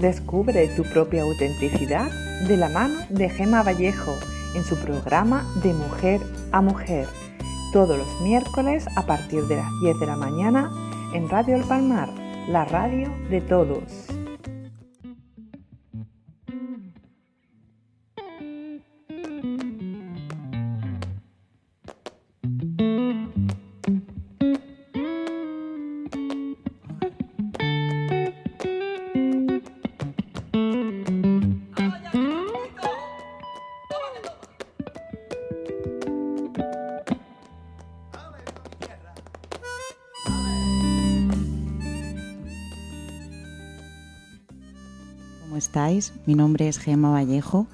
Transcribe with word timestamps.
Descubre 0.00 0.66
tu 0.76 0.82
propia 0.84 1.24
autenticidad 1.24 2.10
de 2.48 2.56
la 2.56 2.70
mano 2.70 3.00
de 3.10 3.28
Gema 3.28 3.62
Vallejo 3.62 4.14
en 4.54 4.64
su 4.64 4.74
programa 4.76 5.46
De 5.62 5.74
Mujer 5.74 6.22
a 6.52 6.62
Mujer, 6.62 7.06
todos 7.74 7.98
los 7.98 8.20
miércoles 8.22 8.86
a 8.96 9.04
partir 9.04 9.42
de 9.42 9.56
las 9.56 9.68
10 9.82 10.00
de 10.00 10.06
la 10.06 10.16
mañana 10.16 10.70
en 11.12 11.28
Radio 11.28 11.56
El 11.56 11.64
Palmar, 11.64 12.08
la 12.48 12.64
radio 12.64 13.12
de 13.28 13.42
todos. 13.42 14.19
Estáis? 45.80 46.12
Mi 46.26 46.34
nombre 46.34 46.68
es 46.68 46.78
Gema 46.78 47.10
Vallejo, 47.10 47.66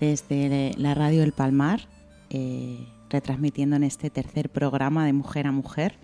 desde 0.00 0.74
la 0.76 0.94
radio 0.94 1.22
El 1.22 1.32
Palmar, 1.32 1.80
eh, 2.28 2.86
retransmitiendo 3.08 3.74
en 3.74 3.84
este 3.84 4.10
tercer 4.10 4.50
programa 4.50 5.06
de 5.06 5.14
Mujer 5.14 5.46
a 5.46 5.52
Mujer. 5.52 5.94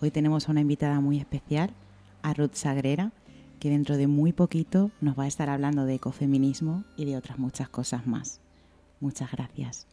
Hoy 0.00 0.10
tenemos 0.10 0.48
a 0.48 0.52
una 0.52 0.62
invitada 0.62 1.00
muy 1.00 1.18
especial, 1.18 1.74
a 2.22 2.32
Ruth 2.32 2.54
Sagrera, 2.54 3.12
que 3.58 3.68
dentro 3.68 3.98
de 3.98 4.06
muy 4.06 4.32
poquito 4.32 4.90
nos 5.02 5.18
va 5.18 5.24
a 5.24 5.26
estar 5.26 5.50
hablando 5.50 5.84
de 5.84 5.96
ecofeminismo 5.96 6.84
y 6.96 7.04
de 7.04 7.18
otras 7.18 7.38
muchas 7.38 7.68
cosas 7.68 8.06
más. 8.06 8.40
Muchas 9.00 9.30
gracias. 9.32 9.86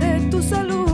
de 0.00 0.28
tu 0.30 0.42
saludo, 0.42 0.91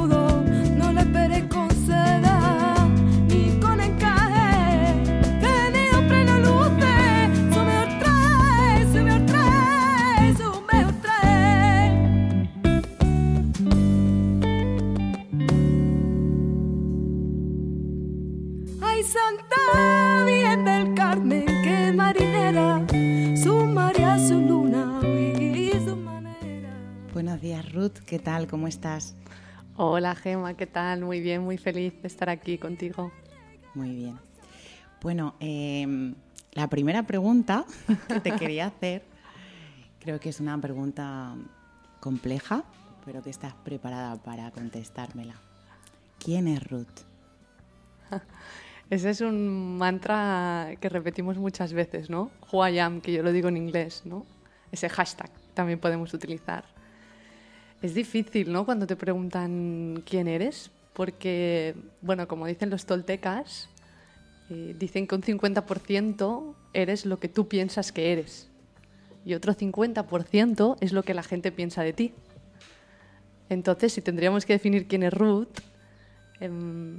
Buenos 27.38 27.56
días, 27.56 27.72
Ruth. 27.72 27.98
¿Qué 28.04 28.18
tal? 28.18 28.48
¿Cómo 28.48 28.66
estás? 28.66 29.14
Hola, 29.76 30.16
Gema. 30.16 30.54
¿Qué 30.54 30.66
tal? 30.66 31.02
Muy 31.02 31.20
bien, 31.20 31.42
muy 31.42 31.56
feliz 31.56 31.94
de 32.02 32.08
estar 32.08 32.28
aquí 32.28 32.58
contigo. 32.58 33.12
Muy 33.74 33.94
bien. 33.94 34.18
Bueno, 35.00 35.36
em, 35.38 36.16
la 36.54 36.66
primera 36.66 37.04
pregunta 37.04 37.64
que 38.08 38.18
te 38.18 38.32
quería 38.32 38.66
hacer, 38.66 39.04
creo 40.00 40.18
que 40.18 40.30
es 40.30 40.40
una 40.40 40.60
pregunta 40.60 41.36
compleja, 42.00 42.64
pero 43.04 43.22
que 43.22 43.30
estás 43.30 43.54
preparada 43.54 44.16
para 44.16 44.50
contestármela. 44.50 45.36
¿Quién 46.18 46.48
es 46.48 46.68
Ruth? 46.68 47.06
Ese 48.90 49.10
es 49.10 49.20
un 49.20 49.78
mantra 49.78 50.72
que 50.80 50.88
repetimos 50.88 51.38
muchas 51.38 51.72
veces, 51.72 52.10
¿no? 52.10 52.32
Who 52.50 52.66
I 52.66 52.80
am, 52.80 53.00
que 53.00 53.12
yo 53.12 53.22
lo 53.22 53.30
digo 53.30 53.48
en 53.48 53.58
inglés, 53.58 54.02
¿no? 54.06 54.26
Ese 54.72 54.88
hashtag 54.88 55.30
también 55.54 55.78
podemos 55.78 56.12
utilizar. 56.12 56.64
Es 57.82 57.94
difícil, 57.94 58.52
¿no? 58.52 58.64
Cuando 58.64 58.86
te 58.86 58.96
preguntan 58.96 60.02
quién 60.04 60.28
eres, 60.28 60.70
porque, 60.92 61.74
bueno, 62.02 62.26
como 62.26 62.46
dicen 62.46 62.70
los 62.70 62.86
toltecas, 62.86 63.68
eh, 64.50 64.74
dicen 64.78 65.06
que 65.06 65.14
un 65.14 65.22
50% 65.22 66.54
eres 66.72 67.06
lo 67.06 67.18
que 67.20 67.28
tú 67.28 67.48
piensas 67.48 67.92
que 67.92 68.12
eres 68.12 68.48
y 69.28 69.34
otro 69.34 69.54
50% 69.54 70.78
es 70.80 70.92
lo 70.92 71.02
que 71.02 71.12
la 71.12 71.22
gente 71.22 71.52
piensa 71.52 71.82
de 71.82 71.92
ti. 71.92 72.14
Entonces, 73.50 73.92
si 73.92 74.00
tendríamos 74.00 74.46
que 74.46 74.54
definir 74.54 74.86
quién 74.86 75.02
es 75.02 75.12
Ruth, 75.12 75.60
em, 76.40 76.98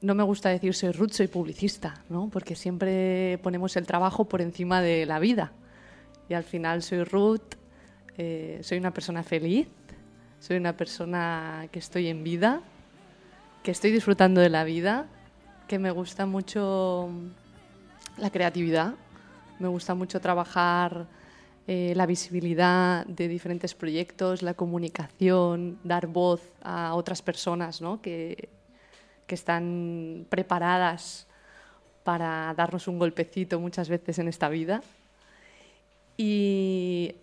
no 0.00 0.14
me 0.14 0.22
gusta 0.22 0.50
decir 0.50 0.72
soy 0.72 0.92
Ruth, 0.92 1.10
soy 1.10 1.26
publicista, 1.26 2.04
¿no? 2.08 2.28
porque 2.32 2.54
siempre 2.54 3.38
ponemos 3.42 3.76
el 3.76 3.86
trabajo 3.86 4.24
por 4.26 4.40
encima 4.40 4.82
de 4.82 5.04
la 5.04 5.18
vida. 5.18 5.50
Y 6.28 6.34
al 6.34 6.44
final 6.44 6.80
soy 6.80 7.02
Ruth, 7.02 7.56
eh, 8.18 8.60
soy 8.62 8.78
una 8.78 8.92
persona 8.92 9.24
feliz, 9.24 9.66
soy 10.42 10.56
una 10.56 10.76
persona 10.76 11.68
que 11.70 11.78
estoy 11.78 12.08
en 12.08 12.24
vida, 12.24 12.62
que 13.62 13.70
estoy 13.70 13.92
disfrutando 13.92 14.40
de 14.40 14.48
la 14.48 14.64
vida, 14.64 15.06
que 15.68 15.78
me 15.78 15.92
gusta 15.92 16.26
mucho 16.26 17.10
la 18.18 18.28
creatividad, 18.30 18.94
me 19.60 19.68
gusta 19.68 19.94
mucho 19.94 20.20
trabajar 20.20 21.06
eh, 21.68 21.92
la 21.94 22.06
visibilidad 22.06 23.06
de 23.06 23.28
diferentes 23.28 23.76
proyectos, 23.76 24.42
la 24.42 24.54
comunicación, 24.54 25.78
dar 25.84 26.08
voz 26.08 26.42
a 26.60 26.96
otras 26.96 27.22
personas 27.22 27.80
que, 28.02 28.48
que 29.28 29.36
están 29.36 30.26
preparadas 30.28 31.28
para 32.02 32.52
darnos 32.56 32.88
un 32.88 32.98
golpecito 32.98 33.60
muchas 33.60 33.88
veces 33.88 34.18
en 34.18 34.26
esta 34.26 34.48
vida. 34.48 34.82
Y 36.16 37.14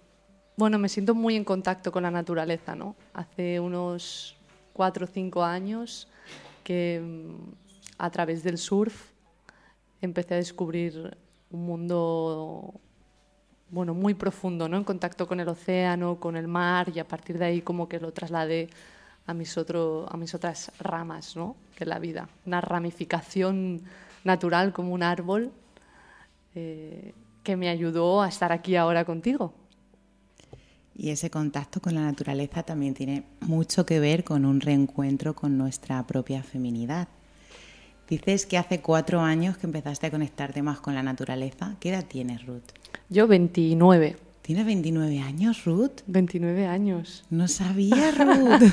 bueno, 0.60 0.78
me 0.78 0.90
siento 0.90 1.16
muy 1.16 1.38
en 1.38 1.46
contacto 1.46 1.90
con 1.90 2.04
la 2.04 2.12
naturaleza, 2.12 2.76
¿no? 2.76 2.94
Hace 3.14 3.62
unos 3.62 4.36
cuatro 4.74 5.06
o 5.06 5.08
cinco 5.08 5.42
años 5.42 6.10
que 6.66 7.02
mm, 7.02 7.54
a 7.98 8.10
través 8.10 8.44
del 8.44 8.58
surf 8.58 9.12
empecé 10.02 10.34
a 10.34 10.38
descubrir 10.38 11.18
un 11.50 11.66
mundo 11.66 12.74
bueno, 13.70 13.94
muy 13.94 14.16
profundo, 14.16 14.68
¿no? 14.68 14.76
En 14.76 14.84
contacto 14.84 15.28
con 15.28 15.40
el 15.40 15.48
océano, 15.48 16.20
con 16.20 16.36
el 16.36 16.50
mar 16.50 16.92
y 16.94 17.00
a 17.00 17.08
partir 17.08 17.38
de 17.38 17.46
ahí 17.46 17.62
como 17.62 17.88
que 17.88 18.02
lo 18.02 18.12
trasladé 18.12 18.70
a 19.28 19.34
mis, 19.34 19.58
otro, 19.58 20.08
a 20.12 20.18
mis 20.18 20.36
otras 20.36 20.74
ramas 20.80 21.38
¿no? 21.38 21.56
de 21.80 21.86
la 21.86 22.00
vida. 22.00 22.28
Una 22.46 22.60
ramificación 22.60 23.82
natural 24.26 24.74
como 24.74 24.92
un 24.92 25.04
árbol 25.04 25.54
eh, 26.54 27.14
que 27.44 27.56
me 27.56 27.70
ayudó 27.70 28.22
a 28.22 28.28
estar 28.28 28.52
aquí 28.52 28.76
ahora 28.76 29.06
contigo. 29.06 29.54
Y 31.02 31.12
ese 31.12 31.30
contacto 31.30 31.80
con 31.80 31.96
la 31.96 32.02
naturaleza 32.02 32.64
también 32.64 32.94
tiene 32.94 33.24
mucho 33.40 33.86
que 33.86 34.02
ver 34.02 34.26
con 34.26 34.44
un 34.44 34.60
reencuentro 34.60 35.34
con 35.34 35.58
nuestra 35.58 36.06
propia 36.06 36.44
feminidad. 36.44 37.08
Dices 38.10 38.46
que 38.46 38.58
hace 38.58 38.82
cuatro 38.82 39.22
años 39.22 39.58
que 39.58 39.66
empezaste 39.66 40.08
a 40.08 40.12
conectarte 40.12 40.62
más 40.62 40.82
con 40.82 40.96
la 40.96 41.02
naturaleza. 41.02 41.78
¿Qué 41.80 41.92
edad 41.92 42.04
tienes, 42.06 42.46
Ruth? 42.46 42.74
Yo 43.08 43.28
29. 43.28 44.18
¿Tienes 44.42 44.66
29 44.66 45.20
años, 45.22 45.64
Ruth? 45.64 46.02
29 46.08 46.68
años. 46.68 47.24
No 47.30 47.48
sabía, 47.48 48.12
Ruth. 48.12 48.70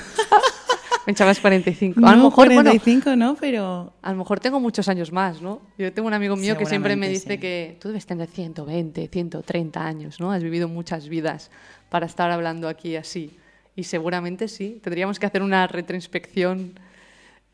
Me 1.06 1.12
echabas 1.12 1.38
45. 1.38 2.04
a 2.04 2.16
lo 2.16 2.24
mejor, 2.24 2.52
45 2.52 3.14
no, 3.14 3.36
pero... 3.36 3.92
A 4.02 4.10
lo 4.10 4.18
mejor 4.18 4.40
tengo 4.40 4.58
muchos 4.58 4.88
años 4.88 5.12
más, 5.12 5.40
¿no? 5.40 5.60
Yo 5.78 5.92
tengo 5.92 6.08
un 6.08 6.14
amigo 6.14 6.34
mío 6.34 6.58
que 6.58 6.66
siempre 6.66 6.96
me 6.96 7.08
dice 7.08 7.38
que 7.38 7.78
tú 7.80 7.88
debes 7.88 8.06
tener 8.06 8.28
120, 8.28 9.06
130 9.06 9.86
años, 9.86 10.18
¿no? 10.18 10.32
Has 10.32 10.42
vivido 10.42 10.66
muchas 10.66 11.08
vidas 11.08 11.52
para 11.88 12.06
estar 12.06 12.30
hablando 12.30 12.68
aquí 12.68 12.96
así. 12.96 13.36
Y 13.74 13.84
seguramente 13.84 14.48
sí. 14.48 14.80
Tendríamos 14.82 15.18
que 15.18 15.26
hacer 15.26 15.42
una 15.42 15.66
retroinspección. 15.66 16.78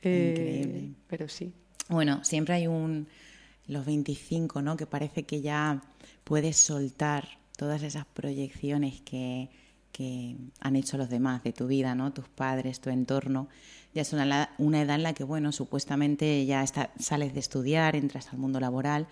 Eh, 0.03 0.31
Increíble. 0.33 0.95
Pero 1.09 1.29
sí. 1.29 1.53
Bueno, 1.89 2.23
siempre 2.25 2.55
hay 2.55 2.67
un... 2.67 3.09
Los 3.67 3.87
25, 3.87 4.61
¿no? 4.61 4.77
Que 4.77 4.87
parece 4.87 5.23
que 5.23 5.41
ya 5.41 5.83
puedes 6.25 6.57
soltar 6.57 7.29
todas 7.57 7.83
esas 7.83 8.07
proyecciones 8.07 9.01
que 9.03 9.51
que 9.93 10.37
han 10.61 10.75
hecho 10.75 10.97
los 10.97 11.11
demás 11.11 11.45
de 11.45 11.53
tu 11.53 11.67
vida, 11.67 11.95
¿no? 11.95 12.13
Tus 12.13 12.29
padres, 12.29 12.81
tu 12.81 12.91
entorno. 12.91 13.49
Ya 13.95 14.03
es 14.03 14.13
una, 14.13 14.51
una 14.59 14.81
edad 14.81 14.97
en 14.97 15.03
la 15.03 15.13
que, 15.13 15.23
bueno, 15.23 15.53
supuestamente 15.53 16.45
ya 16.47 16.65
sales 16.99 17.35
de 17.35 17.41
estudiar, 17.41 17.95
entras 17.95 18.33
al 18.33 18.39
mundo 18.39 18.59
laboral 18.59 19.07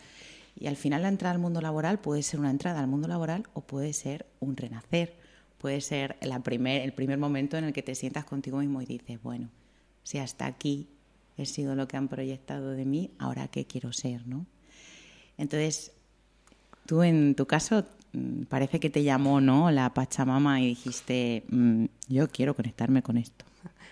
y 0.61 0.69
al 0.69 0.77
final 0.77 1.03
la 1.03 1.09
entrada 1.09 1.35
al 1.35 1.41
mundo 1.41 1.61
laboral 1.61 1.99
puede 1.99 2.23
ser 2.23 2.39
una 2.39 2.51
entrada 2.51 2.79
al 2.79 2.87
mundo 2.87 3.09
laboral 3.09 3.49
o 3.55 3.62
puede 3.62 3.93
ser 3.93 4.27
un 4.39 4.57
renacer. 4.57 5.15
Puede 5.59 5.81
ser 5.81 6.17
el 6.21 6.93
primer 6.93 7.19
momento 7.19 7.57
en 7.57 7.65
el 7.65 7.73
que 7.73 7.83
te 7.83 7.95
sientas 7.95 8.25
contigo 8.25 8.59
mismo 8.59 8.81
y 8.81 8.87
dices, 8.87 9.23
bueno, 9.23 9.51
si 10.05 10.19
hasta 10.19 10.47
aquí 10.47 10.89
he 11.37 11.47
sido 11.47 11.75
lo 11.75 11.89
que 11.89 11.97
han 11.97 12.09
proyectado 12.09 12.71
de 12.71 12.85
mí, 12.85 13.11
ahora 13.19 13.49
qué 13.49 13.67
quiero 13.67 13.93
ser, 13.93 14.27
¿no? 14.27 14.47
Entonces, 15.37 15.93
tú 16.87 17.03
en 17.03 17.35
tu 17.35 17.47
caso 17.47 17.85
Mm, 18.12 18.45
parece 18.45 18.81
que 18.81 18.91
te 18.91 19.03
llamó, 19.03 19.41
¿no? 19.41 19.71
La 19.71 19.95
Pachamama 19.95 20.61
y 20.61 20.69
dijiste, 20.69 21.45
mm, 21.49 21.85
yo 22.09 22.29
quiero 22.29 22.55
conectarme 22.55 23.03
con 23.03 23.17
esto. 23.17 23.45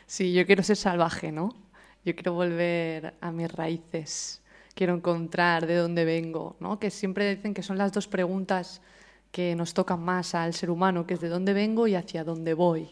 Sí, 0.06 0.32
yo 0.32 0.46
quiero 0.46 0.62
ser 0.62 0.76
salvaje, 0.76 1.32
¿no? 1.32 1.54
Yo 2.02 2.14
quiero 2.14 2.32
volver 2.32 3.14
a 3.20 3.30
mis 3.30 3.52
raíces, 3.52 4.40
quiero 4.78 4.94
encontrar 4.94 5.66
de 5.66 5.74
dónde 5.74 6.04
vengo, 6.04 6.54
¿no? 6.60 6.78
Que 6.78 6.92
siempre 6.92 7.34
dicen 7.34 7.52
que 7.52 7.64
son 7.64 7.78
las 7.78 7.90
dos 7.90 8.06
preguntas 8.06 8.80
que 9.32 9.56
nos 9.56 9.74
tocan 9.74 10.00
más 10.00 10.36
al 10.36 10.54
ser 10.54 10.70
humano, 10.70 11.04
que 11.04 11.14
es 11.14 11.20
de 11.20 11.28
dónde 11.28 11.52
vengo 11.52 11.88
y 11.88 11.96
hacia 11.96 12.22
dónde 12.22 12.54
voy. 12.54 12.88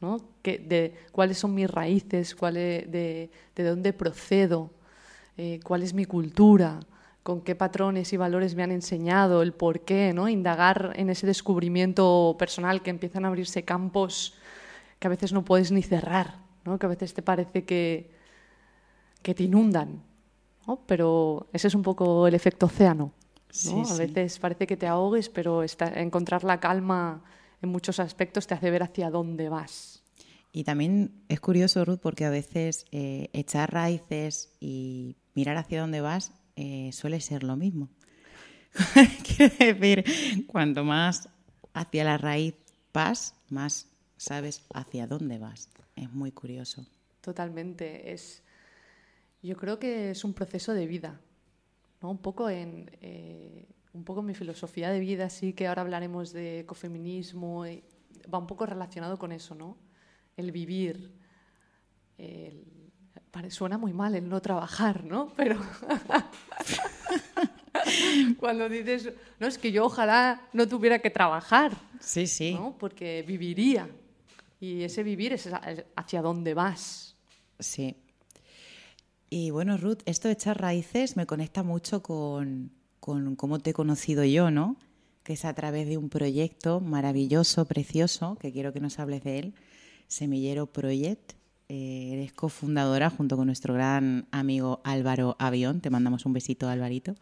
¿no? 0.00 0.20
Que, 0.42 0.60
de 0.60 0.94
cuáles 1.10 1.38
son 1.38 1.56
mis 1.56 1.68
raíces, 1.68 2.36
cuál 2.36 2.54
de, 2.54 3.30
de, 3.56 3.64
dónde 3.64 3.92
procedo, 3.92 4.70
eh, 5.36 5.58
cuál 5.64 5.82
es 5.82 5.92
mi 5.92 6.04
cultura, 6.04 6.78
con 7.24 7.40
qué 7.40 7.56
patrones 7.56 8.12
y 8.12 8.16
valores 8.16 8.54
me 8.54 8.62
han 8.62 8.70
enseñado, 8.70 9.42
el 9.42 9.52
por 9.52 9.80
qué, 9.80 10.12
¿no? 10.14 10.28
indagar 10.28 10.92
en 10.94 11.10
ese 11.10 11.26
descubrimiento 11.26 12.36
personal 12.38 12.80
que 12.80 12.90
empiezan 12.90 13.24
a 13.24 13.28
abrirse 13.28 13.64
campos 13.64 14.34
que 15.00 15.08
a 15.08 15.10
veces 15.10 15.32
no 15.32 15.44
puedes 15.44 15.72
ni 15.72 15.82
cerrar, 15.82 16.36
¿no? 16.64 16.78
que 16.78 16.86
a 16.86 16.90
veces 16.90 17.12
te 17.12 17.22
parece 17.22 17.64
que, 17.64 18.08
que 19.22 19.34
te 19.34 19.42
inundan, 19.42 20.06
¿no? 20.68 20.84
pero 20.86 21.48
ese 21.52 21.68
es 21.68 21.74
un 21.74 21.82
poco 21.82 22.26
el 22.28 22.34
efecto 22.34 22.66
océano. 22.66 23.12
¿no? 23.64 23.88
a 23.88 23.96
veces 23.96 24.38
parece 24.38 24.66
que 24.66 24.76
te 24.76 24.86
ahogues, 24.86 25.30
pero 25.30 25.64
encontrar 25.94 26.44
la 26.44 26.60
calma 26.60 27.24
en 27.62 27.70
muchos 27.70 27.98
aspectos 27.98 28.46
te 28.46 28.54
hace 28.54 28.70
ver 28.70 28.82
hacia 28.82 29.10
dónde 29.10 29.48
vas. 29.48 30.02
Y 30.52 30.64
también 30.64 31.24
es 31.28 31.40
curioso, 31.40 31.84
Ruth, 31.84 32.00
porque 32.00 32.24
a 32.24 32.30
veces 32.30 32.86
eh, 32.92 33.30
echar 33.32 33.72
raíces 33.72 34.52
y 34.60 35.16
mirar 35.34 35.56
hacia 35.56 35.80
dónde 35.80 36.00
vas 36.00 36.32
eh, 36.56 36.90
suele 36.92 37.20
ser 37.20 37.42
lo 37.42 37.56
mismo. 37.56 37.88
Quiero 39.36 39.54
decir, 39.58 40.46
cuanto 40.46 40.84
más 40.84 41.28
hacia 41.72 42.04
la 42.04 42.18
raíz 42.18 42.54
vas, 42.92 43.34
más 43.48 43.86
sabes 44.16 44.62
hacia 44.74 45.06
dónde 45.06 45.38
vas. 45.38 45.70
Es 45.96 46.12
muy 46.12 46.32
curioso. 46.32 46.86
Totalmente. 47.20 48.12
Es, 48.12 48.42
yo 49.42 49.56
creo 49.56 49.78
que 49.78 50.10
es 50.10 50.24
un 50.24 50.34
proceso 50.34 50.72
de 50.74 50.86
vida. 50.86 51.20
¿no? 52.02 52.10
Un 52.10 52.18
poco 52.18 52.48
en, 52.48 52.90
eh, 53.00 53.66
un 53.92 54.04
poco 54.04 54.22
mi 54.22 54.34
filosofía 54.34 54.90
de 54.90 55.00
vida, 55.00 55.30
sí 55.30 55.52
que 55.52 55.66
ahora 55.66 55.82
hablaremos 55.82 56.32
de 56.32 56.60
ecofeminismo, 56.60 57.64
va 58.32 58.38
un 58.38 58.46
poco 58.46 58.66
relacionado 58.66 59.18
con 59.18 59.32
eso, 59.32 59.54
¿no? 59.54 59.76
El 60.36 60.52
vivir. 60.52 61.12
suena 63.48 63.78
muy 63.78 63.92
mal 63.92 64.14
el 64.14 64.28
no 64.28 64.40
trabajar, 64.40 65.04
¿no? 65.04 65.32
Pero 65.36 65.60
cuando 68.38 68.68
dices, 68.68 69.12
no, 69.38 69.46
es 69.46 69.58
que 69.58 69.72
yo 69.72 69.86
ojalá 69.86 70.48
no 70.52 70.66
tuviera 70.68 70.98
que 70.98 71.10
trabajar. 71.10 71.72
Sí, 72.00 72.26
sí. 72.26 72.54
¿no? 72.54 72.76
Porque 72.78 73.24
viviría. 73.26 73.88
Y 74.60 74.82
ese 74.82 75.02
vivir 75.02 75.32
es 75.32 75.48
hacia 75.96 76.22
dónde 76.22 76.54
vas. 76.54 77.16
Sí. 77.58 77.96
Y 79.30 79.50
bueno, 79.50 79.76
Ruth, 79.76 79.98
esto 80.06 80.28
de 80.28 80.34
echar 80.34 80.60
raíces 80.60 81.16
me 81.16 81.26
conecta 81.26 81.62
mucho 81.62 82.02
con, 82.02 82.70
con 83.00 83.36
cómo 83.36 83.58
te 83.58 83.70
he 83.70 83.74
conocido 83.74 84.24
yo, 84.24 84.50
¿no? 84.50 84.76
Que 85.22 85.34
es 85.34 85.44
a 85.44 85.52
través 85.52 85.86
de 85.86 85.98
un 85.98 86.08
proyecto 86.08 86.80
maravilloso, 86.80 87.66
precioso, 87.66 88.36
que 88.40 88.52
quiero 88.52 88.72
que 88.72 88.80
nos 88.80 88.98
hables 88.98 89.22
de 89.24 89.38
él, 89.38 89.54
Semillero 90.06 90.66
Project. 90.66 91.34
Eh, 91.68 92.12
eres 92.14 92.32
cofundadora 92.32 93.10
junto 93.10 93.36
con 93.36 93.44
nuestro 93.46 93.74
gran 93.74 94.26
amigo 94.30 94.80
Álvaro 94.84 95.36
Avión. 95.38 95.82
Te 95.82 95.90
mandamos 95.90 96.24
un 96.24 96.32
besito, 96.32 96.66
Alvarito. 96.66 97.14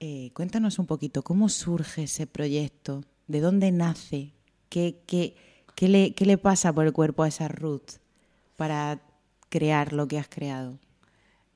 Eh, 0.00 0.30
cuéntanos 0.34 0.78
un 0.78 0.84
poquito, 0.84 1.22
¿cómo 1.22 1.48
surge 1.48 2.02
ese 2.02 2.26
proyecto? 2.26 3.02
¿De 3.26 3.40
dónde 3.40 3.72
nace? 3.72 4.34
¿Qué, 4.68 5.00
qué, 5.06 5.34
qué, 5.74 5.88
le, 5.88 6.12
qué 6.14 6.26
le 6.26 6.36
pasa 6.36 6.74
por 6.74 6.84
el 6.84 6.92
cuerpo 6.92 7.22
a 7.22 7.28
esa 7.28 7.48
Ruth 7.48 7.92
para 8.56 9.00
crear 9.48 9.94
lo 9.94 10.06
que 10.06 10.18
has 10.18 10.28
creado? 10.28 10.78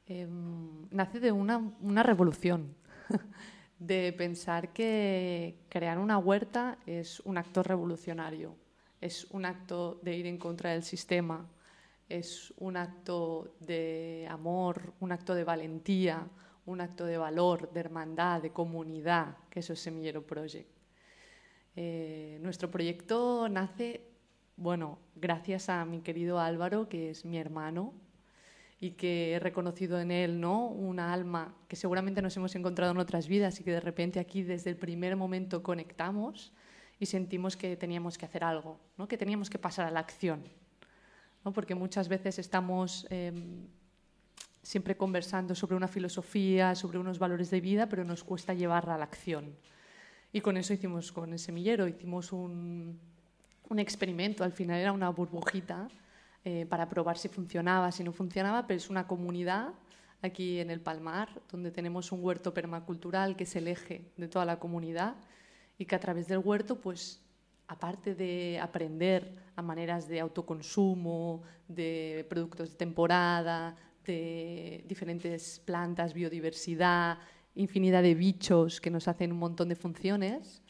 Em, 0.09 0.89
nace 0.91 1.21
de 1.21 1.33
una, 1.33 2.03
revolución. 2.03 2.75
de 3.79 4.13
pensar 4.17 4.73
que 4.73 5.59
crear 5.69 5.99
una 5.99 6.19
huerta 6.19 6.79
es 6.87 7.21
un 7.21 7.37
acto 7.37 7.63
revolucionario, 7.63 8.57
es 9.01 9.27
un 9.31 9.45
acto 9.45 10.01
de 10.03 10.17
ir 10.17 10.27
en 10.27 10.39
contra 10.39 10.71
del 10.71 10.83
sistema, 10.83 11.47
es 12.09 12.55
un 12.57 12.77
acto 12.79 13.55
de 13.61 14.27
amor, 14.31 14.95
un 14.99 15.13
acto 15.13 15.35
de 15.35 15.45
valentía, 15.45 16.27
un 16.65 16.81
acto 16.81 17.05
de 17.05 17.19
valor, 17.19 17.71
de 17.71 17.81
hermandad, 17.81 18.43
de 18.43 18.51
comunidad, 18.51 19.37
que 19.51 19.61
eso 19.61 19.75
es 19.75 19.81
Semillero 19.81 20.27
Project. 20.27 20.71
Eh, 21.77 22.39
nuestro 22.41 22.71
proyecto 22.71 23.49
nace, 23.49 24.09
bueno, 24.57 24.99
gracias 25.15 25.69
a 25.69 25.85
mi 25.85 26.01
querido 26.01 26.41
Álvaro, 26.41 26.89
que 26.89 27.11
es 27.11 27.25
mi 27.25 27.39
hermano, 27.39 27.93
y 28.81 28.93
que 28.93 29.33
he 29.33 29.39
reconocido 29.39 30.01
en 30.01 30.11
él 30.11 30.41
¿no? 30.41 30.67
una 30.67 31.13
alma 31.13 31.55
que 31.67 31.77
seguramente 31.77 32.23
nos 32.23 32.37
hemos 32.37 32.55
encontrado 32.55 32.93
en 32.93 32.99
otras 32.99 33.27
vidas 33.27 33.59
y 33.61 33.65
que 33.65 33.73
de 33.73 33.81
repente 33.81 34.21
aquí 34.21 34.43
desde 34.43 34.71
el 34.71 34.77
primer 34.77 35.17
momento 35.17 35.63
conectamos 35.63 36.53
y 37.01 37.07
sentimos 37.07 37.57
que 37.57 37.77
teníamos 37.77 38.19
que 38.19 38.27
hacer 38.27 38.45
algo, 38.45 38.79
¿no? 38.97 39.09
que 39.09 39.19
teníamos 39.19 39.51
que 39.51 39.59
pasar 39.59 39.87
a 39.87 39.91
la 39.91 40.01
acción. 40.01 40.45
¿no? 41.45 41.53
Porque 41.53 41.75
muchas 41.75 42.09
veces 42.09 42.39
estamos 42.39 43.07
em, 43.11 43.67
siempre 44.63 44.97
conversando 44.97 45.55
sobre 45.55 45.77
una 45.77 45.89
filosofía, 45.89 46.75
sobre 46.75 46.99
unos 46.99 47.19
valores 47.19 47.51
de 47.51 47.61
vida, 47.61 47.89
pero 47.89 48.05
nos 48.05 48.23
cuesta 48.23 48.55
llevarla 48.55 48.95
a 48.95 48.99
la 48.99 49.05
acción. 49.05 49.57
Y 50.33 50.41
con 50.41 50.57
eso 50.57 50.73
hicimos, 50.73 51.11
con 51.11 51.33
el 51.33 51.39
semillero, 51.39 51.89
hicimos 51.89 52.33
un, 52.33 53.01
un 53.69 53.79
experimento, 53.79 54.45
al 54.45 54.53
final 54.53 54.79
era 54.79 54.93
una 54.93 55.09
burbujita 55.09 55.89
eh, 56.45 56.67
para 56.69 56.89
probar 56.89 57.19
si 57.19 57.29
funcionaba, 57.29 57.93
si 57.93 58.05
no 58.05 58.13
funcionaba, 58.13 58.67
pero 58.67 58.79
es 58.79 58.91
una 58.91 59.07
comunidad 59.07 59.75
aquí 60.23 60.61
en 60.61 60.71
el 60.71 60.81
Palmar, 60.81 61.29
donde 61.51 61.71
tenemos 61.71 62.13
un 62.13 62.25
huerto 62.25 62.53
permacultural 62.55 63.37
que 63.37 63.45
es 63.45 63.57
el 63.57 63.69
eje 63.69 64.11
de 64.17 64.29
toda 64.29 64.45
la 64.45 64.59
comunidad 64.59 65.17
y 65.79 65.85
que 65.85 65.95
a 65.95 66.01
través 66.01 66.27
del 66.29 66.39
huerto, 66.39 66.81
pues, 66.81 67.23
aparte 67.69 68.15
de 68.15 68.59
aprender 68.61 69.37
a 69.55 69.63
maneras 69.63 70.09
de 70.09 70.21
autoconsumo, 70.21 71.43
de 71.69 72.27
productos 72.29 72.71
de 72.71 72.77
temporada, 72.77 73.77
de 74.05 74.85
diferentes 74.89 75.61
plantas, 75.61 76.15
biodiversidad, 76.15 77.19
infinidad 77.55 78.03
de 78.03 78.15
bichos 78.15 78.81
que 78.81 78.91
nos 78.91 79.07
hacen 79.07 79.33
un 79.33 79.39
montón 79.39 79.69
de 79.69 79.77
funciones, 79.77 80.63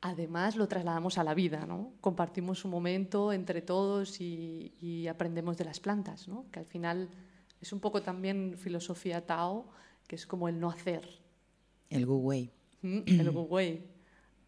además 0.00 0.56
lo 0.56 0.66
trasladamos 0.68 1.18
a 1.18 1.24
la 1.24 1.34
vida, 1.34 1.66
¿no? 1.66 1.92
Compartimos 2.00 2.64
un 2.64 2.70
momento 2.70 3.32
entre 3.32 3.62
todos 3.62 4.20
y, 4.20 5.06
aprendemos 5.08 5.56
de 5.56 5.64
las 5.64 5.80
plantas, 5.80 6.28
¿no? 6.28 6.46
Que 6.50 6.60
al 6.60 6.66
final 6.66 7.10
es 7.60 7.72
un 7.72 7.80
poco 7.80 8.02
también 8.02 8.56
filosofía 8.56 9.26
Tao, 9.26 9.68
que 10.06 10.16
es 10.16 10.26
como 10.26 10.48
el 10.48 10.58
no 10.58 10.70
hacer. 10.70 11.06
El 11.90 12.06
Gu 12.06 12.16
Wei. 12.16 12.50
Mm, 12.82 13.00
el 13.06 13.30
Gu 13.30 13.42
Wei. 13.42 13.84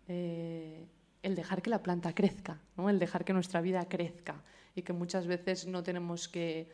Eh, 0.08 0.86
el 1.22 1.34
dejar 1.34 1.62
que 1.62 1.70
la 1.70 1.82
planta 1.82 2.14
crezca, 2.14 2.60
¿no? 2.76 2.88
El 2.88 2.98
dejar 2.98 3.24
que 3.24 3.32
nuestra 3.32 3.60
vida 3.60 3.86
crezca 3.88 4.42
y 4.74 4.82
que 4.82 4.92
muchas 4.92 5.26
veces 5.26 5.66
no 5.66 5.82
tenemos 5.82 6.28
que 6.28 6.70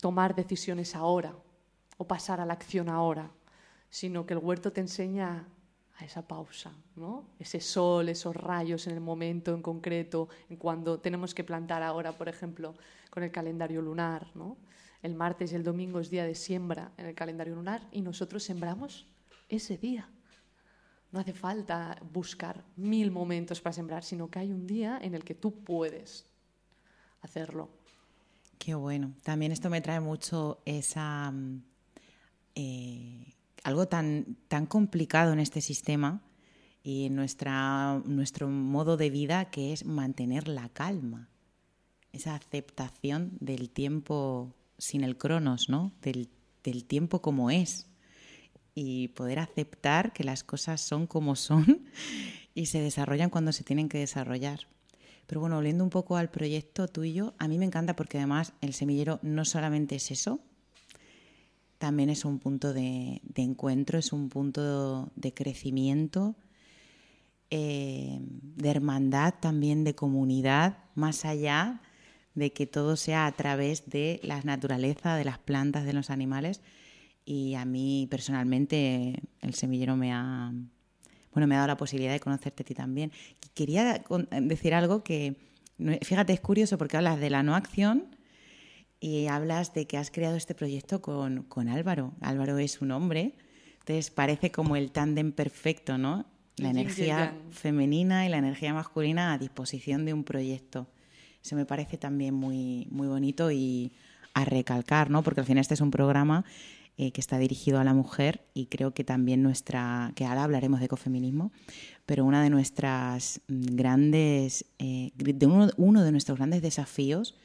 tomar 0.00 0.34
decisiones 0.34 0.94
ahora 0.94 1.34
o 1.98 2.06
pasar 2.06 2.40
a 2.40 2.46
la 2.46 2.52
acción 2.52 2.88
ahora, 2.88 3.30
sino 3.90 4.26
que 4.26 4.34
el 4.34 4.40
huerto 4.40 4.72
te 4.72 4.80
enseña 4.80 5.48
a 5.98 6.04
esa 6.04 6.26
pausa, 6.26 6.72
¿no? 6.94 7.24
Ese 7.38 7.60
sol, 7.60 8.08
esos 8.08 8.36
rayos 8.36 8.86
en 8.86 8.94
el 8.94 9.00
momento 9.00 9.54
en 9.54 9.62
concreto, 9.62 10.28
en 10.50 10.56
cuando 10.56 11.00
tenemos 11.00 11.34
que 11.34 11.44
plantar 11.44 11.82
ahora, 11.82 12.12
por 12.12 12.28
ejemplo, 12.28 12.74
con 13.10 13.22
el 13.22 13.30
calendario 13.30 13.80
lunar, 13.80 14.30
¿no? 14.34 14.58
El 15.02 15.14
martes 15.14 15.52
y 15.52 15.54
el 15.54 15.62
domingo 15.62 16.00
es 16.00 16.10
día 16.10 16.24
de 16.24 16.34
siembra 16.34 16.92
en 16.96 17.06
el 17.06 17.14
calendario 17.14 17.54
lunar 17.54 17.86
y 17.92 18.02
nosotros 18.02 18.42
sembramos 18.42 19.06
ese 19.48 19.78
día. 19.78 20.08
No 21.12 21.20
hace 21.20 21.32
falta 21.32 21.98
buscar 22.12 22.64
mil 22.76 23.10
momentos 23.10 23.60
para 23.60 23.72
sembrar, 23.72 24.04
sino 24.04 24.28
que 24.28 24.40
hay 24.40 24.52
un 24.52 24.66
día 24.66 24.98
en 25.00 25.14
el 25.14 25.24
que 25.24 25.34
tú 25.34 25.62
puedes 25.64 26.26
hacerlo. 27.22 27.70
Qué 28.58 28.74
bueno. 28.74 29.14
También 29.22 29.52
esto 29.52 29.70
me 29.70 29.80
trae 29.80 30.00
mucho 30.00 30.60
esa 30.64 31.30
mm, 31.30 31.62
eh, 32.54 33.35
algo 33.66 33.88
tan, 33.88 34.36
tan 34.46 34.64
complicado 34.64 35.32
en 35.32 35.40
este 35.40 35.60
sistema 35.60 36.22
y 36.84 37.06
en 37.06 37.16
nuestra, 37.16 38.00
nuestro 38.04 38.46
modo 38.46 38.96
de 38.96 39.10
vida 39.10 39.50
que 39.50 39.72
es 39.72 39.84
mantener 39.84 40.46
la 40.46 40.68
calma, 40.68 41.28
esa 42.12 42.36
aceptación 42.36 43.36
del 43.40 43.68
tiempo 43.70 44.54
sin 44.78 45.02
el 45.02 45.18
cronos, 45.18 45.68
¿no? 45.68 45.90
del, 46.00 46.28
del 46.62 46.84
tiempo 46.84 47.20
como 47.20 47.50
es 47.50 47.88
y 48.72 49.08
poder 49.08 49.40
aceptar 49.40 50.12
que 50.12 50.22
las 50.22 50.44
cosas 50.44 50.80
son 50.80 51.08
como 51.08 51.34
son 51.34 51.88
y 52.54 52.66
se 52.66 52.80
desarrollan 52.80 53.30
cuando 53.30 53.50
se 53.50 53.64
tienen 53.64 53.88
que 53.88 53.98
desarrollar. 53.98 54.68
Pero 55.26 55.40
bueno, 55.40 55.56
volviendo 55.56 55.82
un 55.82 55.90
poco 55.90 56.16
al 56.16 56.30
proyecto 56.30 56.86
tuyo, 56.86 57.34
a 57.38 57.48
mí 57.48 57.58
me 57.58 57.64
encanta 57.64 57.96
porque 57.96 58.18
además 58.18 58.52
el 58.60 58.74
semillero 58.74 59.18
no 59.22 59.44
solamente 59.44 59.96
es 59.96 60.12
eso, 60.12 60.38
también 61.78 62.10
es 62.10 62.24
un 62.24 62.38
punto 62.38 62.72
de, 62.72 63.20
encuentro, 63.34 63.98
es 63.98 64.12
un 64.12 64.28
punto 64.28 65.10
de 65.14 65.34
crecimiento, 65.34 66.36
eh, 67.50 68.18
de 68.20 68.70
hermandad, 68.70 69.34
también 69.40 69.84
de 69.84 69.94
comunidad, 69.94 70.78
más 70.94 71.24
allá 71.24 71.82
de 72.34 72.52
que 72.52 72.66
todo 72.66 72.96
sea 72.96 73.26
a 73.26 73.32
través 73.32 73.88
de 73.88 74.20
la 74.22 74.40
naturaleza, 74.42 75.16
de 75.16 75.24
las 75.24 75.38
plantas, 75.38 75.84
de 75.84 75.92
los 75.92 76.10
animales. 76.10 76.60
Y 77.24 77.54
a 77.54 77.64
mí 77.64 78.06
personalmente 78.10 79.22
el 79.40 79.54
semillero 79.54 79.96
me 79.96 80.12
ha, 80.12 80.52
bueno, 81.32 81.46
me 81.46 81.54
ha 81.54 81.58
dado 81.58 81.68
la 81.68 81.76
posibilidad 81.76 82.12
de 82.12 82.20
conocerte 82.20 82.62
a 82.62 82.66
ti 82.66 82.74
también. 82.74 83.12
Quería 83.54 84.04
decir 84.42 84.74
algo 84.74 85.02
que, 85.02 85.36
fíjate, 86.02 86.32
es 86.32 86.40
curioso 86.40 86.78
porque 86.78 86.96
hablas 86.96 87.20
de 87.20 87.30
la 87.30 87.42
no 87.42 87.54
acción 87.54 88.15
y 89.00 89.26
hablas 89.26 89.74
de 89.74 89.86
que 89.86 89.98
has 89.98 90.10
creado 90.10 90.36
este 90.36 90.54
proyecto 90.54 91.02
con, 91.02 91.42
con 91.44 91.68
Álvaro. 91.68 92.14
Álvaro 92.20 92.58
es 92.58 92.80
un 92.80 92.90
hombre, 92.90 93.34
entonces 93.80 94.10
parece 94.10 94.50
como 94.50 94.76
el 94.76 94.90
tándem 94.90 95.32
perfecto, 95.32 95.98
¿no? 95.98 96.26
La 96.56 96.70
energía 96.70 97.36
femenina 97.50 98.24
y 98.24 98.30
la 98.30 98.38
energía 98.38 98.72
masculina 98.72 99.32
a 99.32 99.38
disposición 99.38 100.06
de 100.06 100.14
un 100.14 100.24
proyecto. 100.24 100.88
Eso 101.44 101.54
me 101.54 101.66
parece 101.66 101.98
también 101.98 102.34
muy, 102.34 102.88
muy 102.90 103.06
bonito 103.06 103.50
y 103.50 103.92
a 104.32 104.44
recalcar, 104.44 105.10
¿no? 105.10 105.22
Porque 105.22 105.40
al 105.40 105.46
final 105.46 105.60
este 105.60 105.74
es 105.74 105.80
un 105.80 105.90
programa 105.90 106.44
eh, 106.98 107.12
que 107.12 107.20
está 107.20 107.38
dirigido 107.38 107.78
a 107.78 107.84
la 107.84 107.92
mujer 107.92 108.46
y 108.54 108.66
creo 108.66 108.94
que 108.94 109.04
también 109.04 109.42
nuestra, 109.42 110.12
que 110.14 110.24
ahora 110.24 110.44
hablaremos 110.44 110.80
de 110.80 110.86
ecofeminismo, 110.86 111.52
pero 112.06 112.24
una 112.24 112.42
de 112.42 112.48
nuestras 112.48 113.42
grandes, 113.48 114.64
eh, 114.78 115.12
de 115.14 115.46
uno, 115.46 115.68
uno, 115.76 116.02
de 116.02 116.10
nuestros 116.10 116.38
grandes 116.38 116.62
desafíos, 116.62 117.36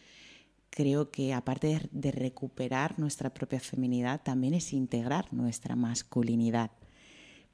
creo 0.72 1.12
que 1.12 1.34
aparte 1.34 1.88
de 1.92 2.12
recuperar 2.12 2.98
nuestra 2.98 3.32
propia 3.32 3.60
feminidad, 3.60 4.22
también 4.24 4.56
es 4.56 4.74
integrar 4.74 5.32
nuestra 5.32 5.76
masculinidad, 5.76 6.72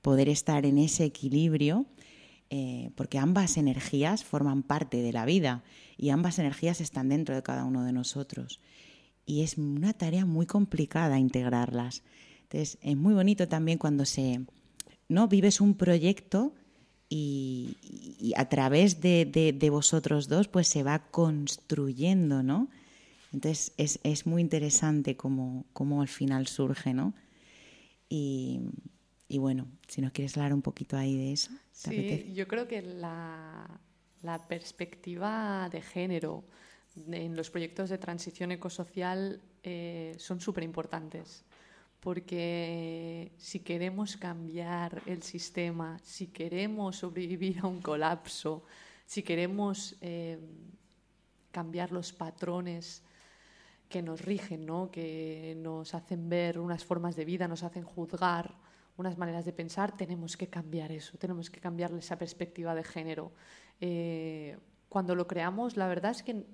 poder 0.02 0.30
estar 0.30 0.66
en 0.66 0.78
ese 0.78 1.04
equilibrio 1.04 1.86
eh, 2.50 2.92
porque 2.96 3.20
ambas 3.20 3.58
energías 3.58 4.24
forman 4.24 4.64
parte 4.64 5.02
de 5.02 5.12
la 5.12 5.26
vida 5.26 5.64
y 5.98 6.10
ambas 6.10 6.40
energías 6.40 6.80
están 6.80 7.10
dentro 7.10 7.36
de 7.36 7.44
cada 7.44 7.66
uno 7.66 7.84
de 7.84 7.92
nosotros. 7.92 8.62
Y 9.26 9.42
es 9.42 9.58
una 9.58 9.92
tarea 9.92 10.26
muy 10.26 10.46
complicada 10.46 11.20
integrarlas. 11.20 12.04
Entonces, 12.44 12.78
es 12.82 12.96
muy 12.96 13.14
bonito 13.14 13.50
también 13.50 13.78
cuando 13.78 14.06
se, 14.06 14.46
¿no? 15.10 15.28
Vives 15.28 15.60
un 15.60 15.74
proyecto 15.74 16.54
y, 17.10 17.76
a 18.38 18.48
través 18.48 19.02
de, 19.02 19.68
vosotros 19.70 20.30
dos, 20.30 20.48
pues 20.48 20.70
se 20.70 20.84
va 20.84 21.00
construyendo, 21.00 22.44
¿no? 22.44 22.70
Entonces, 23.38 23.72
es, 24.04 24.26
muy 24.26 24.42
interesante 24.42 25.16
cómo, 25.16 25.68
cómo 25.72 26.02
al 26.02 26.08
final 26.08 26.48
surge, 26.48 26.96
¿no? 26.96 27.14
Y, 28.10 28.62
y 29.28 29.38
bueno, 29.38 29.68
si 29.88 30.02
nos 30.02 30.12
quieres 30.12 30.36
hablar 30.38 30.56
un 30.56 30.64
poquito 30.64 30.98
ahí 30.98 31.16
de 31.16 31.34
eso. 31.34 31.52
Sí, 31.72 32.34
yo 32.34 32.48
creo 32.48 32.68
que 32.68 32.82
la, 32.82 33.80
perspectiva 34.50 35.70
de 35.72 35.84
género 35.84 36.46
en 37.12 37.36
los 37.36 37.52
proyectos 37.52 37.92
de 37.92 38.00
transición 38.00 38.52
ecosocial 38.52 39.40
eh, 39.62 40.16
son 40.18 40.42
súper 40.42 40.64
importantes. 40.64 41.46
Porque 42.00 43.34
si 43.38 43.60
queremos 43.60 44.18
cambiar 44.18 45.04
el 45.06 45.22
sistema, 45.22 46.00
si 46.04 46.26
queremos 46.26 46.96
sobrevivir 46.96 47.60
a 47.60 47.68
un 47.68 47.82
colapso, 47.82 48.64
si 49.06 49.22
queremos 49.22 49.96
eh, 50.02 50.40
cambiar 51.52 51.92
los 51.92 52.12
patrones 52.12 53.04
que 53.90 54.02
nos 54.02 54.22
rigen, 54.22 54.66
¿no? 54.66 54.92
que 54.92 55.56
nos 55.58 55.94
hacen 55.94 56.30
ver 56.30 56.60
unas 56.60 56.84
formas 56.84 57.16
de 57.16 57.26
vida, 57.26 57.48
nos 57.48 57.64
hacen 57.64 57.84
juzgar, 57.84 58.56
unas 58.98 59.18
maneras 59.18 59.46
de 59.46 59.54
pensar, 59.54 59.96
tenemos 59.96 60.36
que 60.36 60.48
cambiar 60.48 60.92
eso, 60.92 61.18
tenemos 61.18 61.50
que 61.50 61.60
cambiar 61.60 61.94
esa 61.94 62.18
perspectiva 62.18 62.74
de 62.76 62.84
género. 62.84 63.32
Eh, 63.80 64.58
cuando 64.90 65.16
lo 65.16 65.28
creamos, 65.28 65.78
la 65.78 65.88
verdad 65.88 66.12
es 66.12 66.24
que 66.24 66.46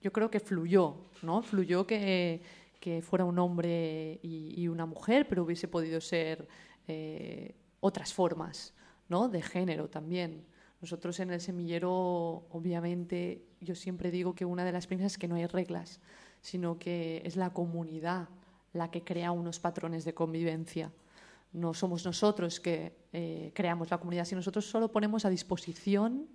yo 0.00 0.12
creo 0.12 0.30
que 0.30 0.40
fluyó, 0.40 1.06
¿no? 1.22 1.42
Fluyó 1.42 1.86
que, 1.86 2.42
que 2.80 3.00
fuera 3.00 3.24
un 3.24 3.38
hombre 3.38 4.20
y, 4.22 4.68
una 4.68 4.84
mujer, 4.84 5.26
pero 5.26 5.44
hubiese 5.44 5.68
podido 5.68 6.02
ser 6.02 6.46
eh, 6.86 7.54
otras 7.80 8.12
formas, 8.12 8.74
¿no? 9.08 9.30
De 9.30 9.40
género 9.40 9.88
también. 9.88 10.44
Nosotros 10.82 11.18
en 11.20 11.30
el 11.30 11.40
semillero, 11.40 12.46
obviamente, 12.50 13.46
yo 13.62 13.74
siempre 13.74 14.10
digo 14.10 14.34
que 14.34 14.44
una 14.44 14.66
de 14.66 14.72
las 14.72 14.86
premisas 14.86 15.12
es 15.12 15.18
que 15.18 15.28
no 15.28 15.36
hay 15.36 15.46
reglas, 15.46 16.00
sino 16.44 16.78
que 16.78 17.22
es 17.24 17.36
la 17.36 17.54
comunidad 17.54 18.28
la 18.74 18.90
que 18.90 19.02
crea 19.02 19.32
unos 19.32 19.58
patrones 19.58 20.04
de 20.04 20.12
convivencia. 20.12 20.92
No 21.54 21.72
somos 21.72 22.04
nosotros 22.04 22.60
que 22.60 22.92
eh, 23.14 23.50
creamos 23.54 23.90
la 23.90 23.96
comunidad, 23.96 24.26
sino 24.26 24.40
nosotros 24.40 24.66
solo 24.66 24.92
ponemos 24.92 25.24
a 25.24 25.30
disposición 25.30 26.28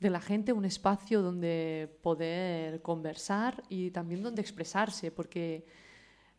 de 0.00 0.08
la 0.08 0.22
gente 0.22 0.54
un 0.54 0.64
espacio 0.64 1.20
donde 1.20 1.98
poder 2.02 2.80
conversar 2.80 3.62
y 3.68 3.90
también 3.90 4.22
donde 4.22 4.40
expresarse, 4.40 5.10
porque 5.10 5.66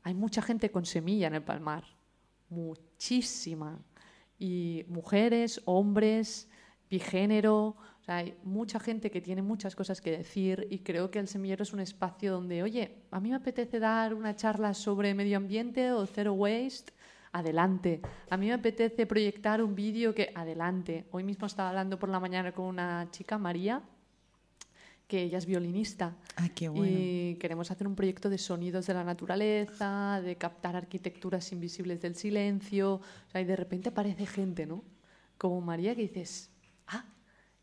hay 0.01 0.15
mucha 0.15 0.41
gente 0.41 0.71
con 0.71 0.83
semilla 0.87 1.27
en 1.27 1.35
el 1.35 1.43
Palmar, 1.43 1.83
muchísima, 2.49 3.79
y 4.39 4.85
mujeres, 4.87 5.61
hombres, 5.65 6.49
bigénero, 6.89 7.75
hay 8.07 8.37
mucha 8.43 8.79
gente 8.79 9.11
que 9.11 9.19
tiene 9.19 9.41
muchas 9.41 9.75
cosas 9.75 9.99
que 9.99 10.11
decir 10.11 10.65
y 10.69 10.79
creo 10.79 11.11
que 11.11 11.19
el 11.19 11.27
semillero 11.27 11.63
es 11.63 11.73
un 11.73 11.81
espacio 11.81 12.31
donde, 12.31 12.63
oye, 12.63 13.03
a 13.11 13.19
mí 13.19 13.29
me 13.29 13.35
apetece 13.35 13.79
dar 13.79 14.13
una 14.13 14.35
charla 14.35 14.73
sobre 14.73 15.13
medio 15.13 15.35
ambiente 15.37 15.91
o 15.91 16.05
zero 16.05 16.33
waste 16.33 16.93
adelante. 17.33 18.01
A 18.29 18.37
mí 18.37 18.47
me 18.47 18.53
apetece 18.53 19.05
proyectar 19.05 19.61
un 19.61 19.75
vídeo 19.75 20.15
que, 20.15 20.31
adelante. 20.33 21.05
Hoy 21.11 21.23
mismo 21.23 21.47
estaba 21.47 21.69
hablando 21.69 21.99
por 21.99 22.07
la 22.07 22.21
mañana 22.21 22.53
con 22.53 22.65
una 22.65 23.09
chica, 23.11 23.37
María, 23.37 23.83
que 25.07 25.23
ella 25.23 25.37
es 25.37 25.45
violinista. 25.45 26.15
Ah, 26.37 26.47
qué 26.49 26.69
bueno. 26.69 26.97
Y 26.97 27.35
queremos 27.35 27.69
hacer 27.71 27.87
un 27.87 27.95
proyecto 27.95 28.29
de 28.29 28.37
sonidos 28.37 28.87
de 28.87 28.93
la 28.93 29.03
naturaleza, 29.03 30.21
de 30.23 30.37
captar 30.37 30.77
arquitecturas 30.77 31.51
invisibles 31.51 32.01
del 32.01 32.15
silencio. 32.15 33.01
y 33.33 33.43
de 33.43 33.55
repente 33.55 33.89
aparece 33.89 34.25
gente, 34.25 34.65
¿no? 34.65 34.83
Como 35.37 35.59
María 35.61 35.93
que 35.93 36.03
dices, 36.03 36.49
ah, 36.87 37.05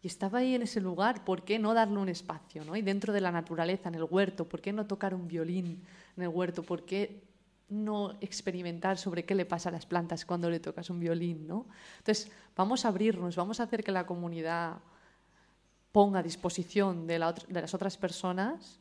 y 0.04 0.06
estaba 0.06 0.40
ahí 0.40 0.54
en 0.54 0.61
ese 0.61 0.82
lugar, 0.82 1.25
¿por 1.25 1.44
qué 1.44 1.58
no 1.58 1.73
darle 1.73 1.96
un 1.96 2.11
espacio? 2.11 2.62
¿no? 2.62 2.76
Y 2.76 2.82
dentro 2.82 3.11
de 3.14 3.23
la 3.23 3.32
naturaleza, 3.32 3.88
en 3.88 3.94
el 3.94 4.04
huerto, 4.04 4.46
¿por 4.46 4.61
qué 4.61 4.70
no 4.70 4.87
tocar 4.87 5.14
un 5.14 5.26
violín 5.26 5.82
en 6.14 6.23
el 6.23 6.28
huerto? 6.28 6.62
¿Por 6.62 6.84
qué 6.84 7.23
no 7.70 8.18
experimentar 8.20 8.99
sobre 8.99 9.25
qué 9.25 9.34
le 9.34 9.46
pasa 9.46 9.70
a 9.70 9.73
las 9.73 9.87
plantas 9.87 10.26
cuando 10.26 10.50
le 10.50 10.61
tocas 10.61 10.90
un 10.90 11.00
violín, 11.00 11.46
¿no? 11.46 11.66
Entonces, 11.96 12.30
vamos 12.54 12.84
a 12.84 12.88
abrirnos, 12.88 13.34
vamos 13.34 13.61
a 13.61 13.62
hacer 13.62 13.82
que 13.82 13.92
la 13.92 14.04
comunidad 14.04 14.76
ponga 15.90 16.18
a 16.18 16.23
disposición 16.23 17.06
de, 17.06 17.18
las 17.18 17.73
otras 17.73 17.96
personas 17.96 18.80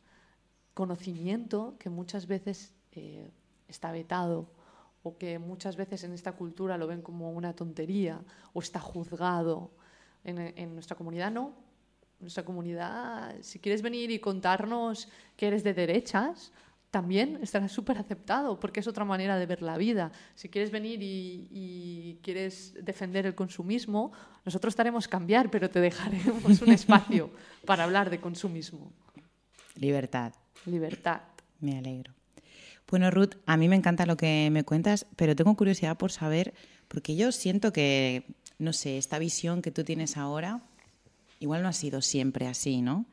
conocimiento 0.73 1.77
que 1.79 1.89
muchas 1.89 2.27
veces 2.27 2.73
eh, 2.91 3.31
está 3.69 3.93
vetado 3.93 4.49
o 5.03 5.17
que 5.17 5.39
muchas 5.39 5.77
veces 5.77 6.03
en 6.03 6.11
esta 6.11 6.33
cultura 6.33 6.77
lo 6.77 6.87
ven 6.87 7.01
como 7.01 7.31
una 7.31 7.53
tontería 7.53 8.19
o 8.51 8.59
está 8.59 8.81
juzgado. 8.81 9.71
En, 10.23 10.39
en 10.39 10.73
nuestra 10.73 10.95
comunidad 10.95 11.31
no. 11.31 11.53
Nuestra 12.19 12.45
comunidad, 12.45 13.35
si 13.41 13.59
quieres 13.59 13.81
venir 13.81 14.09
y 14.09 14.19
contarnos 14.19 15.09
que 15.35 15.47
eres 15.47 15.63
de 15.63 15.73
derechas, 15.73 16.53
también 16.93 17.39
estará 17.41 17.67
súper 17.67 17.97
aceptado, 17.97 18.59
porque 18.59 18.79
es 18.79 18.87
otra 18.87 19.03
manera 19.03 19.35
de 19.39 19.47
ver 19.47 19.63
la 19.63 19.77
vida. 19.77 20.11
Si 20.35 20.47
quieres 20.47 20.69
venir 20.69 20.99
y, 21.01 22.19
quieres 22.21 22.75
defender 22.83 23.25
el 23.25 23.33
consumismo, 23.33 24.11
nosotros 24.45 24.73
estaremos 24.73 25.07
cambiar, 25.07 25.49
pero 25.49 25.71
te 25.71 25.79
dejaremos 25.79 26.61
un 26.61 26.71
espacio 26.71 27.31
para 27.65 27.85
hablar 27.85 28.11
de 28.11 28.21
consumismo. 28.21 28.93
Libertad. 29.73 30.33
Libertad. 30.67 31.21
Me 31.61 31.79
alegro. 31.79 32.13
Bueno, 32.87 33.09
Ruth, 33.09 33.37
a 33.47 33.57
mí 33.57 33.67
me 33.67 33.75
encanta 33.75 34.05
lo 34.05 34.15
que 34.15 34.49
me 34.51 34.63
cuentas, 34.63 35.07
pero 35.15 35.35
tengo 35.35 35.55
curiosidad 35.55 35.97
por 35.97 36.11
saber, 36.11 36.53
porque 36.87 37.15
yo 37.15 37.31
siento 37.31 37.73
que, 37.73 38.35
no 38.63 38.73
sé, 38.73 38.97
esta 38.97 39.19
visión 39.19 39.61
que 39.61 39.71
tú 39.71 39.83
tienes 39.83 40.17
ahora, 40.17 40.61
igual 41.39 41.61
no 41.61 41.67
ha 41.67 41.73
sido 41.73 42.01
siempre 42.01 42.47
así, 42.47 42.81
¿no? 42.81 43.05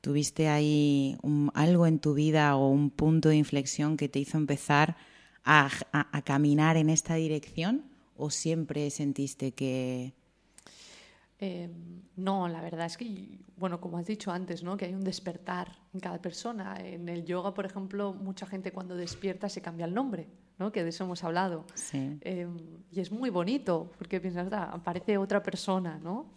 ¿Tuviste 0.00 0.48
ahí 0.48 1.18
algo 1.54 1.86
en 1.86 1.98
tu 1.98 2.14
vida 2.14 2.56
o 2.56 2.68
un 2.68 2.90
punto 2.90 3.28
de 3.28 3.36
inflexión 3.36 3.96
que 3.96 4.08
te 4.08 4.18
hizo 4.18 4.38
empezar 4.38 4.96
a, 5.44 5.70
caminar 6.24 6.76
en 6.78 6.88
esta 6.88 7.14
dirección? 7.16 7.84
¿O 8.16 8.30
siempre 8.30 8.90
sentiste 8.90 9.52
que...? 9.52 10.14
Em, 11.38 12.02
no, 12.16 12.48
la 12.48 12.60
verdad 12.60 12.86
es 12.86 12.96
que, 12.96 13.38
bueno, 13.56 13.80
como 13.80 13.98
has 13.98 14.06
dicho 14.06 14.30
antes, 14.30 14.62
¿no? 14.62 14.76
que 14.76 14.86
hay 14.86 14.94
un 14.94 15.04
despertar 15.04 15.78
en 15.92 16.00
cada 16.00 16.20
persona. 16.20 16.76
En 16.78 17.08
el 17.08 17.24
yoga, 17.24 17.52
por 17.52 17.66
ejemplo, 17.66 18.12
mucha 18.14 18.46
gente 18.46 18.72
cuando 18.72 18.94
despierta 18.94 19.48
se 19.48 19.60
cambia 19.60 19.86
el 19.86 19.94
nombre, 19.94 20.28
¿no? 20.60 20.70
que 20.70 20.84
de 20.84 20.90
eso 20.90 21.02
hemos 21.02 21.24
hablado. 21.24 21.64
Em, 21.92 22.56
y 22.92 23.00
es 23.00 23.10
muy 23.10 23.30
bonito, 23.30 23.90
porque 23.98 24.20
piensas, 24.20 24.52
aparece 24.52 25.18
otra 25.18 25.42
persona, 25.42 25.98
¿no? 25.98 26.30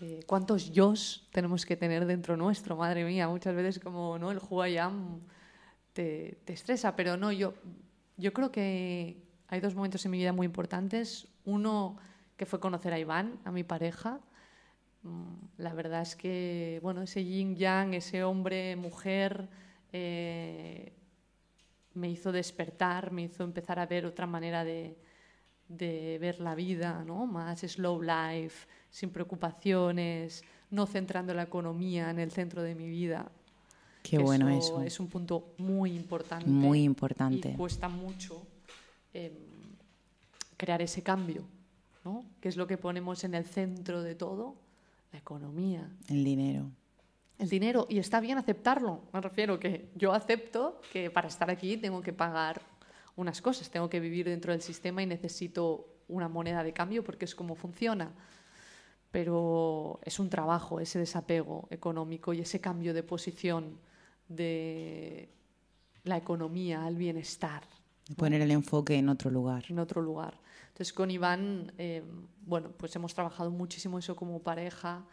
Eh, 0.00 0.20
cuántos 0.26 0.72
yos 0.72 1.28
tenemos 1.32 1.66
que 1.66 1.76
tener 1.76 2.06
dentro 2.06 2.36
nuestro, 2.36 2.76
madre 2.76 3.04
mía, 3.04 3.28
muchas 3.28 3.54
veces 3.54 3.78
como 3.78 4.16
¿no? 4.18 4.30
el 4.30 4.38
Huayam 4.38 5.20
te, 5.92 6.38
te 6.44 6.52
estresa, 6.52 6.94
pero 6.94 7.16
no, 7.16 7.32
yo, 7.32 7.54
yo 8.16 8.32
creo 8.32 8.52
que 8.52 9.20
hay 9.48 9.60
dos 9.60 9.74
momentos 9.74 10.04
en 10.04 10.12
mi 10.12 10.18
vida 10.18 10.32
muy 10.32 10.46
importantes. 10.46 11.26
Uno 11.44 11.98
que 12.36 12.46
fue 12.46 12.60
conocer 12.60 12.92
a 12.92 12.98
Iván, 12.98 13.40
a 13.44 13.50
mi 13.50 13.64
pareja, 13.64 14.20
Mm, 15.02 15.34
la 15.58 15.74
verdad 15.74 16.02
es 16.02 16.16
que, 16.16 16.80
bueno, 16.82 17.02
ese 17.02 17.24
yin 17.24 17.56
yang, 17.56 17.94
ese 17.94 18.24
hombre, 18.24 18.76
mujer, 18.76 19.48
eh, 19.92 20.92
me 21.98 22.10
hizo 22.10 22.32
despertar, 22.32 23.12
me 23.12 23.22
hizo 23.22 23.44
empezar 23.44 23.78
a 23.78 23.86
ver 23.86 24.06
otra 24.06 24.26
manera 24.26 24.64
de, 24.64 24.96
ver 25.68 26.40
la 26.40 26.54
vida, 26.54 27.04
¿no? 27.04 27.26
Más 27.26 27.60
slow 27.60 28.00
life, 28.00 28.66
sin 28.90 29.10
preocupaciones, 29.10 30.42
no 30.70 30.86
centrando 30.86 31.34
la 31.34 31.42
economía 31.42 32.10
en 32.10 32.18
el 32.18 32.30
centro 32.30 32.62
de 32.62 32.74
mi 32.74 32.88
vida. 32.88 33.30
Qué 34.02 34.18
bueno 34.18 34.48
eso. 34.48 34.82
Es 34.82 35.00
un 35.00 35.08
punto 35.08 35.54
muy 35.58 35.94
importante. 35.94 36.48
Muy 36.48 36.82
importante. 36.82 37.50
Y 37.50 37.54
cuesta 37.54 37.88
mucho 37.88 38.46
em, 39.12 39.32
crear 40.56 40.80
ese 40.80 41.02
cambio, 41.02 41.44
¿no? 42.04 42.24
¿Qué 42.40 42.48
es 42.48 42.56
lo 42.56 42.66
que 42.66 42.78
ponemos 42.78 43.24
en 43.24 43.34
el 43.34 43.44
centro 43.44 44.02
de 44.02 44.14
todo? 44.14 44.56
La 45.12 45.18
economía. 45.18 45.90
El 46.08 46.24
dinero. 46.24 46.70
El 47.38 47.48
dinero, 47.48 47.86
y 47.88 47.98
está 47.98 48.18
bien 48.20 48.36
aceptarlo. 48.36 49.02
Me 49.12 49.20
refiero 49.20 49.60
que 49.60 49.90
yo 49.94 50.12
acepto 50.12 50.80
que 50.92 51.10
para 51.10 51.28
estar 51.28 51.48
aquí 51.50 51.76
tengo 51.76 52.00
que 52.02 52.12
pagar 52.12 52.60
unas 53.14 53.40
cosas, 53.40 53.70
tengo 53.70 53.88
que 53.88 54.00
vivir 54.00 54.26
dentro 54.26 54.52
del 54.52 54.60
sistema 54.60 55.02
y 55.02 55.06
necesito 55.06 55.86
una 56.08 56.28
moneda 56.28 56.64
de 56.64 56.72
cambio 56.72 57.04
porque 57.04 57.26
es 57.26 57.34
como 57.34 57.54
funciona. 57.54 58.10
Pero 59.12 60.00
es 60.04 60.18
un 60.18 60.28
trabajo 60.28 60.80
ese 60.80 60.98
desapego 60.98 61.68
económico 61.70 62.34
y 62.34 62.40
ese 62.40 62.60
cambio 62.60 62.92
de 62.92 63.02
posición 63.02 63.78
de 64.28 65.28
la 66.04 66.16
economía 66.16 66.84
al 66.84 66.96
bienestar. 66.96 67.62
Poner 68.16 68.40
el 68.40 68.50
enfoque 68.50 68.96
en 68.96 69.08
otro 69.08 69.30
lugar. 69.30 69.64
En 69.68 69.78
otro 69.78 70.02
lugar. 70.02 70.34
Entonces 70.68 70.92
con 70.92 71.10
Iván, 71.10 71.72
eh, 71.78 72.02
bueno, 72.46 72.70
pues 72.76 72.94
hemos 72.96 73.14
trabajado 73.14 73.50
muchísimo 73.50 73.98
eso 73.98 74.16
como 74.16 74.42
pareja 74.42 75.04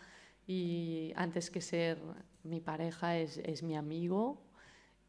y 0.47 1.11
antes 1.15 1.49
que 1.49 1.61
ser 1.61 1.99
mi 2.43 2.61
pareja 2.61 3.17
es, 3.17 3.37
es 3.37 3.63
mi 3.63 3.75
amigo 3.75 4.41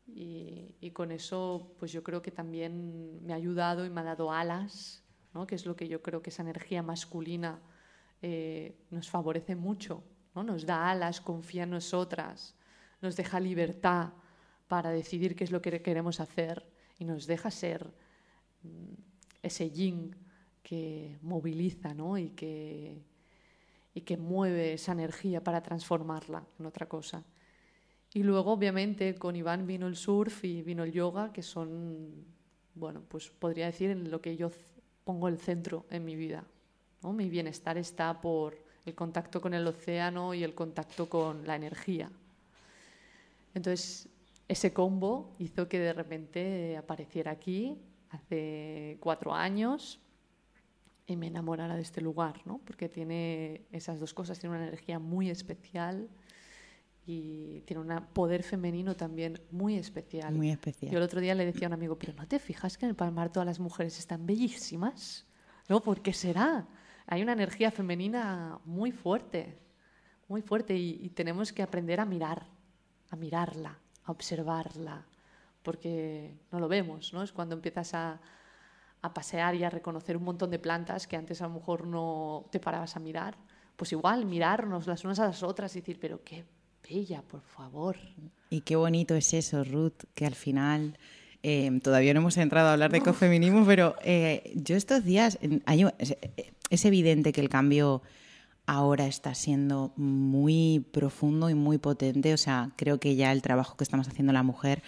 y, 0.07 0.75
y, 0.81 0.91
con 0.93 1.13
eso 1.13 1.75
pues 1.79 1.93
yo 1.93 2.03
creo 2.03 2.23
que 2.23 2.31
también 2.31 3.25
me 3.25 3.33
ha 3.33 3.37
ayudado 3.37 3.85
y 3.85 3.91
me 3.91 4.01
ha 4.01 4.05
dado 4.05 4.33
alas, 4.33 5.03
¿no? 5.35 5.47
que 5.47 5.57
es 5.57 5.67
lo 5.67 5.77
que 5.77 5.89
yo 5.89 6.01
creo 6.01 6.23
que 6.23 6.31
esa 6.31 6.43
energía 6.43 6.83
masculina 6.83 7.61
eh, 8.23 8.75
nos 8.91 9.11
favorece 9.11 9.55
mucho, 9.57 10.03
¿no? 10.35 10.43
nos 10.43 10.65
da 10.65 10.91
alas, 10.91 11.21
confía 11.21 11.65
en 11.65 11.71
nosotras, 11.71 12.55
nos 13.03 13.15
deja 13.17 13.39
libertad 13.41 14.15
para 14.69 14.91
decidir 14.91 15.37
qué 15.37 15.45
es 15.45 15.51
lo 15.51 15.61
que 15.61 15.83
queremos 15.83 16.21
hacer 16.21 16.67
y 16.99 17.05
nos 17.05 17.27
deja 17.27 17.51
ser 17.51 17.93
mm, 18.63 18.95
ese 19.43 19.71
yin 19.71 20.17
que 20.63 21.19
moviliza 21.21 21.93
¿no? 21.93 22.17
y, 22.17 22.31
que, 22.31 23.05
y 23.97 24.03
que 24.03 24.19
mueve 24.19 24.75
esa 24.75 24.93
energía 24.93 25.43
para 25.43 25.63
transformarla 25.63 26.45
en 26.61 26.67
otra 26.67 26.87
cosa. 26.87 27.25
Y 28.13 28.25
luego, 28.25 28.53
obviamente, 28.53 29.15
con 29.15 29.35
Iván 29.37 29.67
vino 29.67 29.87
el 29.87 29.97
surf 29.97 30.45
y 30.45 30.61
vino 30.61 30.85
el 30.85 30.93
yoga, 30.93 31.33
que 31.33 31.43
son, 31.43 32.27
bueno, 32.75 33.03
pues 33.09 33.31
podría 33.31 33.65
decir 33.65 33.89
en 33.89 34.11
lo 34.11 34.21
que 34.21 34.37
yo 34.37 34.51
pongo 35.03 35.29
el 35.29 35.39
centro 35.39 35.87
en 35.89 36.05
mi 36.05 36.15
vida. 36.15 36.45
Mi 37.05 37.31
bienestar 37.31 37.79
está 37.79 38.21
por 38.21 38.59
el 38.85 38.95
contacto 38.95 39.41
con 39.41 39.55
el 39.55 39.67
océano 39.67 40.35
y 40.35 40.45
el 40.45 40.55
contacto 40.55 41.09
con 41.09 41.47
la 41.47 41.57
energía. 41.57 42.11
Entonces, 43.55 44.11
ese 44.47 44.75
combo 44.75 45.35
hizo 45.39 45.71
que 45.71 45.79
de 45.79 45.95
repente 45.95 46.77
apareciera 46.77 47.31
aquí 47.31 47.79
hace 48.11 48.99
cuatro 49.01 49.33
años 49.33 50.01
y 51.07 51.17
me 51.17 51.29
enamorara 51.29 51.77
de 51.77 51.83
este 51.83 52.01
lugar, 52.01 52.43
¿no? 52.45 52.59
porque 52.65 52.89
tiene 52.89 53.67
esas 53.71 54.01
dos 54.01 54.13
cosas, 54.13 54.39
tiene 54.39 54.57
una 54.57 54.67
energía 54.67 54.99
muy 54.99 55.31
especial 55.31 56.09
y 57.07 57.61
tiene 57.61 57.83
un 57.83 58.07
poder 58.13 58.43
femenino 58.43 58.97
también 58.97 59.41
muy 59.53 59.77
especial. 59.77 60.35
Muy 60.35 60.51
especial. 60.51 60.91
Yo 60.91 60.99
el 60.99 61.05
otro 61.05 61.21
día 61.21 61.37
le 61.37 61.47
decía 61.47 61.69
a 61.69 61.71
un 61.71 61.75
amigo, 61.75 61.97
pero 61.97 62.13
¿no 62.15 62.27
te 62.27 62.41
fijas 62.41 62.77
que 62.77 62.87
en 62.87 62.91
el 62.91 62.97
Palmar 62.97 63.31
todas 63.31 63.47
las 63.47 63.61
mujeres 63.61 63.99
están 63.99 64.27
bellísimas? 64.27 65.25
¿No? 65.69 65.81
¿Por 65.81 66.03
qué 66.03 66.13
será? 66.13 66.67
Hay 67.07 67.23
una 67.23 67.33
energía 67.33 67.71
femenina 67.71 68.59
muy 68.65 68.91
fuerte, 68.91 69.61
muy 70.27 70.43
fuerte 70.43 70.77
y, 70.77 70.99
y 71.01 71.11
tenemos 71.11 71.53
que 71.53 71.63
aprender 71.63 72.01
a 72.01 72.05
mirar, 72.05 72.49
a 73.11 73.17
mirarla, 73.17 73.79
a 74.03 74.11
observarla, 74.11 75.07
porque 75.63 76.35
no 76.51 76.59
lo 76.59 76.67
vemos, 76.67 77.13
¿no? 77.13 77.23
Es 77.23 77.33
cuando 77.33 77.55
empiezas 77.55 77.95
a, 77.95 78.21
a 79.07 79.15
pasear 79.15 79.55
y 79.55 79.65
a 79.65 79.71
reconocer 79.71 80.17
un 80.17 80.25
montón 80.25 80.51
de 80.51 80.59
plantas 80.59 81.07
que 81.07 81.17
antes 81.17 81.41
a 81.43 81.49
lo 81.49 81.55
mejor 81.55 81.87
no 81.87 82.47
te 82.51 82.61
parabas 82.61 82.97
a 82.97 83.01
mirar, 83.01 83.37
pues 83.77 83.93
igual 83.93 84.27
mirarnos 84.27 84.87
las 84.87 85.05
unas 85.05 85.19
a 85.21 85.27
las 85.27 85.43
otras 85.43 85.75
y 85.77 85.81
decir, 85.81 85.99
pero 86.01 86.23
qué 86.23 86.45
bella, 86.89 87.23
por 87.23 87.43
favor. 87.43 87.97
Y 88.51 88.61
qué 88.61 88.77
bonito 88.77 89.15
es 89.15 89.35
eso, 89.35 89.65
Ruth, 89.65 90.05
que 90.15 90.27
al 90.27 90.35
final... 90.35 90.99
Eh, 91.49 91.71
todavía 91.81 92.13
no 92.13 92.21
hemos 92.21 92.37
entrado 92.39 92.71
a 92.71 92.73
hablar 92.73 92.91
de 92.91 92.99
ecofeminismo, 92.99 93.65
pero 93.65 93.95
eh, 94.03 94.53
yo 94.57 94.75
estos 94.75 95.05
días, 95.05 95.39
hay, 95.65 95.87
es 96.71 96.85
evidente 96.85 97.33
que 97.33 97.41
el 97.41 97.49
cambio 97.49 98.03
ahora 98.67 99.07
está 99.07 99.35
siendo 99.35 99.93
muy 99.97 100.85
profundo 100.93 101.49
y 101.49 101.55
muy 101.55 101.79
potente. 101.79 102.35
O 102.35 102.37
sea, 102.37 102.73
creo 102.77 102.99
que 102.99 103.17
ya 103.17 103.33
el 103.33 103.43
trabajo 103.43 103.77
que 103.77 103.85
estamos 103.85 104.09
haciendo 104.09 104.33
la 104.33 104.43
mujer 104.43 104.83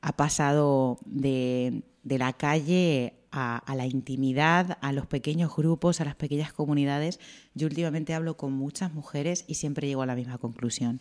ha 0.00 0.12
pasado 0.12 0.98
de, 1.06 1.82
de 2.02 2.18
la 2.18 2.34
calle 2.34 3.14
a, 3.36 3.74
la 3.74 3.86
intimidad, 3.86 4.78
a 4.80 4.92
los 4.92 5.06
pequeños 5.08 5.54
grupos, 5.56 6.00
a 6.00 6.04
las 6.04 6.14
pequeñas 6.14 6.52
comunidades. 6.52 7.18
Yo 7.54 7.66
últimamente 7.66 8.14
hablo 8.14 8.36
con 8.36 8.52
muchas 8.52 8.94
mujeres 8.94 9.44
y 9.48 9.54
siempre 9.54 9.88
llego 9.88 10.02
a 10.02 10.06
la 10.06 10.14
misma 10.14 10.38
conclusión. 10.38 11.00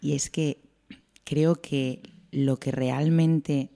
Y 0.00 0.14
es 0.14 0.30
que 0.30 0.62
creo 1.24 1.56
que 1.56 2.00
lo 2.30 2.58
que 2.58 2.70
realmente 2.70 3.68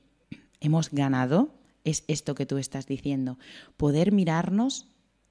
hemos 0.61 0.91
ganado 0.91 1.55
es 1.85 2.05
esto 2.09 2.35
que 2.35 2.47
tú 2.47 2.57
estás 2.57 2.87
diciendo, 2.87 3.39
poder 3.77 4.13
mirarnos 4.13 4.87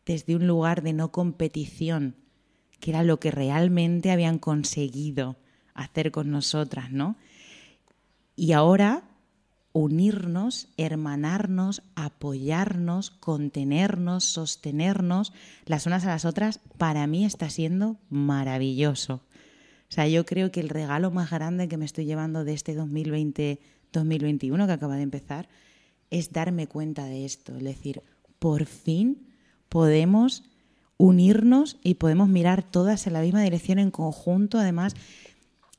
desde 0.05 0.35
un 0.35 0.45
lugar 0.45 0.83
de 0.83 0.93
no 0.93 1.11
competición, 1.11 2.15
que 2.79 2.91
era 2.91 3.01
lo 3.01 3.19
que 3.19 3.31
realmente 3.31 4.11
habían 4.11 4.37
conseguido 4.37 5.37
hacer 5.73 6.11
con 6.11 6.29
nosotras, 6.29 6.91
¿no? 6.91 7.15
Y 8.35 8.51
ahora 8.51 9.09
unirnos, 9.73 10.69
hermanarnos, 10.77 11.81
apoyarnos, 11.95 13.09
contenernos, 13.09 14.23
sostenernos 14.23 15.33
las 15.65 15.87
unas 15.87 16.05
a 16.05 16.09
las 16.09 16.25
otras, 16.25 16.59
para 16.77 17.05
mí 17.07 17.25
está 17.25 17.49
siendo 17.49 17.97
maravilloso. 18.09 19.15
O 19.15 19.95
sea, 19.95 20.07
yo 20.07 20.25
creo 20.25 20.51
que 20.51 20.59
el 20.59 20.69
regalo 20.69 21.11
más 21.11 21.31
grande 21.31 21.67
que 21.67 21.77
me 21.77 21.85
estoy 21.85 22.05
llevando 22.05 22.45
de 22.45 22.53
este 22.53 22.77
2020-2021 22.77 24.65
que 24.65 24.71
acaba 24.71 24.95
de 24.95 25.03
empezar 25.03 25.49
es 26.11 26.31
darme 26.31 26.67
cuenta 26.67 27.05
de 27.05 27.25
esto, 27.25 27.55
es 27.57 27.63
decir, 27.63 28.01
por 28.37 28.65
fin 28.65 29.27
podemos 29.69 30.43
unirnos 30.97 31.77
y 31.83 31.95
podemos 31.95 32.29
mirar 32.29 32.63
todas 32.63 33.07
en 33.07 33.13
la 33.13 33.21
misma 33.21 33.41
dirección 33.41 33.79
en 33.79 33.89
conjunto. 33.89 34.59
Además, 34.59 34.93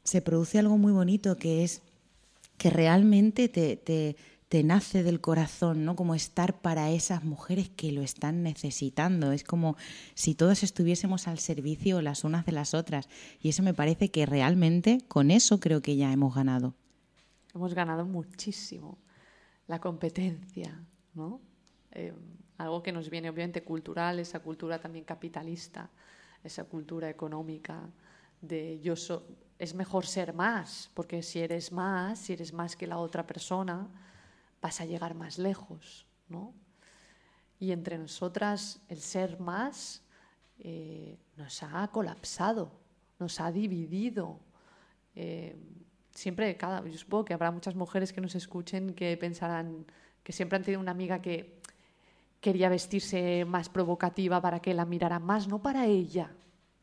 se 0.03 0.21
produce 0.21 0.59
algo 0.59 0.77
muy 0.79 0.93
bonito 0.93 1.37
que 1.37 1.63
es 1.63 1.83
que 2.59 2.71
realmente 2.71 3.49
te, 3.49 3.77
te, 3.77 4.17
te, 4.49 4.63
nace 4.63 5.03
del 5.03 5.21
corazón, 5.21 5.85
¿no? 5.85 5.97
Como 5.97 6.15
estar 6.15 6.61
para 6.61 6.91
esas 6.91 7.25
mujeres 7.25 7.69
que 7.71 7.93
lo 7.93 8.03
están 8.03 8.43
necesitando. 8.43 9.33
Es 9.33 9.45
como 9.45 9.77
si 10.15 10.35
todas 10.35 10.63
estuviésemos 10.63 11.29
al 11.29 11.39
servicio 11.39 12.03
las 12.03 12.25
unas 12.25 12.47
de 12.47 12.53
las 12.53 12.75
otras. 12.75 13.09
Y 13.41 13.49
eso 13.49 13.63
me 13.63 13.75
parece 13.75 14.11
que 14.11 14.27
realmente 14.27 15.01
con 15.09 15.31
eso 15.31 15.61
creo 15.61 15.83
que 15.83 15.97
ya 15.97 16.13
hemos 16.13 16.35
ganado. 16.35 16.75
Hemos 17.55 17.75
ganado 17.75 18.05
muchísimo. 18.05 18.99
La 19.67 19.81
competencia, 19.81 20.85
¿no? 21.15 21.41
Eh, 21.93 22.13
algo 22.59 22.83
que 22.83 22.93
nos 22.93 23.11
viene 23.11 23.31
obviamente 23.31 23.63
cultural, 23.63 24.19
esa 24.19 24.41
cultura 24.41 24.79
también 24.79 25.05
capitalista, 25.05 25.91
esa 26.43 26.65
cultura 26.65 27.09
económica 27.09 27.91
de 28.47 28.81
es 29.59 29.75
mejor 29.75 30.07
ser 30.07 30.33
más, 30.33 30.91
porque 30.95 31.23
si 31.23 31.41
eres 31.41 31.73
más, 31.73 32.19
si 32.19 32.33
eres 32.33 32.53
más 32.53 32.77
que 32.77 32.87
la 32.87 32.99
otra 32.99 33.27
persona, 33.27 33.89
vas 34.61 34.81
a 34.81 34.85
llegar 34.85 35.15
más 35.15 35.39
lejos, 35.39 36.07
¿no? 36.29 36.55
Y 37.59 37.73
entre 37.73 37.99
nosotras 37.99 38.81
el 38.89 39.01
ser 39.01 39.41
más 39.41 40.03
eh, 40.59 41.19
nos 41.37 41.63
ha 41.63 41.87
colapsado, 41.89 42.73
nos 43.19 43.41
ha 43.41 43.51
dividido. 43.53 44.41
Eh, 45.15 45.57
siempre, 46.11 46.57
cada, 46.57 46.87
yo 46.87 46.99
supongo 46.99 47.25
que 47.25 47.35
habrá 47.35 47.51
muchas 47.51 47.75
mujeres 47.75 48.13
que 48.13 48.21
nos 48.21 48.35
escuchen 48.35 48.95
que 48.95 49.17
pensarán 49.17 49.87
que 50.23 50.33
siempre 50.33 50.57
han 50.57 50.65
tenido 50.65 50.81
una 50.81 50.91
amiga 50.91 51.21
que 51.21 51.61
quería 52.41 52.69
vestirse 52.69 53.45
más 53.45 53.69
provocativa 53.69 54.41
para 54.41 54.61
que 54.61 54.75
la 54.75 54.85
mirara 54.85 55.19
más, 55.19 55.49
no 55.49 55.63
para 55.63 55.87
ella, 55.87 56.31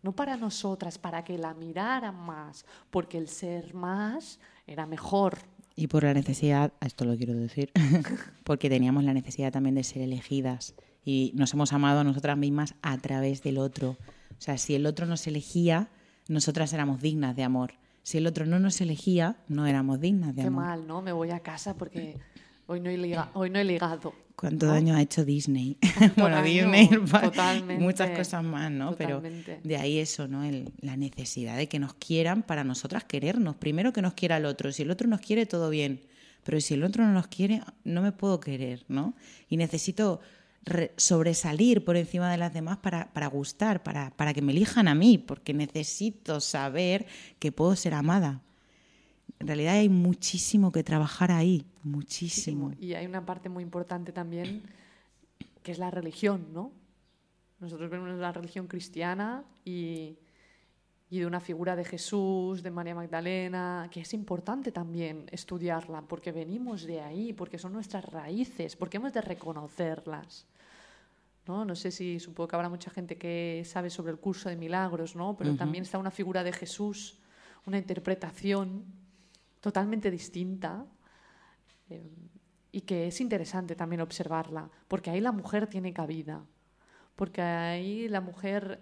no 0.03 0.13
para 0.13 0.37
nosotras, 0.37 0.97
para 0.97 1.23
que 1.23 1.37
la 1.37 1.53
miraran 1.53 2.15
más, 2.15 2.65
porque 2.89 3.17
el 3.17 3.27
ser 3.27 3.73
más 3.73 4.39
era 4.67 4.85
mejor. 4.85 5.39
Y 5.75 5.87
por 5.87 6.03
la 6.03 6.13
necesidad, 6.13 6.73
esto 6.81 7.05
lo 7.05 7.15
quiero 7.15 7.33
decir, 7.33 7.71
porque 8.43 8.69
teníamos 8.69 9.03
la 9.03 9.13
necesidad 9.13 9.51
también 9.51 9.75
de 9.75 9.83
ser 9.83 10.01
elegidas 10.01 10.75
y 11.03 11.31
nos 11.35 11.53
hemos 11.53 11.73
amado 11.73 11.99
a 12.01 12.03
nosotras 12.03 12.37
mismas 12.37 12.75
a 12.81 12.97
través 12.97 13.41
del 13.41 13.57
otro. 13.57 13.91
O 14.31 14.41
sea, 14.41 14.57
si 14.57 14.75
el 14.75 14.85
otro 14.85 15.05
nos 15.05 15.25
elegía, 15.27 15.89
nosotras 16.27 16.73
éramos 16.73 17.01
dignas 17.01 17.35
de 17.35 17.43
amor. 17.43 17.73
Si 18.03 18.17
el 18.17 18.27
otro 18.27 18.45
no 18.45 18.59
nos 18.59 18.81
elegía, 18.81 19.37
no 19.47 19.67
éramos 19.67 19.99
dignas 19.99 20.35
de 20.35 20.41
Qué 20.41 20.47
amor. 20.47 20.63
mal, 20.63 20.87
¿no? 20.87 21.01
Me 21.01 21.11
voy 21.11 21.29
a 21.31 21.39
casa 21.39 21.75
porque 21.75 22.17
hoy 22.71 22.79
no 22.79 22.89
he, 22.89 22.97
liga- 22.97 23.29
hoy 23.33 23.49
no 23.49 23.59
he 23.59 23.63
ligado. 23.63 24.13
¿Cuánto 24.35 24.65
¿no? 24.65 24.71
daño 24.73 24.95
ha 24.95 25.01
hecho 25.01 25.23
Disney? 25.23 25.77
¿Cuánto 25.97 26.21
bueno, 26.21 26.35
daño? 26.37 26.71
Disney 26.71 26.87
Totalmente. 27.21 27.83
muchas 27.83 28.09
cosas 28.17 28.43
más, 28.43 28.71
¿no? 28.71 28.91
Totalmente. 28.91 29.59
Pero 29.61 29.67
de 29.67 29.77
ahí 29.77 29.99
eso, 29.99 30.27
¿no? 30.27 30.43
El- 30.43 30.71
la 30.81 30.97
necesidad 30.97 31.57
de 31.57 31.67
que 31.67 31.77
nos 31.79 31.93
quieran 31.95 32.41
para 32.43 32.63
nosotras 32.63 33.03
querernos. 33.03 33.55
Primero 33.57 33.93
que 33.93 34.01
nos 34.01 34.13
quiera 34.13 34.37
el 34.37 34.45
otro. 34.45 34.71
Si 34.71 34.81
el 34.81 34.89
otro 34.91 35.07
nos 35.07 35.21
quiere, 35.21 35.45
todo 35.45 35.69
bien. 35.69 36.01
Pero 36.43 36.59
si 36.59 36.73
el 36.73 36.83
otro 36.83 37.05
no 37.05 37.13
nos 37.13 37.27
quiere, 37.27 37.61
no 37.83 38.01
me 38.01 38.11
puedo 38.11 38.39
querer, 38.39 38.83
¿no? 38.87 39.13
Y 39.47 39.57
necesito 39.57 40.21
re- 40.65 40.91
sobresalir 40.97 41.83
por 41.85 41.97
encima 41.97 42.31
de 42.31 42.37
las 42.37 42.51
demás 42.51 42.77
para, 42.77 43.13
para 43.13 43.27
gustar, 43.27 43.83
para, 43.83 44.09
para 44.17 44.33
que 44.33 44.41
me 44.41 44.51
elijan 44.51 44.87
a 44.87 44.95
mí, 44.95 45.19
porque 45.19 45.53
necesito 45.53 46.39
saber 46.41 47.05
que 47.37 47.51
puedo 47.51 47.75
ser 47.75 47.93
amada. 47.93 48.41
En 49.41 49.47
realidad 49.47 49.73
hay 49.73 49.89
muchísimo 49.89 50.71
que 50.71 50.83
trabajar 50.83 51.31
ahí, 51.31 51.65
muchísimo. 51.81 52.73
Y 52.79 52.93
hay 52.93 53.07
una 53.07 53.25
parte 53.25 53.49
muy 53.49 53.63
importante 53.63 54.11
también, 54.11 54.61
que 55.63 55.71
es 55.71 55.79
la 55.79 55.89
religión, 55.89 56.53
¿no? 56.53 56.71
Nosotros 57.59 57.89
venimos 57.89 58.13
de 58.13 58.21
la 58.21 58.31
religión 58.31 58.67
cristiana 58.67 59.43
y, 59.65 60.15
y 61.09 61.19
de 61.19 61.25
una 61.25 61.39
figura 61.39 61.75
de 61.75 61.83
Jesús, 61.83 62.61
de 62.61 62.69
María 62.69 62.93
Magdalena, 62.93 63.89
que 63.91 64.01
es 64.01 64.13
importante 64.13 64.71
también 64.71 65.25
estudiarla, 65.31 66.03
porque 66.03 66.31
venimos 66.31 66.83
de 66.83 67.01
ahí, 67.01 67.33
porque 67.33 67.57
son 67.57 67.73
nuestras 67.73 68.05
raíces, 68.05 68.75
porque 68.75 68.97
hemos 68.97 69.11
de 69.11 69.21
reconocerlas. 69.21 70.45
¿no? 71.47 71.65
No 71.65 71.75
sé 71.75 71.89
si 71.89 72.19
supongo 72.19 72.47
que 72.47 72.55
habrá 72.57 72.69
mucha 72.69 72.91
gente 72.91 73.17
que 73.17 73.63
sabe 73.65 73.89
sobre 73.89 74.11
el 74.11 74.19
curso 74.19 74.49
de 74.49 74.55
milagros, 74.55 75.15
¿no? 75.15 75.35
Pero 75.35 75.55
también 75.55 75.81
está 75.81 75.97
una 75.97 76.11
figura 76.11 76.43
de 76.43 76.53
Jesús, 76.53 77.17
una 77.65 77.79
interpretación 77.79 79.00
totalmente 79.61 80.11
distinta 80.11 80.85
eh, 81.89 82.11
y 82.71 82.81
que 82.81 83.07
es 83.07 83.21
interesante 83.21 83.75
también 83.75 84.01
observarla, 84.01 84.69
porque 84.87 85.09
ahí 85.09 85.21
la 85.21 85.31
mujer 85.31 85.67
tiene 85.67 85.93
cabida, 85.93 86.43
porque 87.15 87.41
ahí 87.41 88.07
la 88.07 88.21
mujer 88.21 88.81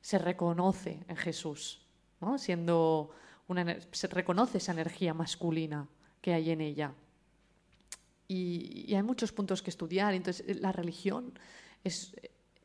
se 0.00 0.18
reconoce 0.18 1.04
en 1.08 1.16
Jesús, 1.16 1.86
¿no? 2.20 2.38
siendo 2.38 3.10
una, 3.48 3.76
se 3.90 4.06
reconoce 4.06 4.58
esa 4.58 4.72
energía 4.72 5.12
masculina 5.12 5.88
que 6.20 6.32
hay 6.32 6.50
en 6.50 6.60
ella. 6.60 6.94
Y, 8.28 8.84
y 8.86 8.94
hay 8.94 9.02
muchos 9.02 9.32
puntos 9.32 9.60
que 9.60 9.70
estudiar. 9.70 10.14
Entonces, 10.14 10.46
eh, 10.48 10.54
la 10.54 10.70
religión 10.70 11.36
es, 11.82 12.14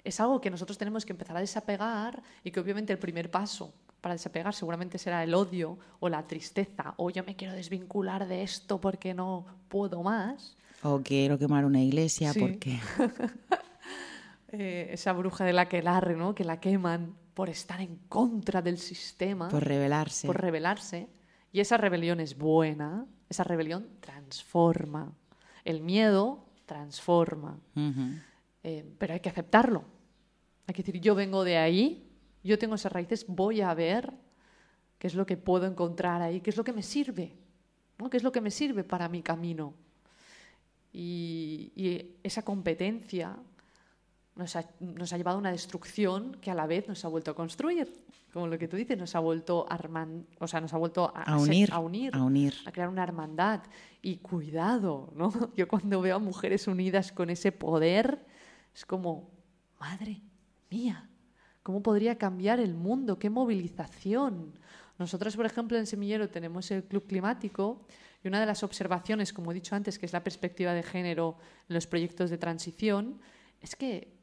es 0.03 0.19
algo 0.19 0.39
que 0.39 0.51
nosotros 0.51 0.77
tenemos 0.77 1.05
que 1.05 1.13
empezar 1.13 1.35
a 1.35 1.39
desapegar 1.39 2.21
y 2.43 2.51
que 2.51 2.59
obviamente 2.59 2.93
el 2.93 2.99
primer 2.99 3.31
paso 3.31 3.73
para 4.05 4.13
desapegar 4.13 4.53
seguramente 4.53 4.99
será 4.99 5.23
el 5.23 5.33
odio 5.33 5.79
o 5.99 6.09
la 6.09 6.27
tristeza 6.27 6.93
o 6.97 7.09
yo 7.09 7.23
me 7.23 7.35
quiero 7.35 7.55
desvincular 7.55 8.27
de 8.27 8.43
esto 8.43 8.79
porque 8.79 9.15
no 9.15 9.47
puedo 9.67 10.03
más. 10.03 10.55
O 10.83 11.01
quiero 11.01 11.39
quemar 11.39 11.65
una 11.65 11.81
iglesia 11.81 12.31
Sí. 12.31 12.39
porque... 12.39 12.79
Eh, 14.57 14.89
esa 14.93 15.11
bruja 15.11 15.43
de 15.43 15.51
la 15.53 15.67
que 15.67 15.81
larre, 15.81 16.15
¿no? 16.15 16.33
que 16.35 16.45
la 16.45 16.59
queman 16.61 17.15
por 17.33 17.49
estar 17.49 17.81
en 17.81 17.97
contra 18.07 18.61
del 18.61 18.77
sistema, 18.77 19.49
Por 19.49 19.65
rebelarse. 19.65 20.27
por 20.27 20.39
rebelarse. 20.39 21.09
Y 21.51 21.59
esa 21.59 21.75
rebelión 21.77 22.19
es 22.21 22.37
buena, 22.37 23.05
esa 23.27 23.43
rebelión 23.43 23.87
transforma. 23.99 25.11
El 25.65 25.81
miedo 25.81 26.45
transforma. 26.67 27.59
Ujú. 27.75 28.19
Eh, 28.63 28.85
pero 28.97 29.13
hay 29.15 29.19
que 29.19 29.29
aceptarlo. 29.29 29.83
Hay 30.67 30.73
que 30.75 30.83
decir, 30.83 31.01
yo 31.01 31.15
vengo 31.15 31.43
de 31.43 31.57
ahí, 31.57 32.04
yo 32.47 32.57
tengo 32.59 32.75
esas 32.75 32.91
raíces, 32.91 33.25
voy 33.27 33.61
a 33.61 33.73
ver 33.73 34.11
qué 34.99 35.07
es 35.07 35.15
lo 35.15 35.25
que 35.25 35.37
puedo 35.37 35.65
encontrar 35.65 36.21
ahí, 36.21 36.41
qué 36.41 36.49
es 36.49 36.57
lo 36.57 36.63
que 36.63 36.73
me 36.73 36.83
sirve, 36.83 37.35
¿no? 37.97 38.09
qué 38.09 38.17
es 38.17 38.23
lo 38.23 38.31
que 38.31 38.41
me 38.41 38.51
sirve 38.51 38.83
para 38.83 39.09
mi 39.09 39.21
camino. 39.21 39.73
Y, 40.93 41.71
y 41.75 42.15
esa 42.23 42.43
competencia 42.43 43.35
nos 44.35 44.55
ha, 44.55 44.65
nos 44.79 45.11
ha 45.13 45.17
llevado 45.17 45.37
a 45.37 45.39
una 45.39 45.51
destrucción 45.51 46.37
que 46.41 46.51
a 46.51 46.55
la 46.55 46.67
vez 46.67 46.87
nos 46.87 47.03
ha 47.03 47.07
vuelto 47.09 47.31
a 47.31 47.35
construir. 47.35 48.03
Como 48.33 48.47
lo 48.47 48.57
que 48.57 48.67
tú 48.67 48.75
dices, 48.75 48.97
nos 48.97 49.15
ha 49.15 49.19
vuelto 49.19 49.65
a, 49.69 49.77
arman- 49.77 50.25
o 50.39 50.47
sea, 50.47 50.59
nos 50.61 50.73
ha 50.73 50.77
vuelto 50.77 51.11
a, 51.15 51.21
A 51.23 51.39
ser- 51.39 51.47
unir, 51.49 51.69
a 51.71 51.79
unir, 51.79 52.15
a 52.15 52.23
unir. 52.23 52.53
a 52.65 52.71
crear 52.71 52.89
una 52.89 53.03
hermandad. 53.03 53.61
Y 54.01 54.17
cuidado, 54.17 55.11
¿no? 55.15 55.31
Yo 55.55 55.67
cuando 55.67 56.01
veo 56.01 56.17
a 56.17 56.19
mujeres 56.19 56.67
unidas 56.67 57.11
con 57.11 57.29
ese 57.29 57.51
poder, 57.53 58.25
es 58.73 58.85
como, 58.85 59.29
madre 59.79 60.21
mía, 60.69 61.09
¿cómo 61.65 61.81
podría 61.81 62.15
cambiar 62.15 62.59
el 62.59 62.75
mundo? 62.75 63.17
¿Qué 63.17 63.31
movilización? 63.31 64.53
Nosotros, 64.99 65.35
por 65.35 65.47
ejemplo, 65.47 65.79
en 65.79 65.87
Semillero 65.87 66.29
tenemos 66.29 66.69
el 66.69 66.83
Club 66.83 67.07
Climático 67.07 67.87
y 68.23 68.27
una 68.27 68.39
de 68.39 68.45
las 68.45 68.61
observaciones, 68.61 69.33
como 69.33 69.49
he 69.49 69.55
dicho 69.55 69.75
antes, 69.75 69.97
que 69.97 70.05
es 70.05 70.13
la 70.13 70.23
perspectiva 70.23 70.73
de 70.73 70.83
género 70.83 71.37
en 71.67 71.73
los 71.73 71.87
proyectos 71.87 72.29
de 72.29 72.37
transición, 72.37 73.19
es 73.61 73.75
que 73.75 74.13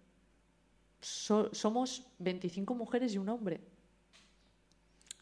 so- 1.00 1.52
somos 1.52 2.06
25 2.20 2.76
mujeres 2.76 3.12
y 3.12 3.18
un 3.18 3.28
hombre 3.28 3.60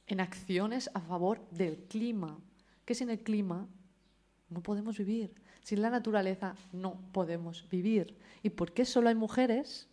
en 0.06 0.20
acciones 0.20 0.90
a 0.92 1.00
favor 1.00 1.40
del 1.50 1.78
clima, 1.88 2.38
que 2.84 2.94
sin 2.94 3.08
el 3.08 3.20
clima 3.20 3.66
no 4.50 4.62
podemos 4.62 4.98
vivir. 4.98 5.32
Sin 5.62 5.80
la 5.80 5.88
naturaleza 5.88 6.54
no 6.72 7.00
podemos 7.12 7.66
vivir. 7.70 8.14
¿Y 8.42 8.50
por 8.50 8.72
qué 8.72 8.84
solo 8.84 9.08
hay 9.08 9.14
mujeres? 9.14 9.88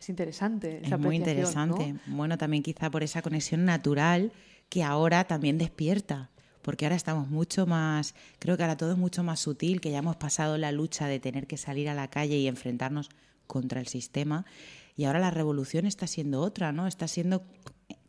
Es 0.00 0.08
interesante. 0.08 0.80
esa 0.84 0.94
Es 0.94 1.00
muy 1.00 1.16
interesante. 1.16 1.96
Bueno, 2.06 2.38
también 2.38 2.62
quizá 2.62 2.90
por 2.90 3.02
esa 3.02 3.22
conexión 3.22 3.64
natural 3.64 4.32
que 4.68 4.82
ahora 4.82 5.24
también 5.24 5.58
despierta. 5.58 6.30
Porque 6.62 6.84
ahora 6.84 6.96
estamos 6.96 7.28
mucho 7.28 7.66
más, 7.66 8.14
creo 8.38 8.56
que 8.56 8.62
ahora 8.62 8.76
todo 8.76 8.92
es 8.92 8.98
mucho 8.98 9.22
más 9.22 9.40
sutil, 9.40 9.80
que 9.80 9.90
ya 9.90 9.98
hemos 9.98 10.16
pasado 10.16 10.58
la 10.58 10.70
lucha 10.70 11.06
de 11.06 11.18
tener 11.18 11.46
que 11.46 11.56
salir 11.56 11.88
a 11.88 11.94
la 11.94 12.08
calle 12.08 12.36
y 12.36 12.46
enfrentarnos 12.46 13.08
contra 13.46 13.80
el 13.80 13.86
sistema. 13.86 14.44
Y 14.94 15.04
ahora 15.04 15.18
la 15.18 15.30
revolución 15.30 15.86
está 15.86 16.06
siendo 16.06 16.42
otra, 16.42 16.72
¿no? 16.72 16.86
Está 16.86 17.08
siendo 17.08 17.42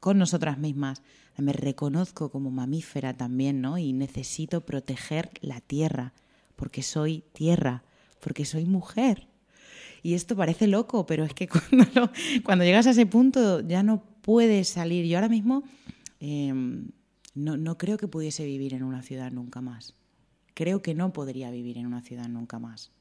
con 0.02 0.18
nosotras 0.18 0.58
mismas. 0.58 1.04
Me 1.38 1.54
reconozco 1.54 2.32
como 2.32 2.52
mamífera 2.52 3.16
también, 3.16 3.62
¿no? 3.62 3.78
Y 3.78 3.94
necesito 3.94 4.62
proteger 4.62 5.30
la 5.40 5.62
tierra, 5.62 6.14
porque 6.58 6.84
soy 6.84 7.24
tierra, 7.32 7.84
porque 8.20 8.44
soy 8.44 8.66
mujer. 8.66 9.29
Y 10.04 10.14
esto 10.14 10.36
parece 10.36 10.68
loco, 10.68 11.06
pero 11.06 11.24
es 11.24 11.34
que 11.34 11.48
cuando, 11.70 12.12
cuando 12.44 12.66
llegas 12.66 12.88
a 12.88 12.92
ese 12.92 13.06
punto 13.06 13.62
ya 13.62 13.84
no 13.84 14.04
puedes 14.22 14.70
salir. 14.70 15.06
Yo 15.06 15.18
ahora 15.18 15.30
mismo 15.30 15.64
eh, 16.20 16.54
no, 17.36 17.58
no 17.58 17.78
creo 17.78 17.98
que 17.98 18.08
pudiese 18.08 18.46
vivir 18.46 18.74
en 18.74 18.84
una 18.84 19.02
ciudad 19.02 19.32
nunca 19.32 19.62
más. 19.62 19.94
Creo 20.54 20.82
que 20.82 20.94
no 20.94 21.14
podría 21.14 21.52
vivir 21.52 21.78
en 21.78 21.86
una 21.88 22.02
ciudad 22.02 22.28
nunca 22.28 22.60
más. 22.60 22.92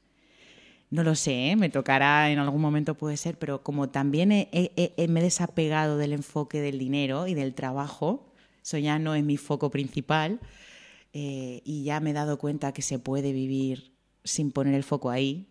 No 0.91 1.03
lo 1.03 1.13
sé, 1.13 1.51
¿eh? 1.51 1.55
me 1.55 1.69
tocará 1.69 2.31
en 2.31 2.39
algún 2.39 2.61
momento 2.61 2.95
puede 2.95 3.15
ser, 3.15 3.37
pero 3.37 3.61
como 3.61 3.89
también 3.89 4.31
he- 4.31 4.49
me 5.07 5.19
he 5.19 5.23
desapegado 5.23 5.97
del 5.97 6.13
enfoque 6.13 6.61
del 6.61 6.79
dinero 6.79 7.27
y 7.27 7.35
del 7.35 7.53
trabajo, 7.53 8.33
eso 8.63 8.79
ya 8.79 8.97
no 8.97 9.13
es 9.13 9.23
mi 9.23 9.37
foco 9.37 9.69
principal, 9.69 10.39
eh, 11.13 11.61
y 11.63 11.83
ya 11.83 11.99
me 11.99 12.09
he 12.09 12.13
dado 12.13 12.39
cuenta 12.39 12.71
que 12.71 12.81
se 12.81 12.97
puede 12.97 13.33
vivir 13.33 13.91
sin 14.23 14.51
poner 14.51 14.73
el 14.73 14.83
foco 14.83 15.11
ahí, 15.11 15.47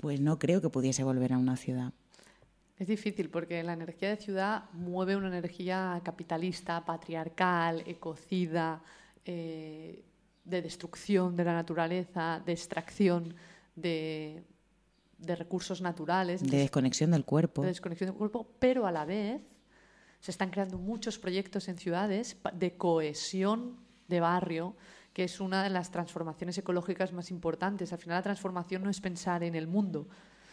pues 0.00 0.20
no 0.20 0.38
creo 0.38 0.60
que 0.60 0.70
pudiese 0.70 1.04
volver 1.04 1.32
a 1.34 1.38
una 1.38 1.56
ciudad. 1.56 1.92
Es 2.78 2.88
difícil 2.88 3.28
porque 3.28 3.62
la 3.62 3.74
energía 3.74 4.08
de 4.08 4.16
ciudad 4.16 4.64
mueve 4.72 5.14
una 5.14 5.28
energía 5.28 6.00
capitalista, 6.02 6.82
patriarcal, 6.86 7.82
ecocida, 7.86 8.82
eh, 9.26 10.02
de 10.44 10.62
destrucción 10.62 11.36
de 11.36 11.44
la 11.44 11.52
naturaleza, 11.52 12.42
de 12.44 12.52
extracción 12.52 13.34
de, 13.76 14.42
de 15.18 15.36
recursos 15.36 15.82
naturales, 15.82 16.42
De 16.42 16.56
desconexión 16.56 17.10
del 17.10 17.26
cuerpo. 17.26 17.60
de 17.60 17.68
desconexión 17.68 18.08
del 18.08 18.16
cuerpo, 18.16 18.48
pero 18.58 18.86
a 18.86 18.92
la 18.92 19.04
vez 19.04 19.42
se 20.20 20.30
están 20.30 20.50
creando 20.50 20.78
muchos 20.78 21.18
proyectos 21.18 21.68
en 21.68 21.76
ciudades 21.76 22.38
de 22.54 22.76
cohesión 22.78 23.76
de 24.08 24.20
barrio, 24.20 24.74
que 25.12 25.24
es 25.24 25.40
una 25.40 25.62
de 25.64 25.70
las 25.70 25.90
transformaciones 25.90 26.56
ecológicas 26.58 27.12
más 27.12 27.30
importantes. 27.30 27.92
Al 27.92 27.98
final 27.98 28.16
la 28.18 28.22
transformación 28.22 28.82
no 28.82 28.90
es 28.90 29.00
pensar 29.00 29.42
en 29.42 29.54
el 29.54 29.66
mundo, 29.66 30.08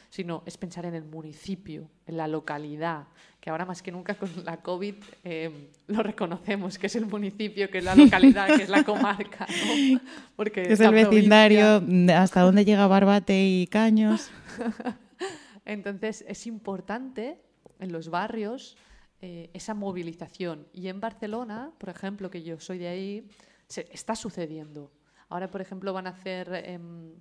sino 0.09 0.41
es 0.45 0.57
pensar 0.57 0.85
en 0.85 0.95
el 0.95 1.03
municipio, 1.03 1.89
en 2.05 2.15
la 2.17 2.27
localidad, 2.27 3.07
que 3.41 3.49
ahora 3.49 3.65
más 3.65 3.81
que 3.83 3.91
nunca 3.91 4.15
con 4.15 4.29
la 4.45 4.57
COVID 4.61 4.95
eh, 5.25 5.69
lo 5.87 6.01
reconocemos, 6.01 6.77
que 6.77 6.87
es 6.87 6.95
el 6.95 7.05
municipio, 7.05 7.69
que 7.69 7.79
es 7.79 7.83
la 7.83 7.93
localidad, 7.93 8.47
que 8.55 8.63
es 8.63 8.69
la 8.69 8.83
comarca, 8.83 9.45
¿no? 9.47 9.99
Porque 10.35 10.63
Que 10.63 10.73
es 10.73 10.79
el 10.79 10.91
vecindario, 10.91 11.81
provincia- 11.81 12.21
hasta 12.21 12.41
dónde 12.41 12.63
llega 12.65 12.87
Barbate 12.87 13.45
y 13.45 13.67
Caños. 13.67 14.31
Entonces 15.65 16.23
es 16.27 16.47
importante 16.47 17.41
en 17.79 17.91
los 17.91 18.09
barrios 18.09 18.77
eh, 19.21 19.49
esa 19.53 19.73
movilización. 19.73 20.67
Y 20.73 20.87
en 20.87 20.99
Barcelona, 20.99 21.71
por 21.77 21.89
ejemplo, 21.89 22.29
que 22.29 22.43
yo 22.43 22.59
soy 22.59 22.77
de 22.77 22.87
ahí, 22.87 23.27
se, 23.67 23.87
está 23.91 24.15
sucediendo. 24.15 24.91
Ahora, 25.29 25.49
por 25.49 25.61
ejemplo, 25.61 25.93
van 25.93 26.07
a 26.07 26.11
hacer, 26.11 26.49
em, 26.65 27.13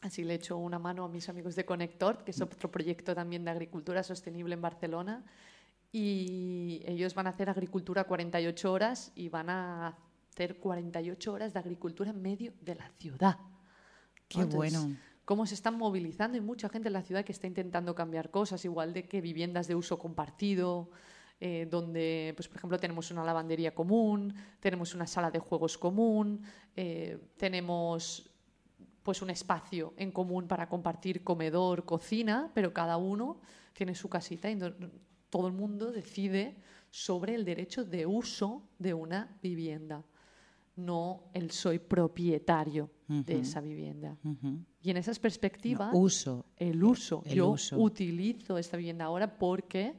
así 0.00 0.24
le 0.24 0.34
echo 0.34 0.56
una 0.56 0.78
mano 0.78 1.04
a 1.04 1.08
mis 1.08 1.28
amigos 1.28 1.56
de 1.56 1.64
Conector, 1.64 2.24
que 2.24 2.30
es 2.30 2.40
otro 2.40 2.70
proyecto 2.70 3.14
también 3.14 3.44
de 3.44 3.50
agricultura 3.50 4.02
sostenible 4.02 4.54
en 4.54 4.62
Barcelona, 4.62 5.24
y 5.90 6.82
ellos 6.86 7.14
van 7.14 7.26
a 7.26 7.30
hacer 7.30 7.50
agricultura 7.50 8.04
48 8.04 8.72
horas 8.72 9.12
y 9.14 9.28
van 9.28 9.50
a 9.50 9.98
hacer 10.30 10.58
48 10.58 11.32
horas 11.32 11.52
de 11.52 11.58
agricultura 11.58 12.10
en 12.10 12.22
medio 12.22 12.54
de 12.62 12.74
la 12.76 12.88
ciudad. 12.98 13.38
Qué 14.28 14.44
bueno. 14.44 14.96
Cómo 15.24 15.46
se 15.46 15.54
están 15.54 15.76
movilizando 15.76 16.36
y 16.36 16.40
mucha 16.40 16.68
gente 16.68 16.88
en 16.88 16.94
la 16.94 17.02
ciudad 17.02 17.24
que 17.24 17.32
está 17.32 17.46
intentando 17.46 17.94
cambiar 17.94 18.30
cosas, 18.30 18.64
igual 18.64 18.92
de 18.92 19.06
que 19.06 19.20
viviendas 19.20 19.68
de 19.68 19.74
uso 19.74 19.98
compartido, 19.98 20.90
eh, 21.44 21.66
donde, 21.68 22.34
pues, 22.36 22.46
por 22.46 22.58
ejemplo, 22.58 22.78
tenemos 22.78 23.10
una 23.10 23.24
lavandería 23.24 23.74
común, 23.74 24.32
tenemos 24.60 24.94
una 24.94 25.08
sala 25.08 25.28
de 25.28 25.40
juegos 25.40 25.76
común, 25.76 26.40
eh, 26.76 27.18
tenemos 27.36 28.30
pues 29.02 29.22
un 29.22 29.30
espacio 29.30 29.92
en 29.96 30.12
común 30.12 30.46
para 30.46 30.68
compartir 30.68 31.24
comedor, 31.24 31.84
cocina, 31.84 32.52
pero 32.54 32.72
cada 32.72 32.96
uno 32.96 33.40
tiene 33.72 33.96
su 33.96 34.08
casita 34.08 34.48
y 34.52 34.56
todo 35.30 35.48
el 35.48 35.52
mundo 35.52 35.90
decide 35.90 36.54
sobre 36.92 37.34
el 37.34 37.44
derecho 37.44 37.84
de 37.84 38.06
uso 38.06 38.62
de 38.78 38.94
una 38.94 39.36
vivienda, 39.42 40.04
no 40.76 41.24
el 41.32 41.50
soy 41.50 41.80
propietario 41.80 42.88
de 43.08 43.40
esa 43.40 43.60
vivienda. 43.60 44.16
Y 44.80 44.90
en 44.90 44.96
esas 44.96 45.18
perspectivas, 45.18 45.90
uso. 45.92 46.46
el 46.56 46.84
uso. 46.84 47.24
Yo 47.24 47.56
utilizo 47.72 48.58
esta 48.58 48.76
vivienda 48.76 49.06
ahora 49.06 49.36
porque, 49.36 49.96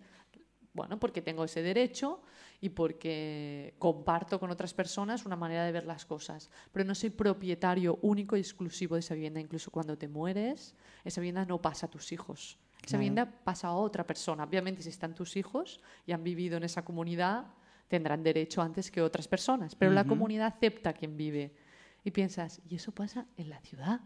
bueno, 0.74 1.00
porque 1.00 1.22
tengo 1.22 1.44
ese 1.44 1.62
derecho 1.62 2.22
y 2.60 2.70
porque 2.70 3.76
comparto 3.78 4.40
con 4.40 4.50
otras 4.50 4.74
personas 4.74 5.26
una 5.26 5.36
manera 5.36 5.66
de 5.66 5.72
ver 5.72 5.86
las 5.86 6.06
cosas. 6.06 6.50
Pero 6.72 6.84
no 6.84 6.96
soy 6.96 7.12
propietario 7.12 8.00
único 8.02 8.36
y 8.36 8.40
exclusivo 8.40 8.96
de 8.96 9.02
esa 9.02 9.14
vivienda. 9.14 9.40
Incluso 9.40 9.70
cuando 9.70 9.98
te 9.98 10.08
mueres, 10.08 10.76
esa 11.04 11.22
vivienda 11.22 11.46
no 11.46 11.62
pasa 11.62 11.86
a 11.86 11.90
tus 11.90 12.12
hijos. 12.12 12.58
Esa 12.86 12.98
vivienda 12.98 13.32
pasa 13.44 13.68
a 13.68 13.76
otra 13.76 14.06
persona. 14.06 14.44
Obviamente, 14.44 14.82
si 14.82 14.90
están 14.90 15.16
tus 15.16 15.38
hijos 15.38 15.80
y 16.06 16.12
han 16.12 16.24
vivido 16.24 16.58
en 16.58 16.64
esa 16.64 16.84
comunidad, 16.84 17.46
tendrán 17.88 18.24
derecho 18.24 18.62
antes 18.62 18.92
que 18.92 19.02
otras 19.02 19.28
personas. 19.28 19.76
Pero 19.76 19.92
la 19.92 20.06
comunidad 20.06 20.48
acepta 20.48 20.90
a 20.90 20.94
quien 20.94 21.16
vive. 21.16 21.56
Y 22.04 22.12
piensas, 22.12 22.62
¿y 22.68 22.76
eso 22.76 22.92
pasa 22.92 23.28
en 23.38 23.50
la 23.50 23.60
ciudad? 23.62 24.02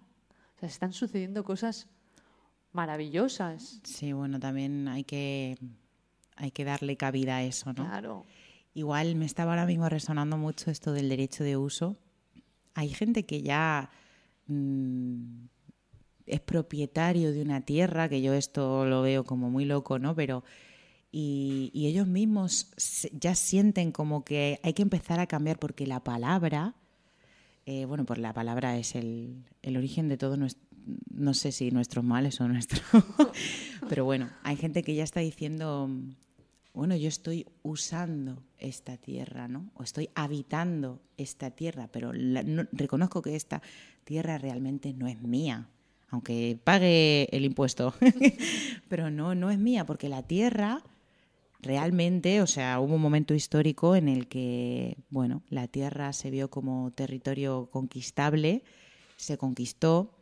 O 0.55 0.59
sea, 0.59 0.69
están 0.69 0.93
sucediendo 0.93 1.43
cosas 1.43 1.87
maravillosas. 2.71 3.79
Sí, 3.83 4.13
bueno, 4.13 4.39
también 4.39 4.87
hay 4.87 5.03
que, 5.03 5.57
hay 6.37 6.51
que 6.51 6.63
darle 6.63 6.97
cabida 6.97 7.37
a 7.37 7.43
eso, 7.43 7.73
¿no? 7.73 7.85
Claro. 7.85 8.25
Igual 8.73 9.15
me 9.15 9.25
estaba 9.25 9.51
ahora 9.51 9.65
mismo 9.65 9.89
resonando 9.89 10.37
mucho 10.37 10.71
esto 10.71 10.93
del 10.93 11.09
derecho 11.09 11.43
de 11.43 11.57
uso. 11.57 11.97
Hay 12.75 12.89
gente 12.89 13.25
que 13.25 13.41
ya 13.41 13.89
mm, 14.45 15.45
es 16.27 16.39
propietario 16.41 17.31
de 17.31 17.41
una 17.41 17.61
tierra, 17.61 18.07
que 18.07 18.21
yo 18.21 18.33
esto 18.33 18.85
lo 18.85 19.01
veo 19.01 19.23
como 19.23 19.49
muy 19.49 19.65
loco, 19.65 19.97
¿no? 19.97 20.15
Pero 20.15 20.43
y, 21.11 21.71
ellos 21.73 22.07
mismos 22.07 22.69
ya 23.13 23.33
sienten 23.33 23.91
como 23.91 24.23
que 24.23 24.59
hay 24.63 24.73
que 24.73 24.81
empezar 24.81 25.19
a 25.19 25.27
cambiar 25.27 25.57
porque 25.57 25.87
la 25.87 26.03
palabra, 26.03 26.75
eh, 27.65 27.85
bueno, 27.85 28.05
pues 28.05 28.19
la 28.19 28.33
palabra 28.33 28.77
es 28.77 28.95
el, 28.95 29.45
el 29.61 29.77
origen 29.77 30.09
de 30.09 30.17
todo 30.17 30.37
nuestro, 30.37 30.63
no 31.09 31.33
sé 31.33 31.51
si 31.51 31.71
nuestros 31.71 32.03
males 32.03 32.39
o 32.41 32.47
nuestro, 32.47 32.81
pero 33.89 34.05
bueno, 34.05 34.29
hay 34.43 34.57
gente 34.57 34.83
que 34.83 34.95
ya 34.95 35.03
está 35.03 35.19
diciendo, 35.21 35.89
bueno, 36.73 36.95
yo 36.95 37.07
estoy 37.07 37.47
usando 37.63 38.43
esta 38.57 38.97
tierra, 38.97 39.47
¿no? 39.47 39.71
O 39.75 39.83
estoy 39.83 40.09
habitando 40.15 41.01
esta 41.17 41.51
tierra, 41.51 41.89
pero 41.91 42.11
reconozco 42.71 43.21
que 43.21 43.35
esta 43.35 43.61
tierra 44.03 44.37
realmente 44.37 44.93
no 44.93 45.07
es 45.07 45.21
mía 45.21 45.69
aunque 46.09 46.57
pague 46.63 47.27
el 47.31 47.45
impuesto. 47.45 47.93
Pero 48.87 49.09
no, 49.11 49.35
no 49.35 49.51
es 49.51 49.59
mía, 49.59 49.85
porque 49.85 50.09
la 50.09 50.23
tierra 50.23 50.83
realmente, 51.59 52.41
o 52.41 52.47
sea, 52.47 52.79
hubo 52.79 52.95
un 52.95 53.01
momento 53.01 53.33
histórico 53.33 53.95
en 53.95 54.07
el 54.07 54.27
que, 54.27 54.97
bueno, 55.09 55.43
la 55.49 55.67
tierra 55.67 56.13
se 56.13 56.29
vio 56.29 56.49
como 56.49 56.91
territorio 56.91 57.69
conquistable, 57.71 58.63
se 59.17 59.37
conquistó 59.37 60.13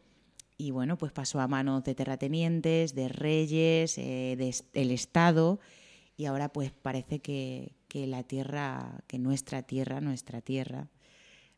y, 0.57 0.71
bueno, 0.71 0.97
pues 0.97 1.11
pasó 1.11 1.39
a 1.39 1.47
manos 1.47 1.83
de 1.83 1.95
terratenientes, 1.95 2.95
de 2.95 3.09
reyes, 3.09 3.97
eh, 3.97 4.53
del 4.73 4.91
Estado 4.91 5.59
y 6.17 6.25
ahora 6.25 6.49
pues 6.49 6.71
parece 6.71 7.19
que, 7.19 7.75
que 7.87 8.07
la 8.07 8.23
tierra, 8.23 9.03
que 9.07 9.19
nuestra 9.19 9.63
tierra, 9.63 10.01
nuestra 10.01 10.41
tierra, 10.41 10.89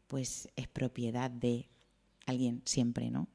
pues 0.08 0.50
es 0.56 0.67
propiedad 0.67 1.30
de 1.30 1.70
alguien 2.26 2.62
siempre, 2.65 3.10
¿no? 3.12 3.28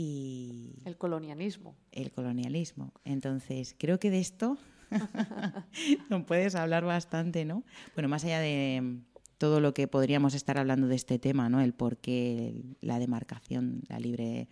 y 0.00 0.78
el 0.86 0.96
colonialismo. 0.96 1.76
El 1.92 2.10
colonialismo. 2.10 2.94
Entonces, 3.04 3.74
creo 3.78 3.98
que 3.98 4.10
de 4.10 4.20
esto 4.20 4.56
no 6.10 6.24
puedes 6.24 6.54
hablar 6.54 6.84
bastante, 6.86 7.44
¿no? 7.44 7.64
Bueno, 7.94 8.08
más 8.08 8.24
allá 8.24 8.40
de 8.40 9.00
todo 9.36 9.60
lo 9.60 9.74
que 9.74 9.88
podríamos 9.88 10.32
estar 10.32 10.56
hablando 10.56 10.86
de 10.86 10.96
este 10.96 11.18
tema, 11.18 11.50
¿no? 11.50 11.60
El 11.60 11.74
por 11.74 11.98
qué 11.98 12.76
la 12.80 12.98
demarcación, 12.98 13.82
la 13.88 13.98
libre 13.98 14.48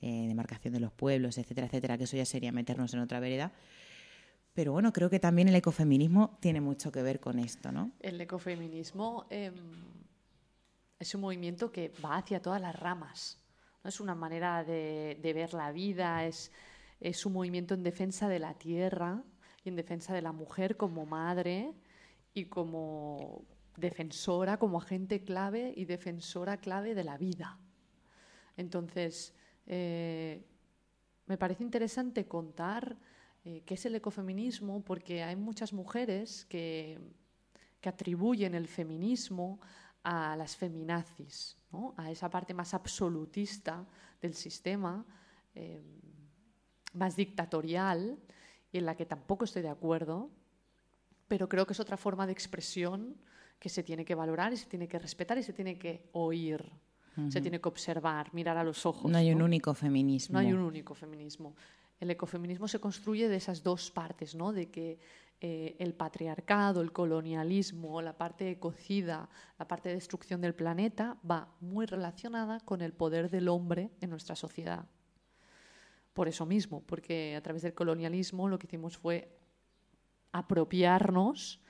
eh, 0.00 0.26
demarcación 0.26 0.74
de 0.74 0.80
los 0.80 0.92
pueblos, 0.92 1.38
etcétera, 1.38 1.68
etcétera, 1.68 1.96
que 1.96 2.04
eso 2.04 2.16
ya 2.16 2.24
sería 2.24 2.50
meternos 2.50 2.92
en 2.92 2.98
otra 2.98 3.20
vereda. 3.20 3.52
Pero 4.58 4.72
bueno, 4.72 4.92
creo 4.92 5.08
que 5.08 5.20
también 5.20 5.46
el 5.46 5.54
ecofeminismo 5.54 6.36
tiene 6.40 6.60
mucho 6.60 6.90
que 6.90 7.00
ver 7.00 7.20
con 7.20 7.38
esto, 7.38 7.70
¿no? 7.70 7.92
El 8.00 8.20
ecofeminismo 8.20 9.24
em, 9.30 9.54
es 10.98 11.14
un 11.14 11.20
movimiento 11.20 11.70
que 11.70 11.92
va 12.04 12.16
hacia 12.16 12.42
todas 12.42 12.60
las 12.60 12.74
ramas 12.74 13.38
es 13.84 14.00
una 14.00 14.16
manera 14.16 14.64
de, 14.64 15.16
ver 15.22 15.54
la 15.54 15.70
vida, 15.70 16.26
es, 16.26 16.50
es, 16.98 17.24
un 17.24 17.34
movimiento 17.34 17.74
en 17.74 17.84
defensa 17.84 18.28
de 18.28 18.40
la 18.40 18.54
tierra 18.54 19.22
y 19.62 19.68
en 19.68 19.76
defensa 19.76 20.12
de 20.12 20.22
la 20.22 20.32
mujer 20.32 20.76
como 20.76 21.06
madre 21.06 21.72
y 22.34 22.46
como 22.46 23.44
defensora, 23.76 24.58
como 24.58 24.78
agente 24.78 25.22
clave 25.22 25.72
y 25.76 25.84
defensora 25.84 26.56
clave 26.56 26.96
de 26.96 27.04
la 27.04 27.16
vida. 27.16 27.60
Entonces, 28.56 29.32
eh, 29.68 30.44
me 31.26 31.38
parece 31.38 31.62
interesante 31.62 32.26
contar 32.26 32.98
eh, 33.48 33.62
qué 33.64 33.74
es 33.74 33.86
el 33.86 33.94
ecofeminismo 33.94 34.84
porque 34.84 35.22
hay 35.22 35.34
muchas 35.34 35.72
mujeres 35.72 36.44
que, 36.50 36.98
que 37.80 37.88
atribuyen 37.88 38.54
el 38.54 38.68
feminismo 38.68 39.58
a 40.02 40.36
las 40.36 40.54
feminazis, 40.54 41.56
a 41.96 42.10
esa 42.10 42.28
parte 42.28 42.52
más 42.52 42.74
absolutista 42.74 43.86
del 44.20 44.34
sistema, 44.34 45.02
eh, 45.54 45.80
más 46.92 47.16
dictatorial, 47.16 48.18
y 48.70 48.76
en 48.76 48.84
la 48.84 48.94
que 48.94 49.06
tampoco 49.06 49.46
estoy 49.46 49.62
de 49.62 49.70
acuerdo, 49.70 50.30
pero 51.26 51.48
creo 51.48 51.66
que 51.66 51.72
es 51.72 51.80
otra 51.80 51.96
forma 51.96 52.26
de 52.26 52.32
expresión 52.32 53.16
que 53.58 53.70
se 53.70 53.82
tiene 53.82 54.04
que 54.04 54.14
valorar 54.14 54.52
y 54.52 54.58
se 54.58 54.66
tiene 54.66 54.88
que 54.88 54.98
respetar 54.98 55.38
y 55.38 55.42
se 55.42 55.54
tiene 55.54 55.78
que 55.78 56.10
oír. 56.12 56.70
Se 57.30 57.40
tiene 57.40 57.60
que 57.60 57.68
observar, 57.68 58.32
mirar 58.32 58.56
a 58.58 58.62
los 58.62 58.86
ojos. 58.86 59.10
No 59.10 59.18
hay 59.18 59.32
un 59.32 59.42
único 59.42 59.74
feminismo. 59.74 60.34
No 60.34 60.38
hay 60.38 60.52
un 60.52 60.60
único 60.60 60.94
feminismo. 60.94 61.56
El 62.00 62.10
ecofeminismo 62.10 62.68
se 62.68 62.80
construye 62.80 63.28
de 63.28 63.36
esas 63.36 63.62
dos 63.62 63.90
partes, 63.90 64.34
¿no? 64.34 64.52
De 64.52 64.70
que 64.70 64.98
eh, 65.40 65.76
el 65.78 65.94
patriarcado, 65.94 66.80
el 66.80 66.92
colonialismo, 66.92 68.02
la 68.02 68.16
parte 68.16 68.58
cocida, 68.58 69.28
la 69.58 69.68
parte 69.68 69.88
de 69.88 69.96
destrucción 69.96 70.40
del 70.40 70.54
planeta, 70.54 71.16
va 71.28 71.54
muy 71.60 71.86
relacionada 71.86 72.60
con 72.60 72.82
el 72.82 72.92
poder 72.92 73.30
del 73.30 73.48
hombre 73.48 73.90
en 74.00 74.10
nuestra 74.10 74.34
sociedad. 74.34 74.86
Por 76.12 76.26
eso 76.26 76.44
mismo, 76.46 76.82
porque 76.82 77.36
a 77.36 77.42
través 77.42 77.62
del 77.62 77.74
colonialismo 77.74 78.48
lo 78.48 78.58
que 78.58 78.66
hicimos 78.66 78.98
fue 78.98 79.38
apropiarnos 80.32 81.60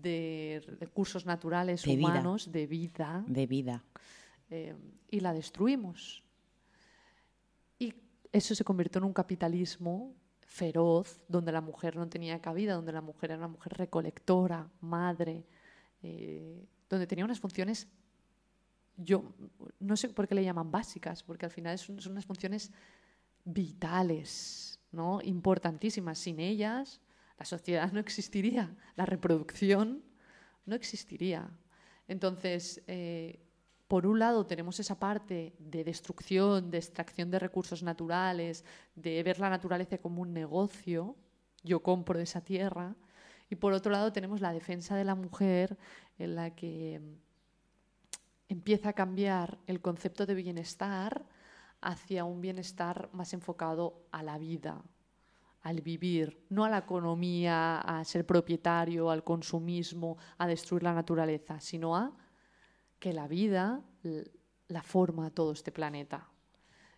de 0.00 0.62
recursos 0.80 1.26
naturales 1.26 1.86
humanos, 1.86 2.50
de 2.52 2.66
vida. 2.66 3.24
De 3.26 3.46
vida. 3.46 3.84
Eh, 4.50 4.74
y 5.10 5.20
la 5.20 5.32
destruimos. 5.32 6.22
Eso 8.32 8.54
se 8.54 8.64
convirtió 8.64 8.98
en 8.98 9.04
un 9.04 9.12
capitalismo 9.12 10.14
feroz, 10.40 11.22
donde 11.28 11.52
la 11.52 11.60
mujer 11.60 11.96
no 11.96 12.08
tenía 12.08 12.40
cabida, 12.40 12.74
donde 12.74 12.92
la 12.92 13.00
mujer 13.00 13.30
era 13.30 13.38
una 13.38 13.48
mujer 13.48 13.74
recolectora, 13.74 14.68
madre, 14.80 15.44
eh, 16.02 16.66
donde 16.88 17.06
tenía 17.06 17.24
unas 17.24 17.38
funciones, 17.38 17.86
yo 18.96 19.32
no 19.78 19.96
sé 19.96 20.08
por 20.08 20.26
qué 20.26 20.34
le 20.34 20.42
llaman 20.42 20.70
básicas, 20.70 21.22
porque 21.22 21.46
al 21.46 21.52
final 21.52 21.78
son, 21.78 21.98
unas 22.10 22.26
funciones 22.26 22.72
vitales, 23.44 24.80
¿no? 24.90 25.20
importantísimas. 25.22 26.18
Sin 26.18 26.40
ellas, 26.40 27.00
la 27.38 27.44
sociedad 27.44 27.92
no 27.92 28.00
existiría, 28.00 28.74
la 28.96 29.06
reproducción 29.06 30.02
no 30.66 30.74
existiría. 30.74 31.50
Entonces, 32.08 32.82
eh, 32.86 33.38
por 33.88 34.06
un 34.06 34.18
lado 34.18 34.46
tenemos 34.46 34.78
esa 34.80 34.98
parte 34.98 35.54
de 35.58 35.82
destrucción, 35.82 36.70
de 36.70 36.76
extracción 36.76 37.30
de 37.30 37.38
recursos 37.38 37.82
naturales, 37.82 38.64
de 38.94 39.22
ver 39.22 39.40
la 39.40 39.48
naturaleza 39.48 39.96
como 39.96 40.20
un 40.20 40.34
negocio, 40.34 41.16
yo 41.64 41.82
compro 41.82 42.18
esa 42.20 42.42
tierra, 42.42 42.94
y 43.48 43.56
por 43.56 43.72
otro 43.72 43.90
lado 43.90 44.12
tenemos 44.12 44.42
la 44.42 44.52
defensa 44.52 44.94
de 44.94 45.04
la 45.04 45.14
mujer 45.14 45.78
en 46.18 46.34
la 46.36 46.54
que 46.54 47.00
empieza 48.50 48.90
a 48.90 48.92
cambiar 48.92 49.58
el 49.66 49.80
concepto 49.80 50.26
de 50.26 50.34
bienestar 50.34 51.24
hacia 51.80 52.24
un 52.24 52.42
bienestar 52.42 53.08
más 53.14 53.32
enfocado 53.32 54.06
a 54.12 54.22
la 54.22 54.36
vida, 54.36 54.82
al 55.62 55.80
vivir, 55.80 56.44
no 56.50 56.66
a 56.66 56.70
la 56.70 56.78
economía, 56.78 57.78
a 57.78 58.04
ser 58.04 58.26
propietario, 58.26 59.10
al 59.10 59.24
consumismo, 59.24 60.18
a 60.36 60.46
destruir 60.46 60.82
la 60.82 60.92
naturaleza, 60.92 61.58
sino 61.60 61.96
a 61.96 62.12
que 62.98 63.12
la 63.12 63.28
vida 63.28 63.82
la 64.68 64.82
forma 64.82 65.30
todo 65.30 65.52
este 65.52 65.72
planeta. 65.72 66.28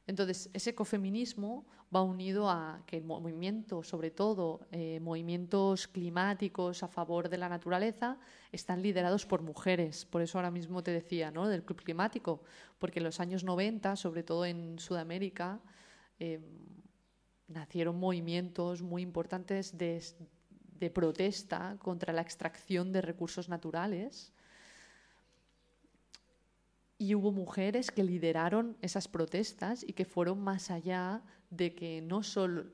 Entonces, 0.07 0.51
ese 0.53 0.71
ecofeminismo 0.71 1.67
va 1.95 2.03
unido 2.03 2.49
a 2.51 2.83
que 2.87 2.97
el 2.97 3.05
movimiento, 3.05 3.83
sobre 3.83 4.11
todo 4.11 4.67
eh, 4.73 4.99
movimientos 5.01 5.89
climáticos 5.89 6.83
a 6.83 6.89
favor 6.89 7.29
de 7.29 7.39
la 7.39 7.49
naturaleza, 7.49 8.19
están 8.51 8.83
liderados 8.83 9.27
por 9.27 9.43
mujeres. 9.43 10.05
Por 10.07 10.23
eso 10.23 10.39
ahora 10.39 10.51
mismo 10.51 10.83
te 10.83 10.91
decía, 10.91 11.31
¿no? 11.31 11.49
Del 11.49 11.65
club 11.65 11.83
climático, 11.83 12.43
porque 12.79 13.01
en 13.01 13.05
los 13.05 13.21
años 13.21 13.45
90, 13.45 13.97
sobre 13.97 14.23
todo 14.23 14.45
en 14.47 14.79
Sudamérica, 14.79 15.61
em, 16.19 16.43
nacieron 17.49 17.99
movimientos 17.99 18.83
muy 18.83 19.03
importantes 19.03 19.77
de, 19.77 20.03
de 20.79 20.91
protesta 20.91 21.77
contra 21.79 22.13
la 22.13 22.23
extracción 22.23 22.93
de 22.93 23.03
recursos 23.03 23.49
naturales 23.49 24.33
y 27.01 27.15
hubo 27.15 27.33
mujeres 27.33 27.91
que 27.91 28.05
lideraron 28.05 28.77
esas 28.83 29.09
protestas 29.09 29.83
y 29.89 29.95
que 29.95 30.05
fueron 30.05 30.39
más 30.39 30.71
allá 30.71 31.23
de 31.49 31.75
que 31.75 32.03
no 32.03 32.23
solo 32.23 32.67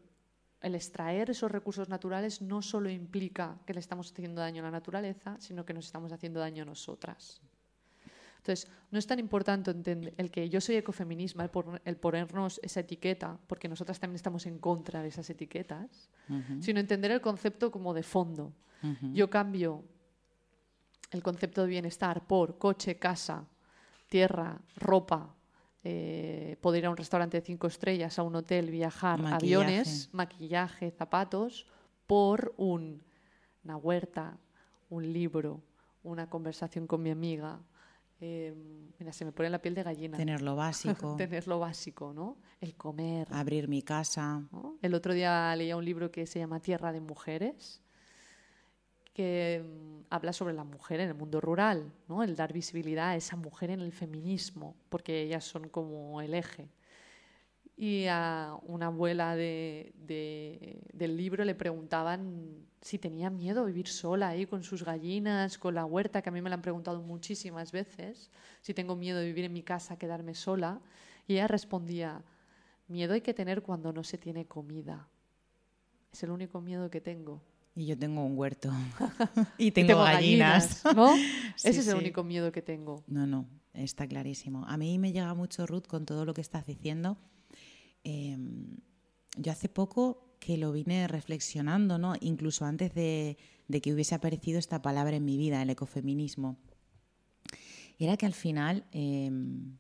el 0.60 0.74
extraer 0.74 1.30
esos 1.30 1.48
recursos 1.48 1.88
naturales 1.88 2.42
no 2.42 2.60
solo 2.60 2.90
implica 2.90 3.56
que 3.64 3.72
le 3.72 3.78
estamos 3.78 4.10
haciendo 4.10 4.40
daño 4.40 4.62
a 4.62 4.64
la 4.64 4.72
naturaleza, 4.72 5.36
sino 5.38 5.64
que 5.64 5.72
nos 5.72 5.86
estamos 5.86 6.10
haciendo 6.10 6.40
daño 6.40 6.64
a 6.64 6.66
nosotras. 6.66 7.40
Entonces, 8.38 8.68
no 8.90 8.98
es 8.98 9.06
tan 9.06 9.20
importante 9.20 9.70
entender 9.70 10.12
el 10.16 10.32
que 10.32 10.48
yo 10.48 10.60
soy 10.60 10.74
ecofeminismo, 10.74 11.48
el, 11.84 11.96
ponernos 11.96 12.58
esa 12.64 12.80
etiqueta, 12.80 13.38
porque 13.46 13.68
nosotras 13.68 14.00
también 14.00 14.16
estamos 14.16 14.44
en 14.46 14.58
contra 14.58 15.02
de 15.02 15.08
esas 15.08 15.30
etiquetas, 15.30 16.10
sino 16.58 16.80
entender 16.80 17.12
el 17.12 17.20
concepto 17.20 17.70
como 17.70 17.94
de 17.94 18.02
fondo. 18.02 18.52
Yo 19.12 19.30
cambio 19.30 19.84
el 21.12 21.22
concepto 21.22 21.62
de 21.62 21.68
bienestar 21.68 22.26
por 22.26 22.58
coche, 22.58 22.98
casa, 22.98 23.46
tierra, 24.16 24.58
ropa, 24.76 25.36
eh, 25.84 26.56
poder 26.62 26.78
ir 26.78 26.86
a 26.86 26.90
un 26.90 26.96
restaurante 26.96 27.36
de 27.36 27.42
cinco 27.42 27.66
estrellas, 27.66 28.18
a 28.18 28.22
un 28.22 28.34
hotel, 28.34 28.70
viajar, 28.70 29.20
aviones, 29.26 30.08
maquillaje, 30.12 30.90
zapatos, 30.90 31.66
por 32.06 32.54
un, 32.56 33.02
una 33.62 33.76
huerta, 33.76 34.38
un 34.88 35.12
libro, 35.12 35.60
una 36.02 36.30
conversación 36.30 36.86
con 36.86 37.02
mi 37.02 37.10
amiga. 37.10 37.60
Em, 38.18 38.90
mira, 38.98 39.12
se 39.12 39.26
me 39.26 39.32
pone 39.32 39.50
la 39.50 39.60
piel 39.60 39.74
de 39.74 39.82
gallina. 39.82 40.16
Tener 40.16 40.40
lo 40.40 40.56
básico. 40.56 41.14
Tener 41.18 41.46
lo 41.46 41.58
básico, 41.58 42.14
¿no? 42.14 42.38
El 42.58 42.74
comer. 42.74 43.28
Abrir 43.30 43.68
mi 43.68 43.82
casa. 43.82 44.48
El 44.80 44.94
otro 44.94 45.12
día 45.12 45.54
leía 45.56 45.76
un 45.76 45.84
libro 45.84 46.10
que 46.10 46.26
se 46.26 46.38
llama 46.38 46.58
Tierra 46.60 46.90
de 46.90 47.02
Mujeres 47.02 47.82
que 49.16 49.64
mm, 49.64 50.04
habla 50.10 50.34
sobre 50.34 50.52
la 50.52 50.62
mujer 50.62 51.00
en 51.00 51.08
el 51.08 51.14
mundo 51.14 51.40
rural, 51.40 51.90
¿no? 52.06 52.22
el 52.22 52.36
dar 52.36 52.52
visibilidad 52.52 53.08
a 53.08 53.16
esa 53.16 53.34
mujer 53.34 53.70
en 53.70 53.80
el 53.80 53.90
feminismo, 53.90 54.76
porque 54.90 55.22
ellas 55.22 55.42
son 55.42 55.70
como 55.70 56.20
el 56.20 56.34
eje. 56.34 56.68
Y 57.78 58.06
a 58.08 58.58
una 58.64 58.86
abuela 58.86 59.34
de, 59.34 59.94
del 60.92 61.16
libro 61.16 61.46
le 61.46 61.54
preguntaban 61.54 62.66
si 62.82 62.98
tenía 62.98 63.30
miedo 63.30 63.64
vivir 63.64 63.88
sola 63.88 64.28
ahí 64.28 64.44
con 64.44 64.62
sus 64.62 64.84
gallinas, 64.84 65.56
con 65.56 65.74
la 65.74 65.86
huerta, 65.86 66.20
que 66.20 66.28
a 66.28 66.32
mí 66.32 66.42
me 66.42 66.50
la 66.50 66.56
han 66.56 66.62
preguntado 66.62 67.00
muchísimas 67.00 67.72
veces, 67.72 68.30
si 68.60 68.74
tengo 68.74 68.96
miedo 68.96 69.18
de 69.18 69.26
vivir 69.26 69.46
en 69.46 69.52
mi 69.54 69.62
casa, 69.62 69.98
quedarme 69.98 70.34
sola. 70.34 70.80
Y 71.26 71.34
ella 71.34 71.48
respondía, 71.48 72.22
miedo 72.86 73.14
hay 73.14 73.22
que 73.22 73.32
tener 73.32 73.62
cuando 73.62 73.94
no 73.94 74.04
se 74.04 74.18
tiene 74.18 74.44
comida. 74.44 75.08
Es 76.12 76.22
el 76.22 76.30
único 76.30 76.60
miedo 76.60 76.90
que 76.90 77.00
tengo. 77.00 77.40
Y 77.76 77.84
yo 77.84 77.98
tengo 77.98 78.24
un 78.24 78.38
huerto. 78.38 78.72
y, 79.58 79.70
tengo 79.70 79.98
gallinas. 79.98 80.82
¿no? 80.96 81.14
Ese 81.62 81.80
es 81.80 81.88
el 81.88 81.96
único 81.96 82.24
miedo 82.24 82.50
que 82.50 82.62
tengo. 82.62 83.04
No, 83.06 83.26
no, 83.26 83.46
está 83.74 84.08
clarísimo. 84.08 84.64
A 84.66 84.78
mí 84.78 84.98
me 84.98 85.12
llega 85.12 85.34
mucho, 85.34 85.66
Ruth, 85.66 85.86
con 85.86 86.06
todo 86.06 86.24
lo 86.24 86.32
que 86.32 86.40
estás 86.40 86.64
diciendo. 86.64 87.18
Em, 88.02 88.78
yo 89.36 89.52
hace 89.52 89.68
poco 89.68 90.38
que 90.40 90.56
lo 90.56 90.72
vine 90.72 91.06
reflexionando, 91.06 91.98
¿no? 91.98 92.14
incluso 92.20 92.64
antes 92.64 92.94
de, 92.94 93.36
que 93.82 93.92
hubiese 93.92 94.14
aparecido 94.14 94.58
esta 94.58 94.80
palabra 94.80 95.16
en 95.16 95.24
mi 95.26 95.36
vida, 95.36 95.60
el 95.60 95.68
ecofeminismo. 95.68 96.56
Era 97.98 98.16
que 98.16 98.24
al 98.24 98.34
final, 98.34 98.86
em, 98.92 99.76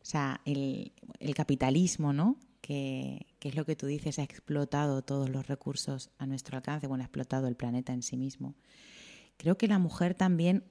o 0.00 0.04
sea, 0.04 0.40
el, 0.46 0.92
el 1.18 1.34
capitalismo, 1.34 2.14
¿no? 2.14 2.38
Que, 2.64 3.26
es 3.42 3.54
lo 3.56 3.66
que 3.66 3.76
tú 3.76 3.86
dices, 3.86 4.18
ha 4.18 4.22
explotado 4.22 5.02
todos 5.02 5.28
los 5.28 5.46
recursos 5.46 6.08
a 6.16 6.24
nuestro 6.24 6.56
alcance, 6.56 6.86
bueno, 6.86 7.04
ha 7.04 7.04
explotado 7.04 7.46
el 7.46 7.56
planeta 7.56 7.92
en 7.92 8.02
sí 8.02 8.16
mismo. 8.16 8.54
Creo 9.36 9.58
que 9.58 9.68
la 9.68 9.78
mujer 9.78 10.14
también 10.14 10.64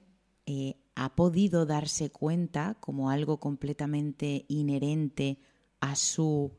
eh, 0.44 0.74
ha 0.96 1.14
podido 1.14 1.66
darse 1.66 2.10
cuenta 2.10 2.76
como 2.80 3.10
algo 3.10 3.38
completamente 3.38 4.44
inherente 4.48 5.38
a 5.78 5.94
su 5.94 6.50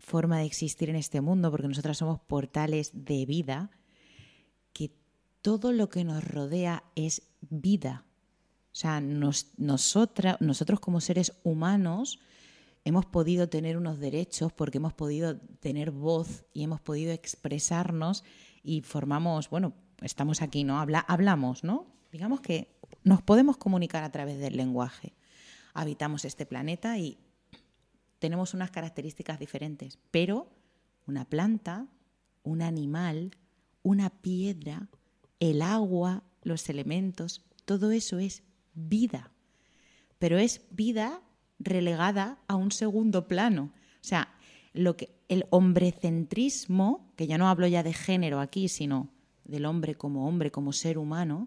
forma 0.00 0.38
de 0.38 0.46
existir 0.46 0.90
en 0.90 0.96
este 0.96 1.20
mundo, 1.20 1.52
porque 1.52 1.68
nosotras 1.68 1.98
somos 1.98 2.18
portales 2.18 2.90
de 2.92 3.26
vida, 3.26 3.70
que 4.72 4.90
todo 5.42 5.70
lo 5.70 5.88
que 5.90 6.02
nos 6.02 6.24
rodea 6.24 6.82
es 6.96 7.22
vida. 7.50 8.04
O 8.72 8.74
sea, 8.74 9.00
nosotros 9.00 10.80
como 10.80 11.00
seres 11.00 11.34
humanos 11.44 12.18
hemos 12.84 13.06
podido 13.06 13.48
tener 13.48 13.76
unos 13.76 13.98
derechos 13.98 14.52
porque 14.52 14.78
hemos 14.78 14.92
podido 14.92 15.38
tener 15.38 15.90
voz 15.90 16.44
y 16.52 16.62
hemos 16.62 16.80
podido 16.80 17.12
expresarnos 17.12 18.24
y 18.62 18.82
formamos, 18.82 19.50
bueno, 19.50 19.74
estamos 20.00 20.42
aquí, 20.42 20.64
¿no? 20.64 20.80
Habla, 20.80 21.00
hablamos, 21.00 21.64
¿no? 21.64 21.86
Digamos 22.12 22.40
que 22.40 22.76
nos 23.04 23.22
podemos 23.22 23.56
comunicar 23.56 24.04
a 24.04 24.10
través 24.10 24.38
del 24.38 24.56
lenguaje. 24.56 25.14
Habitamos 25.74 26.24
este 26.24 26.46
planeta 26.46 26.98
y 26.98 27.18
tenemos 28.18 28.54
unas 28.54 28.70
características 28.70 29.38
diferentes, 29.38 29.98
pero 30.10 30.50
una 31.06 31.24
planta, 31.24 31.86
un 32.42 32.62
animal, 32.62 33.36
una 33.82 34.10
piedra, 34.10 34.88
el 35.38 35.62
agua, 35.62 36.22
los 36.42 36.68
elementos, 36.68 37.44
todo 37.64 37.92
eso 37.92 38.18
es 38.18 38.42
vida. 38.74 39.30
Pero 40.18 40.38
es 40.38 40.62
vida 40.70 41.22
relegada 41.60 42.38
a 42.48 42.56
un 42.56 42.72
segundo 42.72 43.28
plano. 43.28 43.70
O 43.96 44.04
sea, 44.04 44.34
lo 44.72 44.96
que 44.96 45.14
el 45.28 45.46
hombrecentrismo, 45.50 47.12
que 47.16 47.28
ya 47.28 47.38
no 47.38 47.48
hablo 47.48 47.66
ya 47.68 47.82
de 47.82 47.92
género 47.92 48.40
aquí, 48.40 48.68
sino 48.68 49.08
del 49.44 49.66
hombre 49.66 49.94
como 49.94 50.26
hombre, 50.26 50.50
como 50.50 50.72
ser 50.72 50.98
humano, 50.98 51.46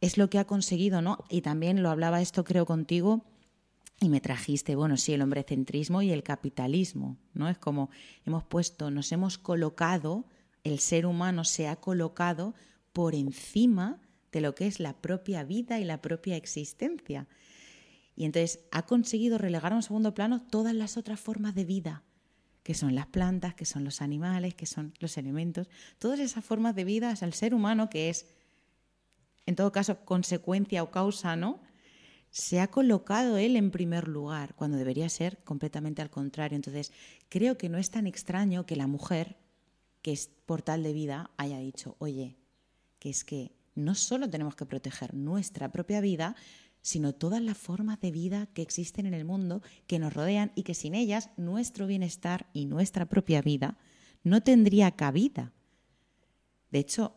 es 0.00 0.18
lo 0.18 0.28
que 0.30 0.38
ha 0.38 0.46
conseguido, 0.46 1.00
¿no? 1.00 1.18
Y 1.28 1.40
también 1.42 1.82
lo 1.82 1.90
hablaba 1.90 2.20
esto 2.20 2.44
creo 2.44 2.66
contigo 2.66 3.24
y 4.00 4.08
me 4.08 4.20
trajiste, 4.20 4.74
bueno, 4.74 4.96
sí, 4.96 5.12
el 5.12 5.22
hombrecentrismo 5.22 6.02
y 6.02 6.10
el 6.10 6.24
capitalismo, 6.24 7.16
¿no? 7.34 7.48
Es 7.48 7.56
como 7.58 7.88
hemos 8.26 8.42
puesto, 8.42 8.90
nos 8.90 9.12
hemos 9.12 9.38
colocado, 9.38 10.24
el 10.64 10.80
ser 10.80 11.06
humano 11.06 11.44
se 11.44 11.68
ha 11.68 11.76
colocado 11.76 12.54
por 12.92 13.14
encima 13.14 14.00
de 14.32 14.40
lo 14.40 14.54
que 14.54 14.66
es 14.66 14.80
la 14.80 15.00
propia 15.00 15.44
vida 15.44 15.78
y 15.78 15.84
la 15.84 16.02
propia 16.02 16.36
existencia. 16.36 17.28
Y 18.14 18.24
entonces 18.24 18.60
ha 18.70 18.82
conseguido 18.82 19.38
relegar 19.38 19.72
a 19.72 19.76
un 19.76 19.82
segundo 19.82 20.14
plano 20.14 20.42
todas 20.42 20.74
las 20.74 20.96
otras 20.96 21.18
formas 21.18 21.54
de 21.54 21.64
vida, 21.64 22.02
que 22.62 22.74
son 22.74 22.94
las 22.94 23.06
plantas, 23.06 23.54
que 23.54 23.64
son 23.64 23.84
los 23.84 24.02
animales, 24.02 24.54
que 24.54 24.66
son 24.66 24.94
los 25.00 25.16
elementos, 25.16 25.68
todas 25.98 26.20
esas 26.20 26.44
formas 26.44 26.74
de 26.74 26.84
vida 26.84 27.10
es 27.10 27.22
el 27.22 27.32
ser 27.32 27.54
humano 27.54 27.90
que 27.90 28.08
es, 28.08 28.26
en 29.46 29.56
todo 29.56 29.72
caso, 29.72 30.04
consecuencia 30.04 30.82
o 30.82 30.90
causa, 30.90 31.34
¿no? 31.36 31.60
Se 32.30 32.60
ha 32.60 32.68
colocado 32.68 33.36
él 33.36 33.56
en 33.56 33.70
primer 33.70 34.08
lugar, 34.08 34.54
cuando 34.54 34.78
debería 34.78 35.08
ser 35.08 35.38
completamente 35.44 36.00
al 36.00 36.08
contrario. 36.10 36.56
Entonces, 36.56 36.92
creo 37.28 37.58
que 37.58 37.68
no 37.68 37.78
es 37.78 37.90
tan 37.90 38.06
extraño 38.06 38.64
que 38.64 38.76
la 38.76 38.86
mujer, 38.86 39.36
que 40.00 40.12
es 40.12 40.30
portal 40.46 40.82
de 40.82 40.92
vida, 40.92 41.30
haya 41.36 41.58
dicho, 41.58 41.96
oye, 41.98 42.38
que 42.98 43.10
es 43.10 43.24
que 43.24 43.52
no 43.74 43.94
solo 43.94 44.30
tenemos 44.30 44.54
que 44.54 44.66
proteger 44.66 45.14
nuestra 45.14 45.72
propia 45.72 46.00
vida, 46.00 46.36
sino 46.82 47.14
todas 47.14 47.40
las 47.40 47.56
formas 47.56 48.00
de 48.00 48.10
vida 48.10 48.46
que 48.52 48.60
existen 48.60 49.06
en 49.06 49.14
el 49.14 49.24
mundo, 49.24 49.62
que 49.86 49.98
nos 49.98 50.12
rodean 50.12 50.52
y 50.54 50.64
que 50.64 50.74
sin 50.74 50.94
ellas 50.94 51.30
nuestro 51.36 51.86
bienestar 51.86 52.48
y 52.52 52.66
nuestra 52.66 53.06
propia 53.06 53.40
vida 53.40 53.78
no 54.24 54.42
tendría 54.42 54.90
cabida. 54.90 55.52
De 56.70 56.80
hecho, 56.80 57.14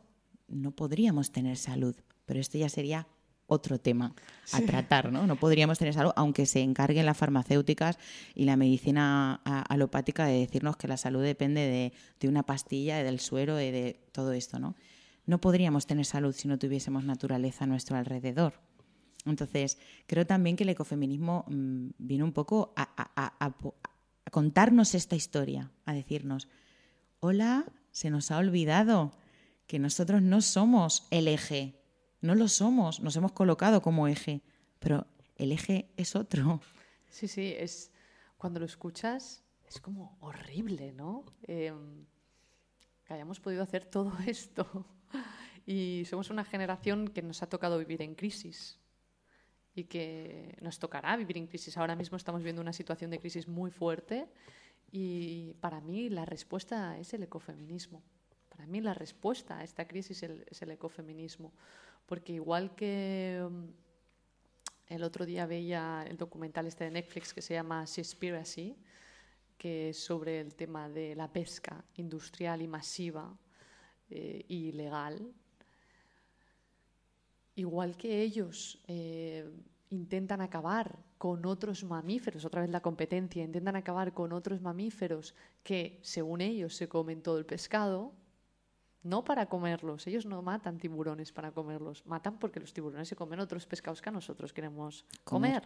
no 0.48 0.72
podríamos 0.72 1.32
tener 1.32 1.58
salud, 1.58 1.96
pero 2.26 2.40
esto 2.40 2.58
ya 2.58 2.70
sería 2.70 3.08
otro 3.48 3.80
tema 3.80 4.16
a 4.52 4.62
tratar, 4.62 5.12
¿no? 5.12 5.28
No 5.28 5.36
podríamos 5.36 5.78
tener 5.78 5.94
salud, 5.94 6.12
aunque 6.16 6.46
se 6.46 6.62
encarguen 6.62 7.06
las 7.06 7.18
farmacéuticas 7.18 8.00
y 8.34 8.46
la 8.46 8.58
medicina 8.58 9.36
alopática 9.44 10.26
de 10.26 10.40
decirnos 10.40 10.78
que 10.78 10.88
la 10.88 10.98
salud 10.98 11.22
depende 11.22 11.62
de, 11.62 11.94
de 12.20 12.28
una 12.28 12.44
pastilla, 12.44 13.04
del 13.04 13.20
suero, 13.20 13.56
de, 13.56 13.72
de 13.72 14.00
todo 14.12 14.32
esto, 14.34 14.60
¿no? 14.60 14.76
No 15.28 15.42
podríamos 15.42 15.88
tener 15.88 16.06
salud 16.06 16.34
si 16.36 16.48
no 16.48 16.60
tuviésemos 16.60 17.04
naturaleza 17.04 17.64
a 17.64 17.68
nuestro 17.68 17.98
alrededor. 17.98 18.54
Entonces, 19.26 19.78
creo 20.06 20.26
también 20.26 20.56
que 20.56 20.64
el 20.64 20.70
ecofeminismo 20.70 21.46
mm, 21.48 21.90
vino 21.98 22.26
un 22.26 22.34
poco 22.34 22.74
a, 22.76 23.56
contarnos 24.32 24.96
esta 24.96 25.16
historia, 25.16 25.72
a 25.86 25.94
decirnos, 25.94 26.48
hola, 27.20 27.66
se 27.92 28.10
nos 28.10 28.32
ha 28.32 28.38
olvidado 28.38 29.14
que 29.68 29.80
nosotros 29.80 30.22
no 30.22 30.42
somos 30.42 31.08
el 31.10 31.28
eje, 31.28 31.82
no 32.22 32.36
lo 32.36 32.48
somos, 32.48 33.00
nos 33.00 33.16
hemos 33.16 33.32
colocado 33.32 33.82
como 33.82 34.08
eje, 34.08 34.42
pero 34.80 35.08
el 35.38 35.52
eje 35.52 35.90
es 35.98 36.16
otro. 36.16 36.62
Sí, 37.10 37.28
sí, 37.28 37.54
es 37.58 37.92
cuando 38.38 38.60
lo 38.60 38.66
escuchas 38.66 39.44
es 39.68 39.80
como 39.80 40.18
horrible, 40.20 40.92
¿no? 40.92 41.26
Em, 41.44 42.06
que 43.06 43.14
hayamos 43.14 43.40
podido 43.40 43.64
hacer 43.64 43.86
todo 43.86 44.12
esto. 44.28 44.86
Y 45.66 46.04
somos 46.06 46.30
una 46.30 46.44
generación 46.44 47.08
que 47.08 47.24
nos 47.24 47.42
ha 47.42 47.50
tocado 47.50 47.80
vivir 47.80 48.02
en 48.04 48.14
crisis 48.14 48.80
y 49.76 49.84
que 49.84 50.58
nos 50.62 50.80
tocará 50.80 51.16
vivir 51.18 51.38
en 51.38 51.48
crisis. 51.48 51.78
Ahora 51.78 51.96
mismo 51.96 52.16
estamos 52.16 52.42
viendo 52.42 52.62
una 52.62 52.74
situación 52.74 53.12
de 53.12 53.20
crisis 53.20 53.48
muy 53.48 53.70
fuerte 53.70 54.28
y 54.92 55.54
para 55.60 55.82
mí 55.82 56.10
la 56.10 56.24
respuesta 56.24 56.98
es 56.98 57.14
el 57.14 57.24
ecofeminismo. 57.24 58.02
Para 58.50 58.66
mí 58.68 58.80
la 58.80 58.94
respuesta 58.94 59.60
a 59.60 59.64
esta 59.64 59.86
crisis 59.86 60.24
es 60.24 60.62
el, 60.62 60.72
ecofeminismo. 60.72 61.52
Porque 62.06 62.32
igual 62.32 62.74
que 62.74 63.44
um, 63.46 63.68
el 64.88 65.04
otro 65.04 65.26
día 65.26 65.46
veía 65.46 66.06
el 66.08 66.16
documental 66.16 66.68
este 66.68 66.86
de 66.86 66.92
Netflix 66.92 67.34
que 67.34 67.42
se 67.42 67.56
llama 67.56 67.86
Seaspiracy, 67.86 68.78
que 69.58 69.90
es 69.90 70.00
sobre 70.02 70.40
el 70.40 70.56
tema 70.56 70.88
de 70.88 71.16
la 71.16 71.32
pesca 71.32 71.84
industrial 71.96 72.62
y 72.62 72.68
masiva 72.68 73.38
e 74.10 74.46
ilegal. 74.48 75.34
Igual 77.56 77.96
que 77.96 78.22
ellos 78.22 78.80
eh, 78.88 79.50
intentan 79.90 80.42
acabar 80.42 81.00
con 81.18 81.46
otros 81.46 81.84
mamíferos, 81.84 82.44
otra 82.46 82.62
vez 82.62 82.70
la 82.70 82.82
competencia, 82.82 83.44
intentan 83.44 83.76
acabar 83.76 84.14
con 84.14 84.34
otros 84.34 84.62
mamíferos 84.62 85.34
que, 85.64 86.00
según 86.04 86.42
ellos, 86.42 86.76
se 86.76 86.90
comen 86.90 87.22
todo 87.22 87.38
el 87.38 87.46
pescado, 87.46 88.14
no 89.04 89.24
para 89.24 89.46
comerlos, 89.48 90.08
ellos 90.08 90.26
no 90.26 90.42
matan 90.42 90.80
tiburones 90.80 91.32
para 91.32 91.52
comerlos, 91.52 92.06
matan 92.06 92.40
porque 92.40 92.60
los 92.60 92.74
tiburones 92.74 93.08
se 93.08 93.16
comen 93.16 93.40
otros 93.40 93.66
pescados 93.66 94.02
que 94.02 94.12
nosotros 94.12 94.52
queremos 94.52 95.06
comer. 95.24 95.64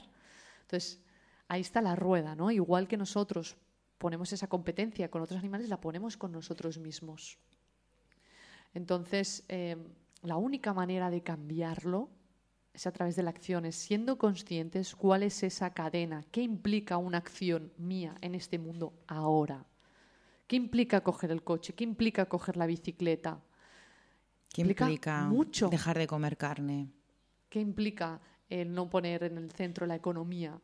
Entonces, 0.61 1.01
ahí 1.47 1.61
está 1.61 1.81
la 1.81 1.95
rueda, 1.95 2.35
¿no? 2.35 2.51
Igual 2.51 2.87
que 2.87 2.97
nosotros 2.97 3.55
ponemos 3.97 4.31
esa 4.33 4.47
competencia 4.47 5.09
con 5.09 5.21
otros 5.21 5.39
animales, 5.39 5.69
la 5.69 5.79
ponemos 5.79 6.17
con 6.17 6.31
nosotros 6.31 6.77
mismos. 6.77 7.39
Entonces, 8.73 9.43
eh, 9.47 9.77
la 10.21 10.37
única 10.37 10.73
manera 10.73 11.09
de 11.09 11.21
cambiarlo 11.21 12.09
es 12.73 12.87
a 12.87 12.91
través 12.91 13.15
de 13.15 13.23
la 13.23 13.29
acción, 13.29 13.65
es 13.65 13.75
siendo 13.75 14.17
conscientes 14.17 14.95
cuál 14.95 15.23
es 15.23 15.43
esa 15.43 15.73
cadena, 15.73 16.23
qué 16.31 16.41
implica 16.41 16.97
una 16.97 17.17
acción 17.17 17.71
mía 17.77 18.15
en 18.21 18.35
este 18.35 18.59
mundo 18.59 18.93
ahora. 19.07 19.65
¿Qué 20.47 20.55
implica 20.55 21.01
coger 21.01 21.31
el 21.31 21.43
coche? 21.43 21.73
¿Qué 21.73 21.83
implica 21.83 22.25
coger 22.25 22.57
la 22.57 22.65
bicicleta? 22.65 23.39
¿Qué 24.51 24.61
implica, 24.61 25.25
mucho. 25.25 25.69
dejar 25.69 25.97
de 25.97 26.07
comer 26.07 26.37
carne? 26.37 26.91
¿Qué 27.49 27.59
implica 27.59 28.19
el 28.49 28.73
no 28.73 28.89
poner 28.89 29.23
en 29.23 29.37
el 29.37 29.51
centro 29.51 29.85
la 29.85 29.95
economía? 29.95 30.59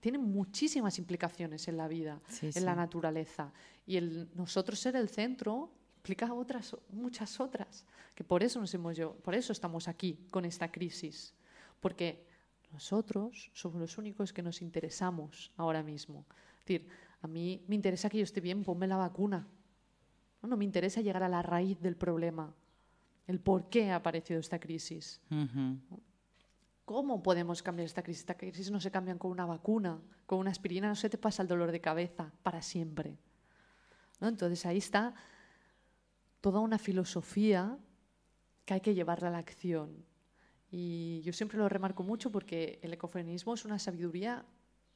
Tiene 0.00 0.18
muchísimas 0.18 0.98
implicaciones 0.98 1.66
en 1.66 1.76
la 1.76 1.88
vida, 1.88 2.20
en 2.40 2.64
la 2.64 2.74
naturaleza. 2.74 3.52
Y 3.84 3.96
el 3.96 4.28
nosotros 4.34 4.78
ser 4.78 4.94
el 4.94 5.08
centro 5.08 5.72
implica 6.06 6.32
otras, 6.32 6.76
muchas 6.92 7.40
otras, 7.40 7.84
que 8.14 8.22
por 8.22 8.44
eso 8.44 8.60
nos 8.60 8.72
hemos 8.72 8.96
yo, 8.96 9.14
por 9.24 9.34
eso 9.34 9.52
estamos 9.52 9.88
aquí 9.88 10.16
con 10.30 10.44
esta 10.44 10.70
crisis, 10.70 11.34
porque 11.80 12.24
nosotros 12.72 13.50
somos 13.52 13.80
los 13.80 13.98
únicos 13.98 14.32
que 14.32 14.40
nos 14.40 14.62
interesamos 14.62 15.50
ahora 15.56 15.82
mismo. 15.82 16.24
Es 16.60 16.66
decir, 16.66 16.88
a 17.22 17.26
mí 17.26 17.64
me 17.66 17.74
interesa 17.74 18.08
que 18.08 18.18
yo 18.18 18.24
esté 18.24 18.40
bien, 18.40 18.62
ponme 18.62 18.86
la 18.86 18.96
vacuna. 18.96 19.48
No, 20.42 20.48
no 20.48 20.56
me 20.56 20.64
interesa 20.64 21.00
llegar 21.00 21.24
a 21.24 21.28
la 21.28 21.42
raíz 21.42 21.80
del 21.80 21.96
problema, 21.96 22.54
el 23.26 23.40
por 23.40 23.68
qué 23.68 23.90
ha 23.90 23.96
aparecido 23.96 24.38
esta 24.38 24.60
crisis. 24.60 25.20
¿Cómo 26.84 27.20
podemos 27.20 27.64
cambiar 27.64 27.86
esta 27.86 28.04
crisis? 28.04 28.20
Esta 28.20 28.36
crisis 28.36 28.70
no 28.70 28.78
se 28.78 28.92
cambia 28.92 29.18
con 29.18 29.32
una 29.32 29.44
vacuna, 29.44 30.00
con 30.24 30.38
una 30.38 30.52
aspirina, 30.52 30.86
no 30.86 30.94
se 30.94 31.10
te 31.10 31.18
pasa 31.18 31.42
el 31.42 31.48
dolor 31.48 31.72
de 31.72 31.80
cabeza 31.80 32.30
para 32.44 32.62
siempre. 32.62 33.18
¿No? 34.20 34.28
Entonces 34.28 34.64
ahí 34.66 34.78
está 34.78 35.16
toda 36.46 36.60
una 36.60 36.78
filosofía 36.78 37.76
que 38.64 38.74
hay 38.74 38.80
que 38.80 38.94
llevarla 38.94 39.26
a 39.26 39.30
la 39.32 39.38
acción. 39.38 40.06
Y 40.70 41.20
yo 41.22 41.32
siempre 41.32 41.58
lo 41.58 41.68
remarco 41.68 42.04
mucho 42.04 42.30
porque 42.30 42.78
el 42.82 42.92
ecofeminismo 42.92 43.52
es 43.52 43.64
una 43.64 43.80
sabiduría 43.80 44.46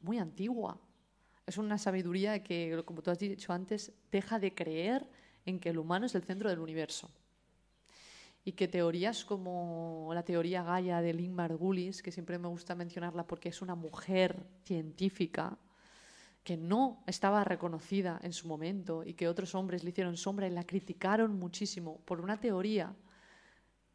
muy 0.00 0.18
antigua. 0.18 0.78
Es 1.46 1.58
una 1.58 1.76
sabiduría 1.76 2.44
que, 2.44 2.80
como 2.84 3.02
tú 3.02 3.10
has 3.10 3.18
dicho 3.18 3.52
antes, 3.52 3.92
deja 4.12 4.38
de 4.38 4.54
creer 4.54 5.04
en 5.44 5.58
que 5.58 5.70
el 5.70 5.78
humano 5.78 6.06
es 6.06 6.14
el 6.14 6.22
centro 6.22 6.48
del 6.48 6.60
universo. 6.60 7.10
Y 8.44 8.52
que 8.52 8.68
teorías 8.68 9.24
como 9.24 10.12
la 10.14 10.22
teoría 10.22 10.62
Gaia 10.62 11.02
de 11.02 11.14
Lynn 11.14 11.34
Margulis, 11.34 12.00
que 12.00 12.12
siempre 12.12 12.38
me 12.38 12.46
gusta 12.46 12.76
mencionarla 12.76 13.26
porque 13.26 13.48
es 13.48 13.60
una 13.60 13.74
mujer 13.74 14.46
científica, 14.62 15.58
que 16.42 16.56
no 16.56 17.02
estaba 17.06 17.44
reconocida 17.44 18.18
en 18.22 18.32
su 18.32 18.48
momento 18.48 19.04
y 19.04 19.14
que 19.14 19.28
otros 19.28 19.54
hombres 19.54 19.84
le 19.84 19.90
hicieron 19.90 20.16
sombra 20.16 20.46
y 20.46 20.50
la 20.50 20.64
criticaron 20.64 21.38
muchísimo 21.38 22.00
por 22.04 22.20
una 22.20 22.40
teoría 22.40 22.96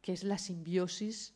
que 0.00 0.12
es 0.12 0.22
la 0.22 0.38
simbiosis 0.38 1.34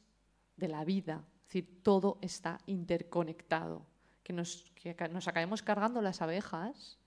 de 0.57 0.69
la 0.69 0.85
vida. 0.85 1.25
Es 1.41 1.55
decir, 1.55 1.83
todo 1.83 2.19
está 2.23 2.61
interconectado. 2.67 3.87
Que 4.23 4.33
nos, 4.33 4.71
que 4.77 4.95
nos 5.11 5.27
acabemos 5.27 5.63
cargando 5.63 6.01
las 6.01 6.23
abejas 6.23 7.01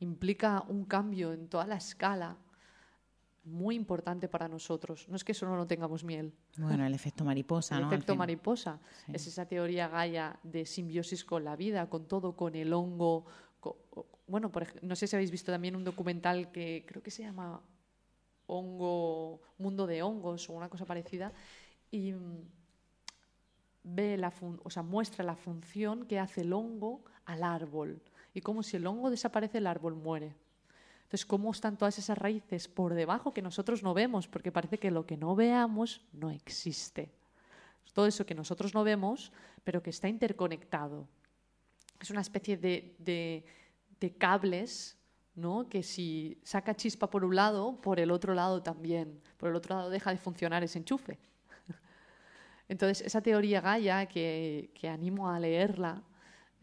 implica 0.00 0.64
un 0.66 0.84
cambio 0.84 1.32
en 1.32 1.48
toda 1.48 1.66
la 1.66 1.76
escala 1.76 2.36
muy 3.44 3.76
importante 3.76 4.28
para 4.28 4.48
nosotros. 4.48 5.06
No 5.08 5.16
es 5.16 5.24
que 5.24 5.34
solo 5.34 5.56
no 5.56 5.66
tengamos 5.66 6.02
miel. 6.02 6.32
Bueno, 6.56 6.86
el 6.86 6.94
efecto 6.94 7.24
mariposa, 7.24 7.76
el 7.76 7.84
efecto 7.84 8.16
mariposa. 8.16 8.80
Es 9.12 9.26
esa 9.26 9.46
teoría 9.46 9.88
Gaia 9.88 10.38
de 10.42 10.64
simbiosis 10.64 11.24
con 11.24 11.44
la 11.44 11.54
vida, 11.54 11.88
con 11.88 12.08
todo, 12.08 12.34
con 12.36 12.54
el 12.54 12.72
hongo. 12.72 13.26
Bueno, 14.26 14.50
no 14.82 14.96
sé 14.96 15.06
si 15.06 15.16
habéis 15.16 15.30
visto 15.30 15.52
también 15.52 15.76
un 15.76 15.84
documental 15.84 16.50
que 16.50 16.84
creo 16.86 17.02
que 17.02 17.10
se 17.10 17.22
llama 17.22 17.60
Hongo, 18.46 19.40
Mundo 19.58 19.86
de 19.86 20.02
Hongos 20.02 20.48
o 20.48 20.54
una 20.54 20.68
cosa 20.68 20.84
parecida. 20.84 21.32
Y 21.90 22.12
mm, 22.12 22.42
ve 23.84 24.16
la 24.16 24.32
o 24.62 24.70
sea, 24.70 24.82
muestra 24.82 25.24
la 25.24 25.36
función 25.36 26.06
que 26.06 26.18
hace 26.18 26.40
el 26.40 26.52
hongo 26.52 27.04
al 27.26 27.42
árbol. 27.42 28.00
Y 28.32 28.40
como 28.40 28.62
si 28.62 28.76
el 28.76 28.86
hongo 28.86 29.10
desaparece, 29.10 29.58
el 29.58 29.66
árbol 29.66 29.94
muere. 29.94 30.34
Entonces, 31.04 31.26
¿cómo 31.26 31.52
están 31.52 31.76
todas 31.76 31.98
esas 31.98 32.18
raíces 32.18 32.66
por 32.66 32.94
debajo 32.94 33.32
que 33.32 33.42
nosotros 33.42 33.82
no 33.82 33.94
vemos? 33.94 34.26
Porque 34.26 34.50
parece 34.50 34.78
que 34.78 34.90
lo 34.90 35.06
que 35.06 35.16
no 35.16 35.36
veamos 35.36 36.00
no 36.12 36.30
existe. 36.30 37.12
Todo 37.92 38.06
eso 38.06 38.26
que 38.26 38.34
nosotros 38.34 38.74
no 38.74 38.82
vemos, 38.82 39.30
pero 39.62 39.82
que 39.82 39.90
está 39.90 40.08
interconectado. 40.08 41.06
Es 42.00 42.10
una 42.10 42.20
especie 42.20 42.56
de, 42.56 42.94
de, 42.98 44.16
cables 44.18 44.98
¿no? 45.34 45.68
que 45.68 45.82
si 45.82 46.38
saca 46.42 46.74
chispa 46.74 47.08
por 47.08 47.24
un 47.24 47.34
lado, 47.34 47.80
por 47.80 47.98
el 47.98 48.10
otro 48.10 48.34
lado 48.34 48.62
también. 48.62 49.20
Por 49.38 49.48
el 49.48 49.56
otro 49.56 49.76
lado 49.76 49.90
deja 49.90 50.10
de 50.10 50.18
funcionar 50.18 50.62
ese 50.62 50.78
enchufe. 50.78 51.18
Entonces, 52.68 53.06
esa 53.06 53.22
teoría 53.22 53.62
Gaia, 53.62 54.06
que, 54.06 54.70
que 54.74 54.88
animo 54.88 55.30
a 55.30 55.40
leerla, 55.40 56.04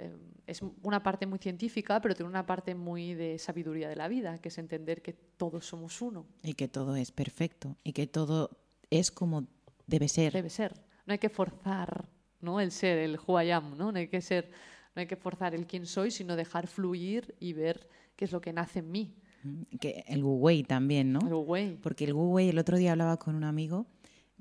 Em, 0.01 0.19
es 0.47 0.61
una 0.81 1.01
parte 1.03 1.27
muy 1.27 1.37
científica, 1.37 2.01
pero 2.01 2.15
tiene 2.15 2.27
una 2.27 2.45
parte 2.45 2.73
muy 2.73 3.13
de 3.13 3.37
sabiduría 3.37 3.87
de 3.87 3.95
la 3.95 4.07
vida, 4.07 4.39
que 4.39 4.49
es 4.49 4.57
entender 4.57 5.01
que 5.01 5.13
todos 5.13 5.65
somos 5.65 6.01
uno. 6.01 6.25
Y 6.43 6.55
que 6.55 6.67
todo 6.67 6.95
es 6.95 7.11
perfecto, 7.11 7.77
y 7.83 7.93
que 7.93 8.07
todo 8.07 8.49
es 8.89 9.11
como 9.11 9.47
debe 9.85 10.07
ser. 10.07 10.33
Debe 10.33 10.49
ser. 10.49 10.73
No 11.05 11.13
hay 11.13 11.19
que 11.19 11.29
forzar 11.29 12.09
¿no? 12.41 12.59
el 12.59 12.71
ser, 12.71 12.97
el 12.97 13.19
who 13.25 13.39
I 13.41 13.51
am, 13.51 13.77
¿no? 13.77 13.91
No 13.91 13.99
hay 13.99 14.07
que 14.07 14.21
ser, 14.21 14.51
no 14.95 14.99
hay 14.99 15.07
que 15.07 15.15
forzar 15.15 15.55
el 15.55 15.67
quién 15.67 15.85
soy, 15.85 16.11
sino 16.11 16.35
dejar 16.35 16.67
fluir 16.67 17.35
y 17.39 17.53
ver 17.53 17.87
qué 18.15 18.25
es 18.25 18.31
lo 18.31 18.41
que 18.41 18.53
nace 18.53 18.79
en 18.79 18.91
mí. 18.91 19.15
Mm, 19.43 19.61
que 19.79 20.03
el 20.07 20.23
Wu 20.23 20.35
Wei 20.35 20.63
también, 20.63 21.11
¿no? 21.11 21.19
El 21.21 21.33
Wu 21.33 21.41
Wei. 21.41 21.77
Porque 21.81 22.05
el 22.05 22.13
Wu 22.13 22.33
Wei, 22.33 22.49
el 22.49 22.59
otro 22.59 22.77
día 22.77 22.91
hablaba 22.91 23.17
con 23.17 23.35
un 23.35 23.43
amigo 23.43 23.87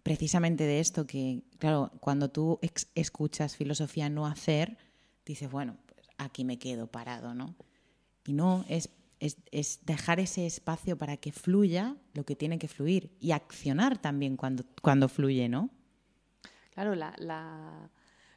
precisamente 0.03 0.65
de 0.65 0.81
esto, 0.81 1.07
que 1.07 1.43
claro, 1.59 1.93
cuando 2.01 2.31
tú 2.31 2.59
escuchas 2.95 3.57
filosofía 3.57 4.09
no 4.09 4.27
hacer, 4.27 4.77
dices, 5.27 5.51
bueno, 5.51 5.77
pues 5.87 6.07
aquí 6.19 6.45
me 6.45 6.59
quedo 6.59 6.87
parado, 6.87 7.35
¿no? 7.35 7.55
Y 8.27 8.33
no, 8.33 8.65
es, 8.69 8.91
es, 9.19 9.85
dejar 9.85 10.21
ese 10.21 10.47
espacio 10.47 10.97
para 10.97 11.17
que 11.17 11.33
fluya 11.33 11.97
lo 12.15 12.25
que 12.25 12.37
tiene 12.37 12.59
que 12.59 12.69
fluir 12.69 13.11
y 13.21 13.33
accionar 13.33 14.01
también 14.01 14.37
cuando, 14.37 14.65
cuando 14.83 15.09
fluye, 15.09 15.49
¿no? 15.49 15.71
Claro, 16.71 16.95
la, 16.95 17.91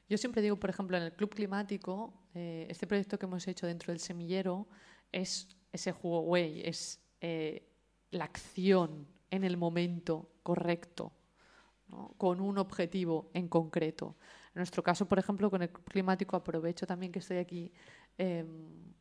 yo 0.09 0.17
siempre 0.17 0.41
digo, 0.41 0.57
por 0.59 0.69
ejemplo, 0.69 0.97
en 0.97 1.03
el 1.03 1.13
Club 1.13 1.33
Climático, 1.33 2.13
eh, 2.33 2.67
este 2.69 2.87
proyecto 2.87 3.17
que 3.17 3.25
hemos 3.25 3.47
hecho 3.47 3.67
dentro 3.67 3.91
del 3.91 3.99
semillero 3.99 4.67
es 5.11 5.47
ese 5.71 5.91
Huawei, 5.91 6.61
es 6.67 7.01
eh, 7.21 7.67
la 8.11 8.25
acción 8.25 9.07
en 9.31 9.43
el 9.43 9.57
momento 9.57 10.29
correcto, 10.43 11.13
con 12.17 12.41
un 12.41 12.57
objetivo 12.57 13.31
en 13.33 13.47
concreto. 13.47 14.17
En 14.47 14.59
nuestro 14.59 14.83
caso, 14.83 15.07
por 15.07 15.19
ejemplo, 15.19 15.49
con 15.49 15.61
el 15.63 15.71
climático, 15.71 16.35
aprovecho 16.35 16.85
también 16.85 17.11
que 17.11 17.19
estoy 17.19 17.37
aquí 17.37 17.71
em, 18.17 18.93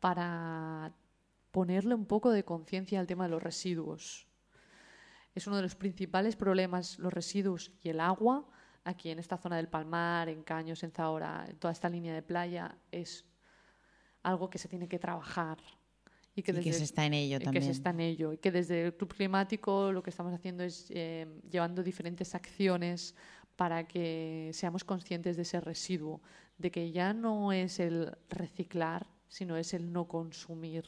para 0.00 0.94
ponerle 1.50 1.94
un 1.94 2.06
poco 2.06 2.30
de 2.30 2.44
conciencia 2.44 3.00
al 3.00 3.06
tema 3.06 3.24
de 3.24 3.30
los 3.30 3.42
residuos. 3.42 4.26
Es 5.34 5.46
uno 5.46 5.56
de 5.56 5.62
los 5.62 5.76
principales 5.76 6.36
problemas, 6.36 6.98
los 6.98 7.12
residuos 7.12 7.72
y 7.82 7.88
el 7.88 8.00
agua, 8.00 8.46
aquí 8.84 9.10
en 9.10 9.18
esta 9.18 9.36
zona 9.36 9.56
del 9.56 9.68
Palmar, 9.68 10.28
en 10.28 10.42
Caños, 10.42 10.82
en 10.82 10.90
Zahora, 10.90 11.44
en 11.48 11.56
toda 11.56 11.72
esta 11.72 11.88
línea 11.88 12.14
de 12.14 12.22
playa, 12.22 12.76
es 12.90 13.24
algo 14.22 14.50
que 14.50 14.58
se 14.58 14.68
tiene 14.68 14.88
que 14.88 14.98
trabajar. 14.98 15.58
Y 16.34 16.42
que, 16.42 16.52
se 16.72 16.84
está 16.84 17.04
en 17.04 17.12
ello 17.12 17.38
también. 17.38 17.60
Que 17.60 17.66
se 17.66 17.72
está 17.72 17.90
en 17.90 18.00
ello. 18.00 18.32
Y 18.32 18.38
que 18.38 18.50
desde 18.50 18.86
el 18.86 18.94
Club 18.94 19.14
Climático 19.14 19.92
lo 19.92 20.02
que 20.02 20.10
estamos 20.10 20.32
haciendo 20.32 20.64
es 20.64 20.86
eh, 20.88 21.26
llevando 21.50 21.82
diferentes 21.82 22.34
acciones 22.34 23.14
para 23.56 23.86
que 23.86 24.50
seamos 24.54 24.82
conscientes 24.82 25.36
de 25.36 25.42
ese 25.42 25.60
residuo, 25.60 26.22
de 26.56 26.70
que 26.70 26.90
ya 26.90 27.12
no 27.12 27.52
es 27.52 27.80
el 27.80 28.16
reciclar, 28.30 29.06
sino 29.28 29.58
es 29.58 29.74
el 29.74 29.92
no 29.92 30.08
consumir. 30.08 30.86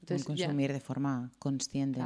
Entonces, 0.00 0.24
consumir 0.24 0.72
de 0.72 0.80
forma 0.80 1.32
consciente. 1.38 2.00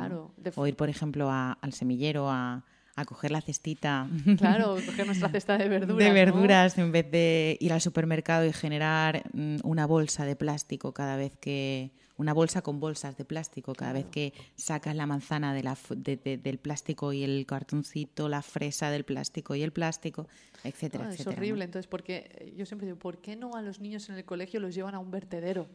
o 0.57 0.67
ir, 0.67 0.77
por 0.77 0.89
ejemplo, 0.89 1.31
al 1.31 1.73
semillero 1.73 2.31
a, 2.31 2.65
a 2.99 3.05
coger 3.05 3.31
la 3.31 3.41
cestita. 3.41 4.09
Claro, 4.39 4.77
coger 4.87 5.07
nuestra 5.07 5.29
cesta 5.29 5.57
de 5.57 5.69
verduras. 5.69 5.99
De 5.99 6.13
verduras 6.13 6.79
en 6.79 6.91
vez 6.91 7.11
de 7.11 7.57
ir 7.61 7.73
al 7.73 7.81
supermercado 7.81 8.45
y 8.45 8.53
generar 8.53 9.23
mm, 9.33 9.59
una 9.63 9.87
bolsa 9.87 10.25
de 10.25 10.37
plástico 10.37 10.93
cada 10.93 11.17
vez 11.17 11.37
que. 11.37 11.93
Una 12.17 12.33
bolsa 12.33 12.63
con 12.63 12.81
bolsas 12.81 13.17
de 13.17 13.25
plástico 13.25 13.75
cada 13.75 13.93
vez 13.93 14.07
que 14.07 14.33
sacas 14.57 14.97
la 14.97 15.07
manzana 15.07 15.55
de 15.55 15.63
la, 15.63 15.79
del 15.95 16.59
plástico 16.59 17.13
y 17.13 17.23
el 17.23 17.47
cartoncito, 17.47 18.29
la 18.29 18.43
fresa 18.43 18.91
del 18.91 19.05
plástico 19.05 19.55
y 19.55 19.63
el 19.63 19.71
plástico, 19.71 20.27
etcétera, 20.65 21.05
ah, 21.05 21.13
etcétera. 21.13 21.31
Es 21.31 21.39
horrible. 21.39 21.65
Entonces, 21.65 21.87
porque 21.87 22.53
yo 22.57 22.67
siempre 22.67 22.87
digo, 22.87 22.99
¿por 22.99 23.19
qué 23.19 23.37
no 23.37 23.55
a 23.55 23.63
los 23.63 23.79
niños 23.79 24.09
en 24.09 24.17
el 24.17 24.25
colegio 24.25 24.59
los 24.59 24.75
llevan 24.75 24.97
a 24.97 24.99
un 24.99 25.13
vertedero? 25.13 25.69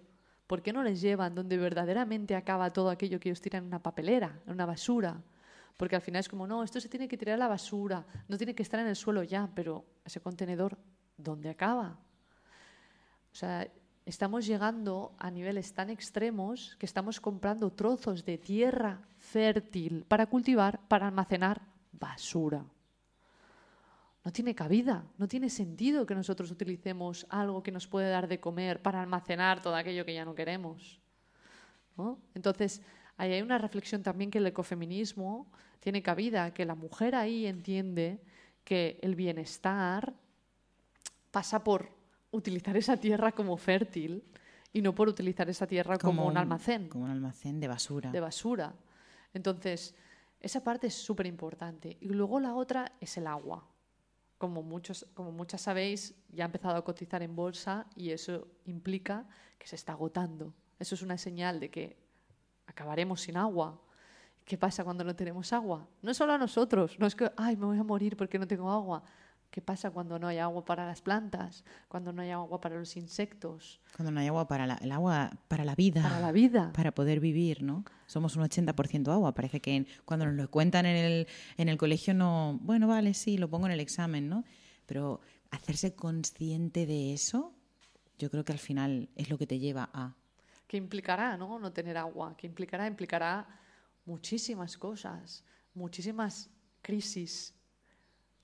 ¿Por 0.45 0.61
qué 0.61 0.74
no 0.74 0.84
les 0.84 0.99
llevan 0.99 1.34
donde 1.34 1.57
verdaderamente 1.57 2.36
acaba 2.36 2.74
todo 2.74 2.89
aquello 2.89 3.21
que 3.21 3.30
ellos 3.30 3.39
tiran 3.39 3.63
en 3.63 3.67
una 3.67 3.82
papelera, 3.82 4.41
en 4.45 4.51
una 4.51 4.65
basura? 4.65 5.24
Porque 5.78 5.95
al 5.95 6.01
final 6.01 6.19
es 6.19 6.30
como, 6.30 6.45
no, 6.47 6.63
esto 6.63 6.80
se 6.80 6.89
tiene 6.89 7.07
que 7.07 7.17
tirar 7.17 7.36
a 7.36 7.38
la 7.38 7.47
basura, 7.47 8.05
no 8.28 8.38
tiene 8.38 8.53
que 8.53 8.63
estar 8.63 8.80
en 8.80 8.88
el 8.88 8.95
suelo 8.95 9.24
ya, 9.24 9.49
pero 9.53 9.86
ese 10.05 10.21
contenedor, 10.21 10.78
¿dónde 11.17 11.49
acaba? 11.49 11.99
O 13.32 13.36
sea, 13.36 13.67
estamos 14.05 14.45
llegando 14.45 15.15
a 15.17 15.32
niveles 15.32 15.74
tan 15.74 15.89
extremos 15.89 16.76
que 16.78 16.86
estamos 16.86 17.19
comprando 17.19 17.71
trozos 17.71 18.24
de 18.24 18.38
tierra 18.38 19.01
fértil 19.17 20.05
para 20.07 20.28
cultivar, 20.28 20.80
para 20.88 21.07
almacenar 21.07 21.61
basura. 21.91 22.65
No 24.24 24.32
tiene 24.32 24.55
cabida, 24.55 25.05
no 25.17 25.28
tiene 25.28 25.49
sentido 25.49 26.05
que 26.05 26.15
nosotros 26.15 26.49
utilicemos 26.51 27.26
algo 27.30 27.61
que 27.61 27.71
nos 27.71 27.88
puede 27.88 28.09
dar 28.09 28.28
de 28.28 28.39
comer 28.39 28.82
para 28.82 29.01
almacenar 29.01 29.61
todo 29.61 29.76
aquello 29.76 30.05
que 30.05 30.13
ya 30.13 30.24
no 30.24 30.36
queremos. 30.36 31.01
Entonces, 32.34 32.82
ahí 33.18 33.34
hay 33.34 33.41
una 33.41 33.57
reflexión 33.57 34.03
también 34.03 34.32
que 34.32 34.39
el 34.39 34.47
ecofeminismo 34.47 35.51
tiene 35.80 36.01
cabida, 36.01 36.53
que 36.53 36.66
la 36.66 36.76
mujer 36.76 37.16
ahí 37.16 37.45
entiende 37.45 38.22
que 38.64 38.99
el 39.01 39.16
bienestar 39.16 40.14
pasa 41.32 41.64
por 41.64 41.89
utilizar 42.32 42.78
esa 42.78 42.97
tierra 42.97 43.32
como 43.32 43.57
fértil 43.57 44.24
y 44.72 44.82
no 44.82 44.95
por 44.95 45.07
utilizar 45.07 45.49
esa 45.49 45.68
tierra 45.68 45.97
como, 45.97 46.26
un, 46.26 46.38
almacén. 46.38 46.89
Como 46.89 47.05
un 47.05 47.11
almacén 47.11 47.59
de 47.59 47.68
basura. 47.68 48.11
De 48.11 48.20
basura. 48.20 48.74
Entonces, 49.34 49.95
esa 50.39 50.64
parte 50.64 50.88
es 50.88 50.95
súper 50.95 51.28
importante. 51.28 51.97
Y 52.01 52.09
luego 52.09 52.39
la 52.39 52.55
otra 52.55 52.91
es 52.99 53.18
el 53.18 53.28
agua. 53.28 53.68
Como, 54.38 54.64
muchos, 54.64 55.05
como 55.14 55.32
muchas 55.32 55.61
sabéis, 55.61 56.16
ya 56.30 56.43
ha 56.43 56.47
empezado 56.47 56.76
a 56.76 56.84
cotizar 56.84 57.22
en 57.22 57.36
bolsa 57.36 57.86
y 57.95 58.09
eso 58.09 58.47
implica 58.66 59.28
que 59.57 59.68
se 59.68 59.76
está 59.76 59.93
agotando. 59.93 60.53
Eso 60.80 60.95
es 60.95 61.01
una 61.01 61.18
señal 61.18 61.59
de 61.59 61.70
que 61.70 62.03
acabaremos 62.68 63.22
sin 63.22 63.38
agua. 63.38 63.80
¿Qué 64.45 64.57
pasa 64.57 64.84
cuando 64.84 65.03
no 65.03 65.16
tenemos 65.16 65.53
agua? 65.53 65.88
No 66.01 66.14
solo 66.14 66.34
a 66.34 66.38
nosotros, 66.38 66.97
no 66.99 67.07
es 67.07 67.16
que, 67.16 67.32
ay, 67.38 67.55
me 67.55 67.66
voy 67.66 67.78
a 67.78 67.84
morir 67.84 68.18
porque 68.18 68.38
no 68.38 68.47
tengo 68.47 68.70
agua. 68.70 69.03
¿Qué 69.53 69.61
pasa 69.61 69.91
cuando 69.91 70.18
no 70.18 70.28
hay 70.28 70.39
agua 70.39 70.66
para 70.66 70.84
las 70.84 71.03
plantas? 71.03 71.64
Cuando 71.88 72.11
no 72.11 72.24
hay 72.24 72.32
agua 72.32 72.59
para 72.59 72.76
los 72.76 72.97
insectos? 72.97 73.80
Cuando 73.95 74.11
no 74.11 74.20
hay 74.20 74.26
agua 74.26 74.47
para 74.47 74.66
la, 74.66 74.74
el 74.78 74.91
agua 74.91 75.30
para 75.47 75.64
la 75.64 75.76
vida. 75.76 76.01
Para 76.01 76.20
la 76.20 76.32
vida. 76.32 76.74
Para 76.74 76.91
poder 76.91 77.20
vivir, 77.20 77.61
¿no? 77.61 77.86
Somos 78.07 78.36
un 78.36 78.41
80% 78.41 79.09
agua. 79.14 79.36
Parece 79.36 79.61
que 79.61 79.86
cuando 80.05 80.26
nos 80.26 80.34
lo 80.34 80.49
cuentan 80.49 80.88
en 80.88 80.95
el, 80.95 81.28
en 81.57 81.70
el 81.70 81.78
colegio 81.78 82.16
no... 82.16 82.57
Bueno, 82.64 82.88
vale, 82.88 83.14
sí, 83.14 83.38
lo 83.38 83.47
pongo 83.47 83.68
en 83.68 83.74
el 83.74 83.80
examen, 83.80 84.28
¿no? 84.28 84.43
Pero 84.88 85.22
hacerse 85.51 85.93
consciente 85.93 86.88
de 86.88 87.14
eso, 87.14 87.53
yo 88.18 88.32
creo 88.32 88.43
que 88.43 88.53
al 88.53 88.59
final 88.59 89.09
es 89.16 89.30
lo 89.30 89.38
que 89.38 89.45
te 89.45 89.59
lleva 89.59 89.88
a 89.93 90.16
¿Qué 90.74 90.78
implicará 90.78 91.38
no? 91.38 91.59
no 91.59 91.71
tener 91.71 91.95
agua? 91.99 92.36
¿Qué 92.36 92.47
implicará? 92.47 92.88
Implicará 92.88 93.47
muchísimas 94.05 94.76
cosas, 94.76 95.45
muchísimas 95.76 96.49
crisis, 96.82 97.53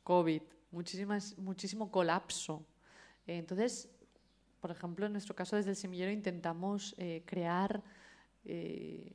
COVID, 0.04 0.44
muchísimas, 0.70 1.36
muchísimo 1.40 1.90
colapso. 1.90 2.64
Entonces, 3.26 3.90
por 4.62 4.70
ejemplo, 4.70 5.08
en 5.08 5.14
nuestro 5.14 5.36
caso 5.36 5.56
desde 5.56 5.72
el 5.72 5.76
semillero 5.76 6.12
intentamos 6.12 6.94
eh, 7.00 7.24
crear 7.26 7.82
eh, 8.46 9.12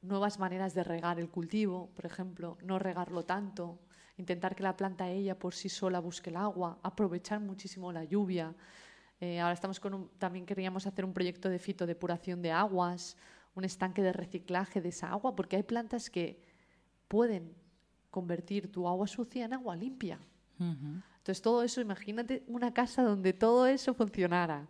nuevas 0.00 0.38
maneras 0.38 0.74
de 0.74 0.84
regar 0.84 1.18
el 1.18 1.28
cultivo, 1.28 1.90
por 1.96 2.06
ejemplo, 2.06 2.58
no 2.62 2.78
regarlo 2.78 3.24
tanto, 3.24 3.80
intentar 4.18 4.54
que 4.54 4.62
la 4.62 4.76
planta 4.76 5.10
ella 5.10 5.36
por 5.36 5.52
sí 5.52 5.68
sola 5.68 5.98
busque 5.98 6.30
el 6.30 6.36
agua, 6.36 6.78
aprovechar 6.84 7.40
muchísimo 7.40 7.90
la 7.90 8.04
lluvia, 8.04 8.54
eh, 9.20 9.40
ahora 9.40 9.54
estamos 9.54 9.80
con 9.80 9.94
un, 9.94 10.08
también 10.18 10.46
queríamos 10.46 10.86
hacer 10.86 11.04
un 11.04 11.12
proyecto 11.12 11.48
de 11.48 11.58
fitodepuración 11.58 12.40
de 12.42 12.52
aguas, 12.52 13.16
un 13.54 13.64
estanque 13.64 14.02
de 14.02 14.12
reciclaje 14.12 14.80
de 14.80 14.90
esa 14.90 15.10
agua, 15.10 15.34
porque 15.34 15.56
hay 15.56 15.64
plantas 15.64 16.10
que 16.10 16.40
pueden 17.08 17.54
convertir 18.10 18.70
tu 18.70 18.86
agua 18.86 19.06
sucia 19.06 19.44
en 19.44 19.52
agua 19.52 19.74
limpia. 19.76 20.18
Entonces 20.60 21.40
todo 21.40 21.62
eso, 21.62 21.80
imagínate 21.80 22.42
una 22.48 22.72
casa 22.72 23.02
donde 23.02 23.32
todo 23.32 23.66
eso 23.66 23.94
funcionara. 23.94 24.66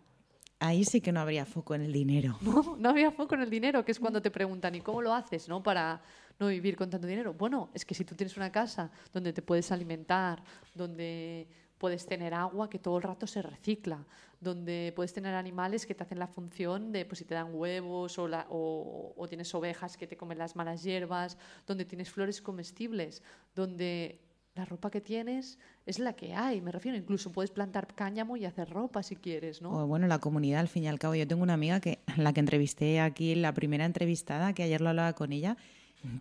Ahí 0.59 0.83
sí 0.83 0.99
que 0.99 1.11
no 1.11 1.21
habría 1.21 1.45
foco 1.45 1.73
en 1.73 1.81
el 1.81 1.93
dinero. 1.93 2.37
No, 2.41 2.75
no 2.77 2.89
habría 2.89 3.11
foco 3.11 3.35
en 3.35 3.41
el 3.41 3.49
dinero, 3.49 3.85
que 3.85 3.91
es 3.91 3.99
cuando 3.99 4.21
te 4.21 4.29
preguntan, 4.29 4.75
¿y 4.75 4.81
cómo 4.81 5.01
lo 5.01 5.13
haces 5.13 5.47
no? 5.47 5.63
para 5.63 6.01
no 6.37 6.47
vivir 6.47 6.75
con 6.75 6.89
tanto 6.89 7.07
dinero? 7.07 7.33
Bueno, 7.33 7.69
es 7.73 7.85
que 7.85 7.95
si 7.95 8.03
tú 8.03 8.13
tienes 8.15 8.35
una 8.35 8.51
casa 8.51 8.91
donde 9.13 9.31
te 9.31 9.41
puedes 9.41 9.71
alimentar, 9.71 10.43
donde 10.75 11.47
puedes 11.79 12.05
tener 12.05 12.33
agua 12.35 12.69
que 12.69 12.77
todo 12.77 12.97
el 12.97 13.03
rato 13.03 13.25
se 13.25 13.41
recicla, 13.41 14.05
donde 14.39 14.93
puedes 14.95 15.13
tener 15.13 15.33
animales 15.33 15.85
que 15.85 15.95
te 15.95 16.03
hacen 16.03 16.19
la 16.19 16.27
función 16.27 16.91
de 16.91 17.05
pues, 17.05 17.19
si 17.19 17.25
te 17.25 17.33
dan 17.33 17.55
huevos 17.55 18.17
o, 18.19 19.25
tienes 19.27 19.55
ovejas 19.55 19.97
que 19.97 20.05
te 20.05 20.17
comen 20.17 20.37
las 20.37 20.55
malas 20.55 20.83
hierbas, 20.83 21.37
donde 21.65 21.85
tienes 21.85 22.11
flores 22.11 22.41
comestibles, 22.41 23.23
donde 23.55 24.19
la 24.55 24.65
ropa 24.65 24.91
que 24.91 24.99
tienes 24.99 25.57
es 25.85 25.99
la 25.99 26.13
que 26.13 26.33
hay, 26.33 26.59
me 26.59 26.71
refiero, 26.71 26.97
incluso 26.97 27.31
puedes 27.31 27.49
plantar 27.49 27.87
cáñamo 27.95 28.35
y 28.35 28.45
hacer 28.45 28.69
ropa 28.69 29.01
si 29.01 29.15
quieres, 29.15 29.61
¿no? 29.61 29.87
Bueno, 29.87 30.07
la 30.07 30.19
comunidad 30.19 30.59
al 30.59 30.67
fin 30.67 30.83
y 30.83 30.87
al 30.87 30.99
cabo. 30.99 31.15
Yo 31.15 31.27
tengo 31.27 31.43
una 31.43 31.53
amiga 31.53 31.79
que 31.79 31.99
la 32.17 32.33
que 32.33 32.41
entrevisté 32.41 32.99
aquí, 32.99 33.35
la 33.35 33.53
primera 33.53 33.85
entrevistada, 33.85 34.53
que 34.53 34.63
ayer 34.63 34.81
lo 34.81 34.89
hablaba 34.89 35.13
con 35.13 35.31
ella, 35.31 35.55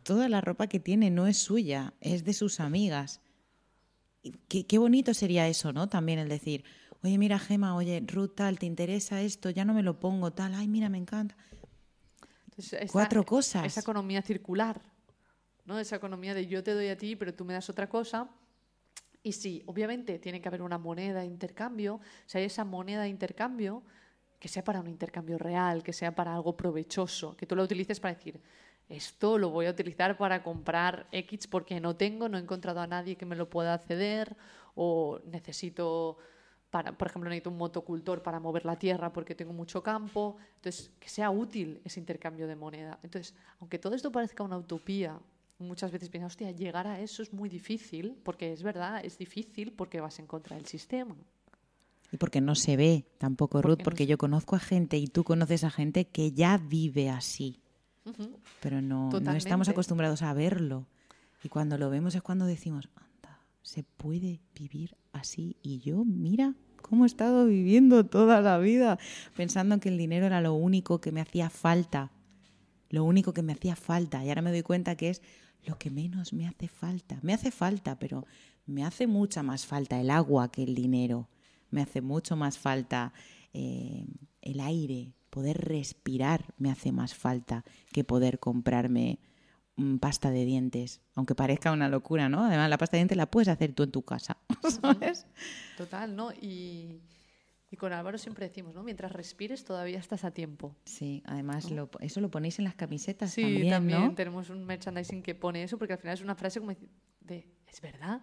toda 0.05 0.29
la 0.29 0.41
ropa 0.41 0.69
que 0.69 0.79
tiene 0.79 1.11
no 1.11 1.27
es 1.27 1.39
suya, 1.39 1.95
es 2.01 2.25
de 2.25 2.33
sus 2.33 2.61
amigas 2.61 3.21
qué, 4.49 4.79
bonito 4.79 5.15
sería 5.15 5.49
eso, 5.49 5.73
¿no? 5.73 5.89
También 5.89 6.19
el 6.19 6.29
decir, 6.29 6.65
oye, 7.03 7.19
mira, 7.19 7.39
Gema, 7.39 7.75
oye, 7.75 8.03
Ruth, 8.07 8.35
tal, 8.35 8.59
¿te 8.59 8.67
interesa 8.67 9.21
esto? 9.21 9.51
Ya 9.51 9.65
no 9.65 9.75
me 9.75 9.83
lo 9.83 9.99
pongo, 9.99 10.33
tal, 10.33 10.55
ay, 10.55 10.69
mira, 10.69 10.89
me 10.89 10.99
encanta. 10.99 11.37
Cuatro 12.91 13.25
cosas. 13.25 13.65
Esa 13.65 13.81
economía 13.81 14.21
circular, 14.23 14.81
¿no? 15.65 15.79
Esa 15.79 15.97
economía 15.97 16.35
de 16.35 16.47
yo 16.47 16.63
te 16.65 16.75
doy 16.75 16.89
a 16.89 16.97
ti, 16.97 17.15
pero 17.15 17.33
tú 17.33 17.45
me 17.45 17.55
das 17.55 17.71
otra 17.71 17.89
cosa. 17.89 18.29
Y 19.23 19.33
sí, 19.33 19.63
obviamente 19.67 20.19
tiene 20.19 20.41
que 20.41 20.49
haber 20.49 20.63
una 20.63 20.79
moneda 20.79 21.21
de 21.21 21.27
intercambio. 21.27 21.97
O 21.97 22.01
sea, 22.27 22.41
esa 22.41 22.65
moneda 22.65 23.03
de 23.03 23.09
intercambio 23.09 23.85
que 24.39 24.49
sea 24.49 24.65
para 24.65 24.81
un 24.81 24.89
intercambio 24.89 25.39
real, 25.39 25.83
que 25.83 25.93
sea 25.93 26.15
para 26.15 26.35
algo 26.35 26.57
provechoso, 26.57 27.37
que 27.37 27.47
tú 27.47 27.57
lo 27.57 27.65
utilices 27.65 27.99
para 28.01 28.15
decir, 28.15 28.41
esto 28.89 29.37
lo 29.37 29.51
voy 29.51 29.67
a 29.67 29.71
utilizar 29.71 30.17
para 30.17 30.43
comprar 30.43 31.07
X 31.13 31.47
porque 31.47 31.81
no 31.81 31.97
tengo, 31.97 32.29
no 32.29 32.39
he 32.39 32.41
encontrado 32.41 32.81
a 32.81 32.87
nadie 32.87 33.17
que 33.17 33.27
me 33.27 33.37
lo 33.37 33.51
pueda 33.51 33.77
ceder 33.79 34.35
o 34.75 35.21
necesito, 35.27 36.17
para, 36.71 36.97
por 36.97 37.09
ejemplo, 37.09 37.29
necesito 37.29 37.51
un 37.51 37.59
motocultor 37.59 38.23
para 38.23 38.41
mover 38.41 38.65
la 38.65 38.79
tierra 38.79 39.13
porque 39.13 39.35
tengo 39.35 39.53
mucho 39.53 39.83
campo. 39.83 40.37
Entonces, 40.57 40.91
que 40.99 41.09
sea 41.09 41.31
útil 41.31 41.81
ese 41.85 42.01
intercambio 42.01 42.47
de 42.47 42.57
moneda. 42.57 42.99
Entonces, 43.03 43.35
aunque 43.61 43.79
todo 43.79 43.95
esto 43.95 44.11
parezca 44.11 44.43
una 44.43 44.57
utopía, 44.57 45.19
muchas 45.59 45.93
veces 45.93 46.09
piensas, 46.09 46.33
hostia, 46.33 46.51
llegar 46.53 46.87
a 46.87 47.01
eso 47.01 47.23
es 47.23 47.33
muy 47.33 47.51
difícil, 47.51 48.17
porque 48.23 48.53
es 48.53 48.63
verdad, 48.63 49.05
es 49.05 49.19
difícil 49.19 49.73
porque 49.73 50.01
vas 50.01 50.19
en 50.19 50.27
contra 50.27 50.57
del 50.57 50.67
sistema. 50.67 51.15
Y 52.11 52.17
porque 52.17 52.41
no 52.41 52.55
se 52.55 52.79
ve 52.79 53.05
tampoco, 53.19 53.61
Ruth, 53.61 53.83
porque 53.85 54.07
yo 54.07 54.17
conozco 54.17 54.57
a 54.57 54.61
gente 54.61 54.97
y 54.97 55.09
tú 55.09 55.25
conoces 55.25 55.63
a 55.65 55.71
gente 55.71 56.07
que 56.07 56.33
ya 56.33 56.57
vive 56.57 57.11
así 57.11 57.61
pero 58.61 58.81
no, 58.81 59.11
no, 59.11 59.33
estamos 59.33 59.69
acostumbrados 59.69 60.23
a 60.23 60.33
verlo. 60.33 60.87
Y 61.43 61.49
cuando 61.49 61.79
lo 61.79 61.91
vemos 61.91 62.15
es 62.15 62.23
cuando 62.23 62.47
decimos, 62.47 62.89
anda, 62.97 63.41
se 63.63 63.83
puede 63.83 64.41
vivir 64.55 64.97
así. 65.13 65.57
Y 65.63 65.79
yo, 65.79 66.05
mira 66.05 66.55
cómo 66.83 67.05
he 67.05 67.07
estado 67.07 67.47
viviendo 67.47 68.07
toda 68.07 68.41
la 68.41 68.59
vida, 68.59 68.99
pensando 69.37 69.79
que 69.81 69.89
el 69.89 69.99
dinero 69.99 70.27
era 70.27 70.41
lo 70.41 70.55
único 70.55 71.01
que 71.01 71.13
me 71.13 71.21
hacía 71.21 71.51
falta 71.51 72.13
lo 72.91 73.05
único 73.05 73.33
que 73.33 73.43
me 73.43 73.53
hacía 73.53 73.77
falta. 73.77 74.25
Y 74.25 74.29
ahora 74.29 74.43
me 74.43 74.51
doy 74.51 74.63
cuenta 74.63 74.97
que 74.97 75.11
es 75.11 75.23
lo 75.65 75.79
que 75.79 75.91
menos 75.91 76.33
me 76.33 76.47
hace 76.47 76.69
falta. 76.69 77.19
Me 77.23 77.35
hace 77.35 77.51
falta, 77.51 77.99
pero 77.99 78.27
me 78.67 78.85
hace 78.85 79.07
mucha 79.07 79.43
más 79.43 79.67
falta 79.67 80.01
el 80.01 80.11
agua 80.11 80.51
que 80.51 80.63
el 80.63 80.75
dinero. 80.75 81.29
Me 81.71 81.83
hace 81.83 82.01
mucho 82.01 82.37
más 82.37 82.59
falta 82.59 83.13
eh, 83.53 84.07
el 84.41 84.61
aire, 84.61 85.13
poder 85.31 85.59
respirar 85.59 86.55
me 86.59 86.71
hace 86.71 86.93
más 86.93 87.15
falta 87.15 87.65
que 87.93 88.05
poder 88.05 88.39
comprarme 88.39 89.19
pasta 90.01 90.31
de 90.31 90.45
dientes, 90.45 91.01
aunque 91.15 91.35
parezca 91.35 91.71
una 91.71 91.89
locura, 91.89 92.29
¿no? 92.29 92.45
Además, 92.45 92.69
la 92.69 92.79
pasta 92.79 92.97
de 92.97 93.01
dientes 93.01 93.17
la 93.17 93.31
puedes 93.31 93.49
hacer 93.49 93.73
tú 93.73 93.85
en 93.85 93.93
tu 93.93 94.03
casa, 94.03 94.37
¿sabes? 94.83 95.27
Total, 95.77 96.17
¿no? 96.17 96.33
Y, 96.33 97.01
con 97.79 97.93
Álvaro 97.93 98.19
siempre 98.19 98.49
decimos, 98.49 98.75
¿no? 98.75 98.83
Mientras 98.83 99.13
respires 99.13 99.65
todavía 99.65 99.99
estás 99.99 100.25
a 100.25 100.33
tiempo. 100.33 100.75
Sí, 100.85 101.23
además 101.27 101.69
eso 102.01 102.21
lo 102.21 102.31
ponéis 102.31 102.59
en 102.59 102.65
las 102.65 102.75
camisetas 102.75 103.31
sí, 103.31 103.43
también, 103.43 103.71
también 103.71 104.15
tenemos 104.17 104.51
un 104.51 104.65
merchandising 104.65 105.23
que 105.23 105.35
pone 105.35 105.63
eso 105.63 105.79
porque 105.79 105.93
al 105.93 105.99
final 106.01 106.15
es 106.15 106.23
una 106.23 106.35
frase 106.35 106.61
como 106.61 106.73
de, 107.21 107.47
¿es 107.69 107.81
verdad? 107.81 108.23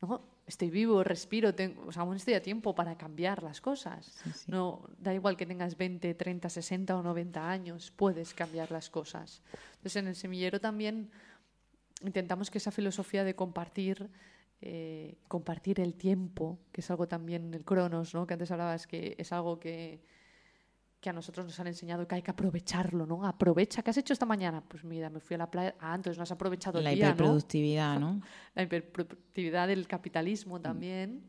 ¿no? 0.00 0.33
Estoy 0.46 0.70
vivo, 0.70 1.02
respiro, 1.02 1.54
tengo, 1.54 1.86
o 1.86 1.92
sea, 1.92 2.02
aún 2.02 2.16
estoy 2.16 2.34
a 2.34 2.42
tiempo 2.42 2.74
para 2.74 2.96
cambiar 2.96 3.42
las 3.42 3.60
cosas. 3.60 4.12
No, 4.46 4.88
da 4.98 5.14
igual 5.14 5.36
que 5.36 5.46
tengas 5.46 5.76
20, 5.78 6.14
30, 6.14 6.48
60 6.50 6.96
o 6.96 7.02
90 7.02 7.50
años, 7.50 7.92
puedes 7.96 8.34
cambiar 8.34 8.70
las 8.70 8.90
cosas. 8.90 9.42
Entonces, 9.76 9.96
en 9.96 10.08
el 10.08 10.16
semillero 10.16 10.60
también 10.60 11.10
intentamos 12.02 12.50
que 12.50 12.58
esa 12.58 12.70
filosofía 12.70 13.24
de 13.24 13.34
compartir, 13.34 14.10
eh, 14.60 15.16
compartir 15.28 15.80
el 15.80 15.94
tiempo, 15.94 16.58
que 16.72 16.82
es 16.82 16.90
algo 16.90 17.08
también 17.08 17.54
el 17.54 17.64
cronos, 17.64 18.14
¿no? 18.14 18.26
que 18.26 18.34
antes 18.34 18.50
hablabas 18.50 18.86
que 18.86 19.14
es 19.16 19.32
algo 19.32 19.58
que, 19.58 20.02
que 21.04 21.10
a 21.10 21.12
nosotros 21.12 21.44
nos 21.44 21.60
han 21.60 21.66
enseñado 21.66 22.08
que 22.08 22.14
hay 22.14 22.22
que 22.22 22.30
aprovecharlo, 22.30 23.04
¿no? 23.04 23.26
Aprovecha, 23.26 23.82
¿qué 23.82 23.90
has 23.90 23.98
hecho 23.98 24.14
esta 24.14 24.24
mañana? 24.24 24.64
Pues 24.66 24.84
mira, 24.84 25.10
me 25.10 25.20
fui 25.20 25.34
a 25.34 25.38
la 25.38 25.50
playa. 25.50 25.74
Ah, 25.78 25.94
entonces 25.94 26.16
no 26.16 26.22
has 26.22 26.32
aprovechado 26.32 26.80
la 26.80 26.92
el 26.92 26.96
día, 26.96 27.10
hiperproductividad, 27.10 28.00
¿no? 28.00 28.22
La 28.54 28.62
hiperproductividad 28.62 29.68
del 29.68 29.86
capitalismo 29.86 30.62
también. 30.62 31.22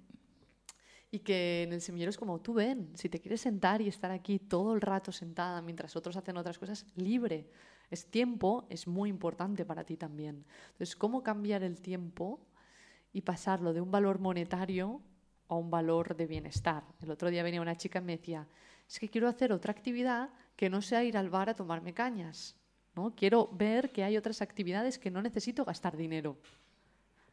Y 1.11 1.19
que 1.19 1.63
en 1.63 1.73
el 1.73 1.81
semillero 1.81 2.09
es 2.09 2.15
como, 2.15 2.39
tú 2.39 2.53
ven, 2.53 2.89
si 2.95 3.09
te 3.09 3.19
quieres 3.19 3.41
sentar 3.41 3.81
y 3.81 3.89
estar 3.89 4.11
aquí 4.11 4.39
todo 4.39 4.73
el 4.73 4.79
rato 4.79 5.11
sentada 5.11 5.61
mientras 5.61 5.93
otros 5.97 6.15
hacen 6.15 6.37
otras 6.37 6.57
cosas, 6.57 6.85
libre. 6.95 7.49
Es 7.89 8.09
tiempo, 8.09 8.67
es 8.69 8.87
muy 8.87 9.09
importante 9.09 9.65
para 9.65 9.83
ti 9.83 9.97
también. 9.97 10.45
Entonces, 10.67 10.95
¿cómo 10.95 11.21
cambiar 11.21 11.63
el 11.63 11.81
tiempo 11.81 12.39
y 13.11 13.23
pasarlo 13.23 13.73
de 13.73 13.81
un 13.81 13.91
valor 13.91 14.19
monetario 14.19 15.01
a 15.49 15.55
un 15.55 15.69
valor 15.69 16.15
de 16.15 16.27
bienestar? 16.27 16.85
El 17.01 17.11
otro 17.11 17.29
día 17.29 17.43
venía 17.43 17.61
una 17.61 17.75
chica 17.75 17.99
y 17.99 18.03
me 18.03 18.15
decía, 18.15 18.47
es 18.87 18.99
que 18.99 19.09
quiero 19.09 19.27
hacer 19.27 19.51
otra 19.51 19.71
actividad 19.71 20.29
que 20.55 20.69
no 20.69 20.81
sea 20.81 21.03
ir 21.03 21.17
al 21.17 21.29
bar 21.29 21.49
a 21.49 21.55
tomarme 21.55 21.93
cañas. 21.93 22.55
¿no? 22.95 23.13
Quiero 23.15 23.49
ver 23.51 23.91
que 23.91 24.03
hay 24.03 24.17
otras 24.17 24.41
actividades 24.41 24.97
que 24.97 25.11
no 25.11 25.21
necesito 25.21 25.65
gastar 25.65 25.97
dinero. 25.97 26.37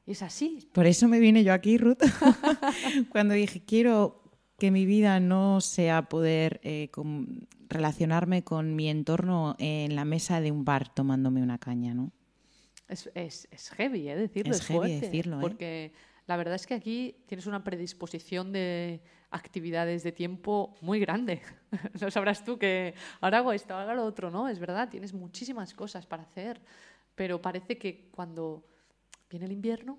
Y 0.05 0.13
es 0.13 0.23
así. 0.23 0.69
Por 0.73 0.87
eso 0.87 1.07
me 1.09 1.21
vine 1.21 1.45
yo 1.45 1.53
aquí, 1.53 1.79
Ruth, 1.79 2.03
cuando 3.11 3.35
dije, 3.35 3.63
quiero 3.65 4.23
que 4.59 4.71
mi 4.71 4.85
vida 4.87 5.21
no 5.21 5.61
sea 5.61 6.09
poder 6.09 6.61
eh, 6.65 6.91
relacionarme 7.69 8.43
con 8.43 8.75
mi 8.75 8.89
entorno 8.89 9.57
en 9.59 9.95
la 9.95 10.05
mesa 10.05 10.41
de 10.41 10.51
un 10.51 10.65
bar 10.65 10.93
tomándome 10.93 11.43
una 11.43 11.59
caña, 11.59 11.95
¿no? 11.95 12.13
Es, 12.89 13.11
es, 13.15 13.49
es 13.51 13.71
heavy, 13.71 14.09
¿eh? 14.09 14.17
Decirlo, 14.17 14.55
es, 14.55 14.63
heavy 14.63 15.01
decirlo, 15.01 15.39
¿eh? 15.39 15.41
Porque 15.41 15.93
la 16.27 16.37
verdad 16.37 16.57
es 16.57 16.67
que 16.67 16.75
aquí 16.75 17.17
tienes 17.27 17.47
una 17.47 17.65
predisposición 17.65 18.53
de 18.53 19.01
actividades 19.33 20.03
de 20.03 20.13
tiempo 20.13 20.77
muy 20.81 21.01
grande. 21.01 21.43
no 22.01 22.11
sabrás 22.11 22.45
tú 22.45 22.59
que 22.59 22.95
ahora 23.21 23.39
hago 23.39 23.53
esto, 23.53 23.75
ahora 23.75 23.95
lo 23.95 24.05
otro, 24.05 24.31
¿no? 24.31 24.49
Es 24.49 24.59
verdad, 24.59 24.89
tienes 24.89 25.13
muchísimas 25.13 25.75
cosas 25.75 26.07
para 26.07 26.23
hacer, 26.23 26.61
pero 27.15 27.41
parece 27.43 27.79
que 27.79 28.09
cuando 28.13 28.65
viene 29.29 29.47
el 29.47 29.53
invierno 29.53 29.99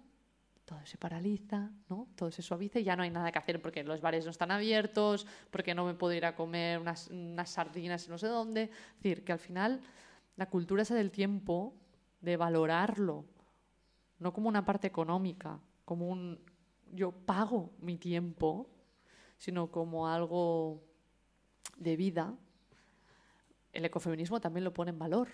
todo 0.66 0.80
se 0.86 0.98
paraliza, 0.98 1.72
¿no? 1.90 2.08
Todo 2.16 2.32
se 2.32 2.42
suaviza 2.42 2.80
y 2.80 2.84
ya 2.84 2.96
no 2.96 3.04
hay 3.04 3.10
nada 3.10 3.32
que 3.32 3.40
hacer 3.40 3.62
porque 3.62 3.84
los 3.84 4.00
bares 4.00 4.24
no 4.24 4.32
están 4.32 4.52
abiertos, 4.52 5.28
porque 5.52 5.76
no 5.76 5.86
me 5.86 5.94
puedo 5.94 6.14
ir 6.14 6.26
a 6.26 6.36
comer 6.36 6.80
unas, 6.80 7.10
unas 7.10 7.50
sardinas 7.50 8.08
no 8.08 8.18
sé 8.18 8.28
dónde. 8.28 8.64
Es 8.64 9.04
decir, 9.04 9.26
que 9.26 9.34
al 9.34 9.40
final 9.40 9.82
la 10.38 10.50
cultura 10.50 10.84
esa 10.84 10.96
del 10.96 11.12
tiempo, 11.12 11.74
de 12.22 12.38
valorarlo, 12.38 13.26
no 14.20 14.32
como 14.32 14.48
una 14.48 14.64
parte 14.64 14.88
económica, 14.88 15.60
como 15.84 16.08
un 16.08 16.40
yo 16.94 17.12
pago 17.12 17.72
mi 17.80 17.98
tiempo, 17.98 18.70
sino 19.44 19.68
como 19.68 20.08
algo 20.08 20.82
de 21.76 21.98
vida, 21.98 22.34
el 23.74 23.84
ecofeminismo 23.84 24.40
también 24.40 24.64
lo 24.64 24.74
pone 24.74 24.92
en 24.92 25.00
valor, 25.00 25.28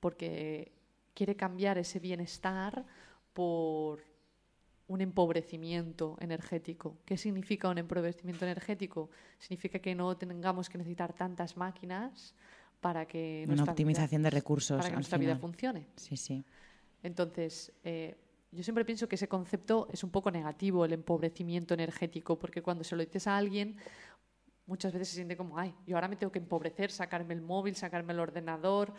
porque 0.00 0.70
quiere 1.14 1.34
cambiar 1.34 1.78
ese 1.78 1.98
bienestar 1.98 2.84
por 3.32 4.04
un 4.86 5.00
empobrecimiento 5.00 6.18
energético. 6.20 6.98
¿Qué 7.06 7.16
significa 7.16 7.70
un 7.70 7.78
empobrecimiento 7.78 8.44
energético? 8.44 9.08
Significa 9.38 9.78
que 9.78 9.94
no 9.94 10.14
tengamos 10.14 10.68
que 10.68 10.76
necesitar 10.76 11.14
tantas 11.14 11.56
máquinas 11.56 12.34
para 12.82 13.06
que 13.06 13.46
una 13.48 13.64
optimización 13.64 14.24
de 14.24 14.28
recursos 14.30 14.76
para 14.76 14.90
que 14.90 14.96
nuestra 14.96 15.16
vida 15.16 15.36
funcione. 15.36 15.86
Sí, 15.96 16.18
sí. 16.18 16.44
Entonces, 17.02 17.72
eh, 17.82 18.14
yo 18.54 18.62
siempre 18.62 18.84
pienso 18.84 19.08
que 19.08 19.16
ese 19.16 19.28
concepto 19.28 19.88
es 19.92 20.04
un 20.04 20.10
poco 20.10 20.30
negativo, 20.30 20.84
el 20.84 20.92
empobrecimiento 20.92 21.74
energético, 21.74 22.38
porque 22.38 22.62
cuando 22.62 22.84
se 22.84 22.96
lo 22.96 23.04
dices 23.04 23.26
a 23.26 23.36
alguien, 23.36 23.76
muchas 24.66 24.92
veces 24.92 25.08
se 25.08 25.16
siente 25.16 25.36
como, 25.36 25.58
ay, 25.58 25.74
yo 25.86 25.96
ahora 25.96 26.08
me 26.08 26.16
tengo 26.16 26.32
que 26.32 26.38
empobrecer, 26.38 26.90
sacarme 26.90 27.34
el 27.34 27.42
móvil, 27.42 27.74
sacarme 27.76 28.12
el 28.12 28.20
ordenador, 28.20 28.92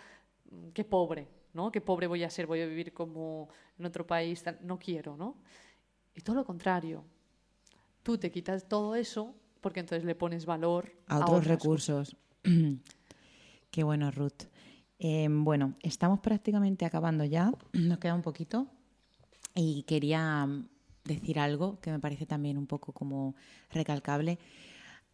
mm, 0.51 0.69
qué 0.69 0.83
pobre, 0.83 1.27
¿no? 1.53 1.71
Qué 1.71 1.81
pobre 1.81 2.07
voy 2.07 2.23
a 2.23 2.29
ser, 2.29 2.47
voy 2.47 2.61
a 2.61 2.65
vivir 2.65 2.93
como 2.93 3.49
en 3.79 3.85
otro 3.85 4.05
país, 4.05 4.43
no 4.61 4.77
quiero, 4.77 5.15
¿no? 5.17 5.37
Y 6.13 6.21
todo 6.21 6.35
lo 6.35 6.45
contrario, 6.45 7.03
tú 8.03 8.17
te 8.17 8.31
quitas 8.31 8.67
todo 8.67 8.95
eso 8.95 9.35
porque 9.61 9.79
entonces 9.79 10.05
le 10.05 10.15
pones 10.15 10.45
valor 10.45 10.91
a, 11.07 11.19
otros 11.19 11.47
recursos. 11.47 12.15
qué 13.71 13.83
bueno, 13.83 14.11
Ruth. 14.11 14.43
Em, 14.99 15.43
bueno, 15.43 15.75
estamos 15.81 16.19
prácticamente 16.19 16.85
acabando 16.85 17.25
ya, 17.25 17.51
nos 17.73 17.97
queda 17.97 18.13
un 18.13 18.21
poquito. 18.21 18.67
Y 19.55 19.83
quería 19.83 20.45
mm, 20.45 20.67
decir 21.05 21.39
algo 21.39 21.79
que 21.79 21.91
me 21.91 21.99
parece 21.99 22.25
también 22.25 22.57
un 22.57 22.67
poco 22.67 22.91
como 22.91 23.35
recalcable. 23.71 24.37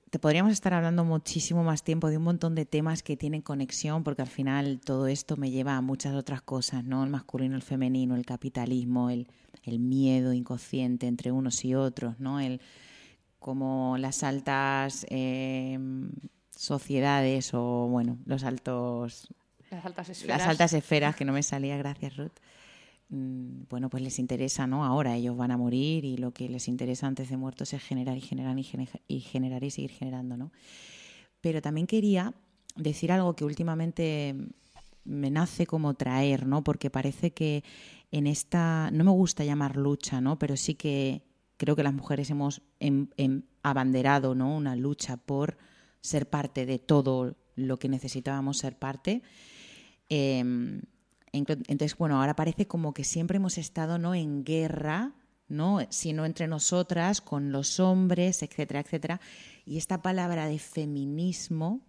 Te 0.10 0.20
podríamos 0.20 0.52
estar 0.52 0.74
hablando 0.74 1.06
muchísimo 1.06 1.64
más 1.64 1.84
tiempo 1.84 2.10
de 2.10 2.18
un 2.18 2.24
montón 2.24 2.54
de 2.54 2.66
temas 2.66 3.02
que 3.02 3.16
tienen 3.16 3.42
conexión, 3.42 4.04
porque 4.04 4.24
al 4.24 4.28
final 4.28 4.82
todo 4.84 5.08
esto 5.08 5.38
me 5.38 5.52
lleva 5.52 5.78
a 5.78 5.82
muchas 5.82 6.16
otras 6.16 6.42
cosas, 6.42 6.84
¿no? 6.84 7.04
El 7.06 7.10
masculino, 7.10 7.56
el 7.56 7.62
femenino, 7.62 8.16
el 8.16 8.26
capitalismo, 8.26 9.10
el, 9.10 9.28
el 9.64 9.80
miedo 9.80 10.34
inconsciente 10.34 11.08
entre 11.08 11.32
unos 11.32 11.64
y 11.64 11.76
otros, 11.76 12.20
¿no? 12.20 12.42
El, 12.42 12.60
como 13.39 13.96
las 13.98 14.24
altas 14.24 15.06
em, 15.10 16.12
sociedades 16.50 17.54
o, 17.54 17.88
bueno, 17.88 18.18
los 18.26 18.44
altos... 18.44 19.34
Las 19.70 19.86
altas 19.86 20.10
esferas. 20.10 20.39
Las 20.39 20.48
altas 20.48 20.74
esferas, 20.74 21.16
que 21.16 21.24
no 21.24 21.32
me 21.32 21.44
salía, 21.44 21.78
gracias 21.78 22.18
Ruth 22.18 22.34
bueno, 23.14 23.89
pues 23.89 24.01
les 24.01 24.20
interesa, 24.20 24.68
¿no? 24.68 24.86
Ahora 24.86 25.18
ellos 25.18 25.36
van 25.36 25.51
a 25.51 25.57
morir 25.57 26.05
y 26.05 26.16
lo 26.16 26.32
que 26.32 26.47
les 26.47 26.70
interesa 26.70 27.07
antes 27.07 27.30
de 27.30 27.36
muertos 27.36 27.74
es 27.74 27.84
generar 27.84 28.18
y 28.18 28.22
generar 28.22 28.57
y, 28.57 29.20
generar 29.20 29.64
y 29.66 29.70
seguir 29.70 29.91
generando, 29.91 30.38
¿no? 30.38 30.51
Pero 31.41 31.62
también 31.62 31.88
quería 31.88 32.34
decir 32.78 33.12
algo 33.12 33.36
que 33.36 33.43
últimamente 33.43 34.34
me 35.03 35.30
nace 35.30 35.66
como 35.68 35.93
traer, 35.95 36.47
¿no? 36.47 36.64
Porque 36.64 36.89
parece 36.89 37.32
que 37.32 37.66
en 38.12 38.28
esta, 38.28 38.89
no 38.91 39.03
me 39.03 39.12
gusta 39.12 39.43
llamar 39.43 39.76
lucha, 39.76 40.22
¿no? 40.22 40.39
Pero 40.39 40.55
sí 40.55 40.76
que 40.76 41.24
creo 41.57 41.76
que 41.76 41.84
las 41.84 41.93
mujeres 41.93 42.30
hemos 42.30 42.62
em, 42.80 43.07
em, 43.18 43.43
abanderado, 43.62 44.36
¿no? 44.36 44.55
Una 44.55 44.78
lucha 44.78 45.18
por 45.18 45.57
ser 45.99 46.30
parte 46.30 46.66
de 46.66 46.80
todo 46.80 47.36
lo 47.55 47.78
que 47.78 47.89
necesitábamos 47.89 48.59
ser 48.59 48.80
parte. 48.80 49.22
Em, 50.07 50.82
entonces, 51.34 51.97
bueno, 51.97 52.19
ahora 52.19 52.36
parece 52.36 52.67
como 52.67 52.93
que 52.93 53.03
siempre 53.03 53.38
hemos 53.38 53.57
estado 53.57 53.97
no 53.97 54.13
en 54.13 54.43
guerra, 54.43 55.13
¿no? 55.47 55.79
sino 55.89 56.25
entre 56.25 56.47
nosotras, 56.47 57.21
con 57.21 57.51
los 57.51 57.79
hombres, 57.79 58.43
etcétera, 58.43 58.82
etcétera. 58.82 59.21
Y 59.65 59.77
esta 59.77 60.01
palabra 60.01 60.47
de 60.47 60.59
feminismo 60.59 61.82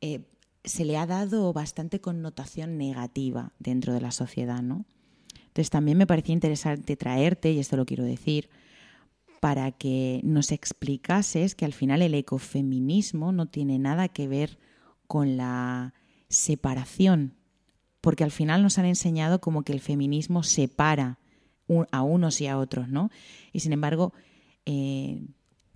eh, 0.00 0.24
se 0.64 0.84
le 0.84 0.96
ha 0.96 1.06
dado 1.06 1.52
bastante 1.52 2.00
connotación 2.00 2.78
negativa 2.78 3.52
dentro 3.58 3.92
de 3.92 4.00
la 4.00 4.12
sociedad, 4.12 4.62
¿no? 4.62 4.84
Entonces 5.38 5.70
también 5.70 5.98
me 5.98 6.06
parecía 6.06 6.32
interesante 6.32 6.96
traerte, 6.96 7.52
y 7.52 7.58
esto 7.58 7.76
lo 7.76 7.84
quiero 7.84 8.04
decir, 8.04 8.48
para 9.40 9.72
que 9.72 10.20
nos 10.24 10.52
explicases 10.52 11.54
que 11.54 11.64
al 11.64 11.74
final 11.74 12.00
el 12.00 12.14
ecofeminismo 12.14 13.32
no 13.32 13.46
tiene 13.46 13.78
nada 13.78 14.08
que 14.08 14.28
ver 14.28 14.58
con 15.06 15.36
la 15.36 15.94
separación 16.28 17.34
porque 18.02 18.24
al 18.24 18.32
final 18.32 18.62
nos 18.62 18.76
han 18.78 18.84
enseñado 18.84 19.40
como 19.40 19.62
que 19.62 19.72
el 19.72 19.80
feminismo 19.80 20.42
separa 20.42 21.18
a 21.90 22.02
unos 22.02 22.40
y 22.42 22.48
a 22.48 22.58
otros, 22.58 22.88
¿no? 22.88 23.10
Y 23.52 23.60
sin 23.60 23.72
embargo, 23.72 24.12
eh, 24.66 25.22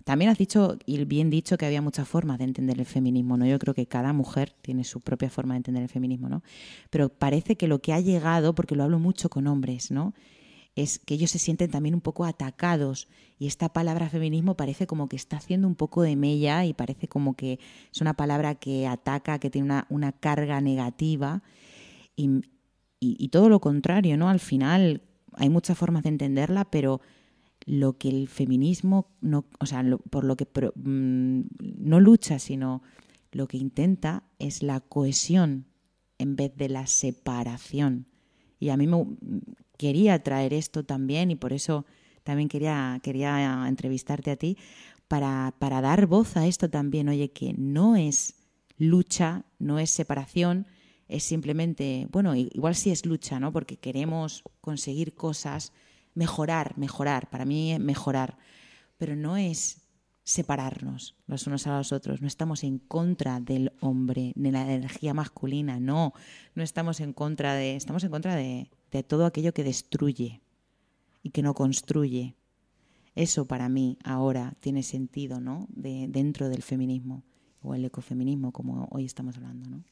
también 0.03 0.29
has 0.29 0.37
dicho, 0.37 0.77
y 0.85 1.03
bien 1.05 1.29
dicho, 1.29 1.57
que 1.57 1.65
había 1.65 1.81
muchas 1.81 2.07
formas 2.07 2.37
de 2.37 2.43
entender 2.43 2.79
el 2.79 2.85
feminismo, 2.85 3.37
¿no? 3.37 3.45
Yo 3.45 3.57
creo 3.57 3.73
que 3.73 3.87
cada 3.87 4.13
mujer 4.13 4.53
tiene 4.61 4.83
su 4.83 4.99
propia 5.01 5.29
forma 5.29 5.53
de 5.53 5.59
entender 5.59 5.83
el 5.83 5.89
feminismo, 5.89 6.29
¿no? 6.29 6.43
Pero 6.89 7.09
parece 7.09 7.55
que 7.55 7.67
lo 7.67 7.79
que 7.79 7.93
ha 7.93 7.99
llegado, 8.01 8.53
porque 8.53 8.75
lo 8.75 8.83
hablo 8.83 8.99
mucho 8.99 9.29
con 9.29 9.47
hombres, 9.47 9.89
¿no? 9.89 10.13
Es 10.75 10.99
que 10.99 11.15
ellos 11.15 11.31
se 11.31 11.39
sienten 11.39 11.71
también 11.71 11.95
un 11.95 12.01
poco 12.01 12.25
atacados 12.25 13.07
y 13.39 13.47
esta 13.47 13.69
palabra 13.69 14.09
feminismo 14.09 14.55
parece 14.55 14.85
como 14.85 15.09
que 15.09 15.15
está 15.15 15.37
haciendo 15.37 15.67
un 15.67 15.75
poco 15.75 16.03
de 16.03 16.15
mella 16.15 16.65
y 16.65 16.73
parece 16.73 17.07
como 17.07 17.35
que 17.35 17.59
es 17.91 17.99
una 17.99 18.13
palabra 18.13 18.55
que 18.55 18.85
ataca, 18.85 19.39
que 19.39 19.49
tiene 19.49 19.65
una, 19.65 19.87
una 19.89 20.11
carga 20.11 20.61
negativa 20.61 21.41
y, 22.17 22.41
y 22.99 23.29
todo 23.29 23.47
lo 23.47 23.61
contrario, 23.61 24.17
¿no? 24.17 24.27
Al 24.27 24.41
final 24.41 25.03
hay 25.33 25.49
muchas 25.49 25.77
formas 25.77 26.03
de 26.03 26.09
entenderla, 26.09 26.65
pero 26.65 26.99
lo 27.65 27.97
que 27.97 28.09
el 28.09 28.27
feminismo, 28.27 29.09
no, 29.21 29.45
o 29.59 29.65
sea, 29.65 29.83
por 30.09 30.23
lo 30.23 30.35
que 30.35 30.47
mm, 30.75 31.41
no 31.79 31.99
lucha, 31.99 32.39
sino 32.39 32.81
lo 33.31 33.47
que 33.47 33.57
intenta 33.57 34.23
es 34.39 34.63
la 34.63 34.79
cohesión 34.79 35.65
en 36.17 36.35
vez 36.35 36.55
de 36.55 36.69
la 36.69 36.87
separación. 36.87 38.07
Y 38.59 38.69
a 38.69 38.77
mí 38.77 38.87
me 38.87 39.05
quería 39.77 40.23
traer 40.23 40.53
esto 40.53 40.83
también 40.83 41.29
y 41.29 41.35
por 41.35 41.53
eso 41.53 41.85
también 42.23 42.49
quería, 42.49 42.99
quería 43.03 43.67
entrevistarte 43.67 44.31
a 44.31 44.37
ti 44.37 44.57
para, 45.07 45.53
para 45.59 45.81
dar 45.81 46.07
voz 46.07 46.37
a 46.37 46.47
esto 46.47 46.69
también. 46.69 47.09
Oye, 47.09 47.31
que 47.31 47.53
no 47.53 47.95
es 47.95 48.35
lucha, 48.77 49.45
no 49.59 49.77
es 49.77 49.91
separación, 49.91 50.67
es 51.07 51.23
simplemente, 51.23 52.07
bueno, 52.11 52.35
igual 52.35 52.75
sí 52.75 52.91
es 52.91 53.05
lucha, 53.05 53.39
¿no? 53.39 53.51
Porque 53.51 53.77
queremos 53.77 54.43
conseguir 54.61 55.15
cosas, 55.15 55.71
mejorar, 56.13 56.77
mejorar, 56.77 57.29
para 57.29 57.45
mí 57.45 57.77
mejorar, 57.79 58.37
pero 58.97 59.15
no 59.15 59.37
es 59.37 59.81
separarnos 60.23 61.15
los 61.25 61.47
unos 61.47 61.67
a 61.67 61.77
los 61.77 61.93
otros, 61.93 62.21
no 62.21 62.27
estamos 62.27 62.65
en 62.65 62.79
contra 62.79 63.39
del 63.39 63.71
hombre, 63.79 64.33
de 64.35 64.51
la 64.51 64.73
energía 64.73 65.13
masculina, 65.13 65.79
no, 65.79 66.13
no 66.53 66.63
estamos 66.63 66.99
en 66.99 67.13
contra 67.13 67.53
de, 67.53 67.77
estamos 67.77 68.03
en 68.03 68.11
contra 68.11 68.35
de, 68.35 68.69
de 68.91 69.03
todo 69.03 69.25
aquello 69.25 69.53
que 69.53 69.63
destruye 69.63 70.41
y 71.23 71.29
que 71.29 71.43
no 71.43 71.53
construye. 71.53 72.35
Eso 73.15 73.45
para 73.45 73.69
mí 73.69 73.97
ahora 74.03 74.55
tiene 74.59 74.83
sentido, 74.83 75.39
¿no? 75.39 75.67
De, 75.69 76.07
dentro 76.09 76.49
del 76.49 76.61
feminismo 76.61 77.23
o 77.61 77.73
el 77.73 77.85
ecofeminismo, 77.85 78.51
como 78.51 78.87
hoy 78.91 79.05
estamos 79.05 79.37
hablando, 79.37 79.69
¿no? 79.69 79.83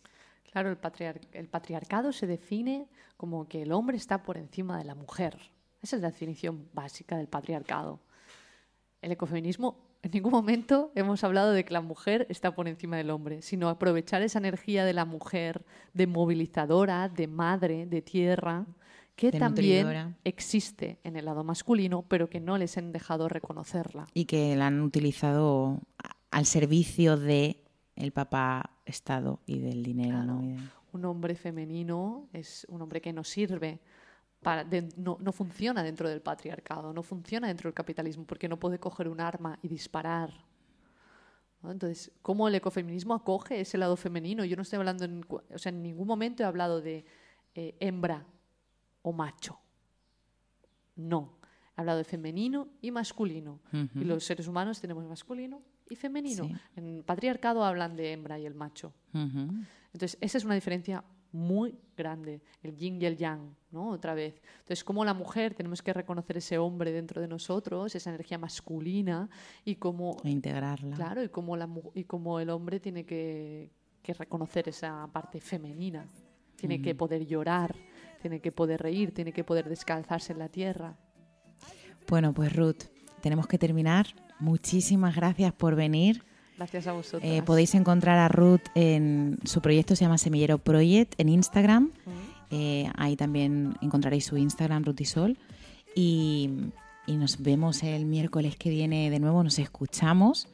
Claro, 0.55 0.69
el, 0.69 1.19
el 1.33 1.47
patriarcado 1.49 2.13
se 2.13 2.27
define 2.27 2.87
como 3.17 3.45
que 3.45 3.63
el 3.63 3.73
hombre 3.73 3.97
está 3.97 4.23
por 4.23 4.37
encima 4.37 4.77
de 4.77 4.85
la 4.85 4.95
mujer. 4.95 5.37
Esa 5.81 5.97
es 5.97 6.01
la 6.01 6.11
definición 6.11 6.69
básica 6.71 7.17
del 7.17 7.27
patriarcado. 7.27 7.99
El 9.01 9.11
ecofeminismo, 9.11 9.77
en 10.01 10.11
ningún 10.11 10.31
momento 10.31 10.93
hemos 10.95 11.25
hablado 11.25 11.51
de 11.51 11.65
que 11.65 11.73
la 11.73 11.81
mujer 11.81 12.25
está 12.29 12.55
por 12.55 12.69
encima 12.69 12.95
del 12.95 13.09
hombre, 13.09 13.41
sino 13.41 13.67
aprovechar 13.67 14.21
esa 14.21 14.39
energía 14.39 14.85
de 14.85 14.93
la 14.93 15.03
mujer, 15.03 15.65
de 15.93 16.07
movilizadora, 16.07 17.09
de 17.09 17.27
madre, 17.27 17.85
de 17.85 18.01
tierra, 18.01 18.65
que 19.17 19.33
también 19.33 20.15
existe 20.23 20.99
en 21.03 21.17
el 21.17 21.25
lado 21.25 21.43
masculino, 21.43 22.03
pero 22.07 22.29
que 22.29 22.39
no 22.39 22.57
les 22.57 22.77
han 22.77 22.93
dejado 22.93 23.27
reconocerla. 23.27 24.07
Y 24.13 24.23
que 24.23 24.55
la 24.55 24.67
han 24.67 24.79
utilizado 24.79 25.81
al 26.31 26.45
servicio 26.45 27.17
de 27.17 27.64
el 27.95 28.11
papá 28.11 28.71
Estado 28.85 29.39
y 29.45 29.59
del 29.59 29.83
dinero. 29.83 30.41
Un 30.91 31.05
hombre 31.05 31.35
femenino 31.35 32.29
es 32.31 32.65
un 32.69 32.81
hombre 32.81 33.01
que 33.01 33.11
no 33.11 33.23
sirve 33.23 33.81
no, 34.97 35.31
funciona 35.31 35.83
dentro 35.83 36.07
del 36.07 36.21
patriarcado, 36.21 36.93
no 36.93 37.01
funciona 37.01 37.47
dentro 37.47 37.67
del 37.67 37.73
capitalismo, 37.73 38.25
porque 38.25 38.47
no 38.47 38.59
puede 38.59 38.79
coger 38.79 39.07
un 39.07 39.19
arma 39.19 39.57
y 39.61 39.67
disparar. 39.67 40.31
Entonces, 41.63 42.11
¿cómo 42.21 42.47
el 42.47 42.53
ecofeminismo 42.53 43.15
acoge 43.15 43.59
ese 43.59 43.79
lado 43.79 43.95
femenino? 43.95 44.45
Yo 44.45 44.55
no 44.55 44.61
estoy 44.61 44.77
hablando, 44.77 45.03
en, 45.03 45.25
o 45.27 45.57
sea, 45.57 45.71
en 45.71 45.81
ningún 45.81 46.05
momento 46.05 46.43
he 46.43 46.45
hablado 46.45 46.79
de 46.79 47.05
eh, 47.55 47.75
hembra 47.79 48.23
o 49.01 49.11
macho. 49.11 49.57
No. 50.95 51.39
He 51.75 51.81
hablado 51.81 51.97
de 51.97 52.03
femenino 52.03 52.67
y 52.81 52.91
masculino. 52.91 53.59
Y 53.71 54.03
los 54.03 54.23
seres 54.23 54.47
humanos 54.47 54.79
tenemos 54.79 55.05
masculino 55.05 55.61
y 55.89 55.95
femenino. 55.95 56.49
En 56.75 57.03
patriarcado 57.03 57.63
hablan 57.63 57.95
de 57.95 58.13
hembra 58.13 58.39
y 58.39 58.45
el 58.45 58.55
macho. 58.55 58.93
Entonces, 59.13 60.17
esa 60.21 60.37
es 60.37 60.45
una 60.45 60.55
diferencia 60.55 61.03
muy 61.35 61.77
grande, 61.97 62.41
el 62.63 62.75
yin 62.77 63.01
y 63.01 63.05
el 63.05 63.17
yang, 63.17 63.55
¿no? 63.71 63.89
Otra 63.89 64.13
vez. 64.13 64.41
Entonces, 64.59 64.85
como 64.85 65.03
la 65.03 65.13
mujer 65.13 65.53
tenemos 65.53 65.81
que 65.81 65.91
reconocer 65.91 66.37
ese 66.37 66.57
hombre 66.57 66.93
dentro 66.93 67.21
de 67.21 67.27
nosotros, 67.27 67.93
esa 67.93 68.09
energía 68.09 68.37
masculina 68.37 69.29
y 69.65 69.75
cómo 69.75 70.15
e 70.23 70.29
integrarla. 70.29 70.95
Claro, 70.95 71.21
y 71.21 71.27
como 71.27 71.57
la 71.57 71.69
y 71.93 72.05
como 72.05 72.39
el 72.39 72.49
hombre 72.49 72.79
tiene 72.79 73.05
que, 73.05 73.69
reconocer 74.17 74.69
esa 74.69 75.09
parte 75.11 75.41
femenina, 75.41 76.07
tiene 76.55 76.81
que 76.81 76.95
poder 76.95 77.25
llorar, 77.25 77.75
tiene 78.21 78.39
que 78.39 78.51
poder 78.53 78.81
reír, 78.81 79.13
tiene 79.13 79.33
que 79.33 79.43
poder 79.43 79.67
descalzarse 79.67 80.31
en 80.31 80.39
la 80.39 80.47
tierra. 80.47 80.97
Bueno, 82.07 82.33
pues 82.33 82.55
Ruth, 82.55 82.83
tenemos 83.21 83.47
que 83.47 83.57
terminar. 83.57 84.05
Muchísimas 84.39 85.15
gracias 85.15 85.53
por 85.53 85.75
venir. 85.75 86.23
Gracias 86.57 86.87
a 86.87 86.93
vosotros. 86.93 87.23
Eh, 87.23 87.41
podéis 87.43 87.75
encontrar 87.75 88.17
a 88.17 88.27
Ruth 88.27 88.61
en 88.75 89.39
su 89.43 89.61
proyecto, 89.61 89.95
se 89.95 90.05
llama 90.05 90.17
Semillero 90.17 90.57
Project, 90.57 91.13
en 91.17 91.29
Instagram. 91.29 91.91
Eh, 92.49 92.89
ahí 92.95 93.15
también 93.15 93.75
encontraréis 93.81 94.25
su 94.25 94.37
Instagram, 94.37 94.83
Ruth 94.83 95.01
y 95.01 95.05
Sol. 95.05 95.37
Y, 95.95 96.49
nos 97.07 97.41
vemos 97.41 97.83
el 97.83 98.05
miércoles 98.05 98.55
que 98.55 98.69
viene 98.69 99.09
de 99.09 99.19
nuevo, 99.19 99.43
nos 99.43 99.59
escuchamos. 99.59 100.47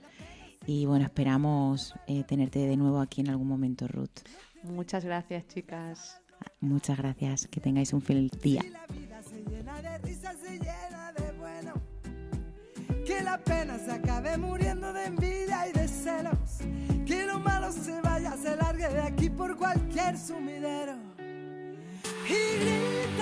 Y 0.65 0.85
bueno, 0.85 1.05
esperamos 1.05 1.93
eh, 2.07 2.23
tenerte 2.23 2.59
de 2.59 2.77
nuevo 2.77 2.99
aquí 2.99 3.21
en 3.21 3.29
algún 3.29 3.47
momento, 3.47 3.87
Ruth. 3.87 4.19
Muchas 4.63 5.05
gracias, 5.05 5.47
chicas. 5.47 6.21
Muchas 6.59 6.97
gracias. 6.97 7.47
Que 7.47 7.59
tengáis 7.59 7.93
un 7.93 8.01
feliz 8.01 8.31
día. 8.41 8.61
Que 13.11 13.21
la 13.23 13.37
pena 13.37 13.77
se 13.77 13.91
acabe 13.91 14.37
muriendo 14.37 14.93
de 14.93 15.03
envidia 15.03 15.67
y 15.67 15.73
de 15.73 15.85
celos. 15.85 16.61
Que 17.05 17.25
lo 17.25 17.39
malo 17.39 17.69
se 17.73 17.99
vaya, 17.99 18.37
se 18.41 18.55
largue 18.55 18.87
de 18.87 19.01
aquí 19.01 19.29
por 19.29 19.57
cualquier 19.57 20.17
sumidero. 20.17 20.95
Y 22.29 23.17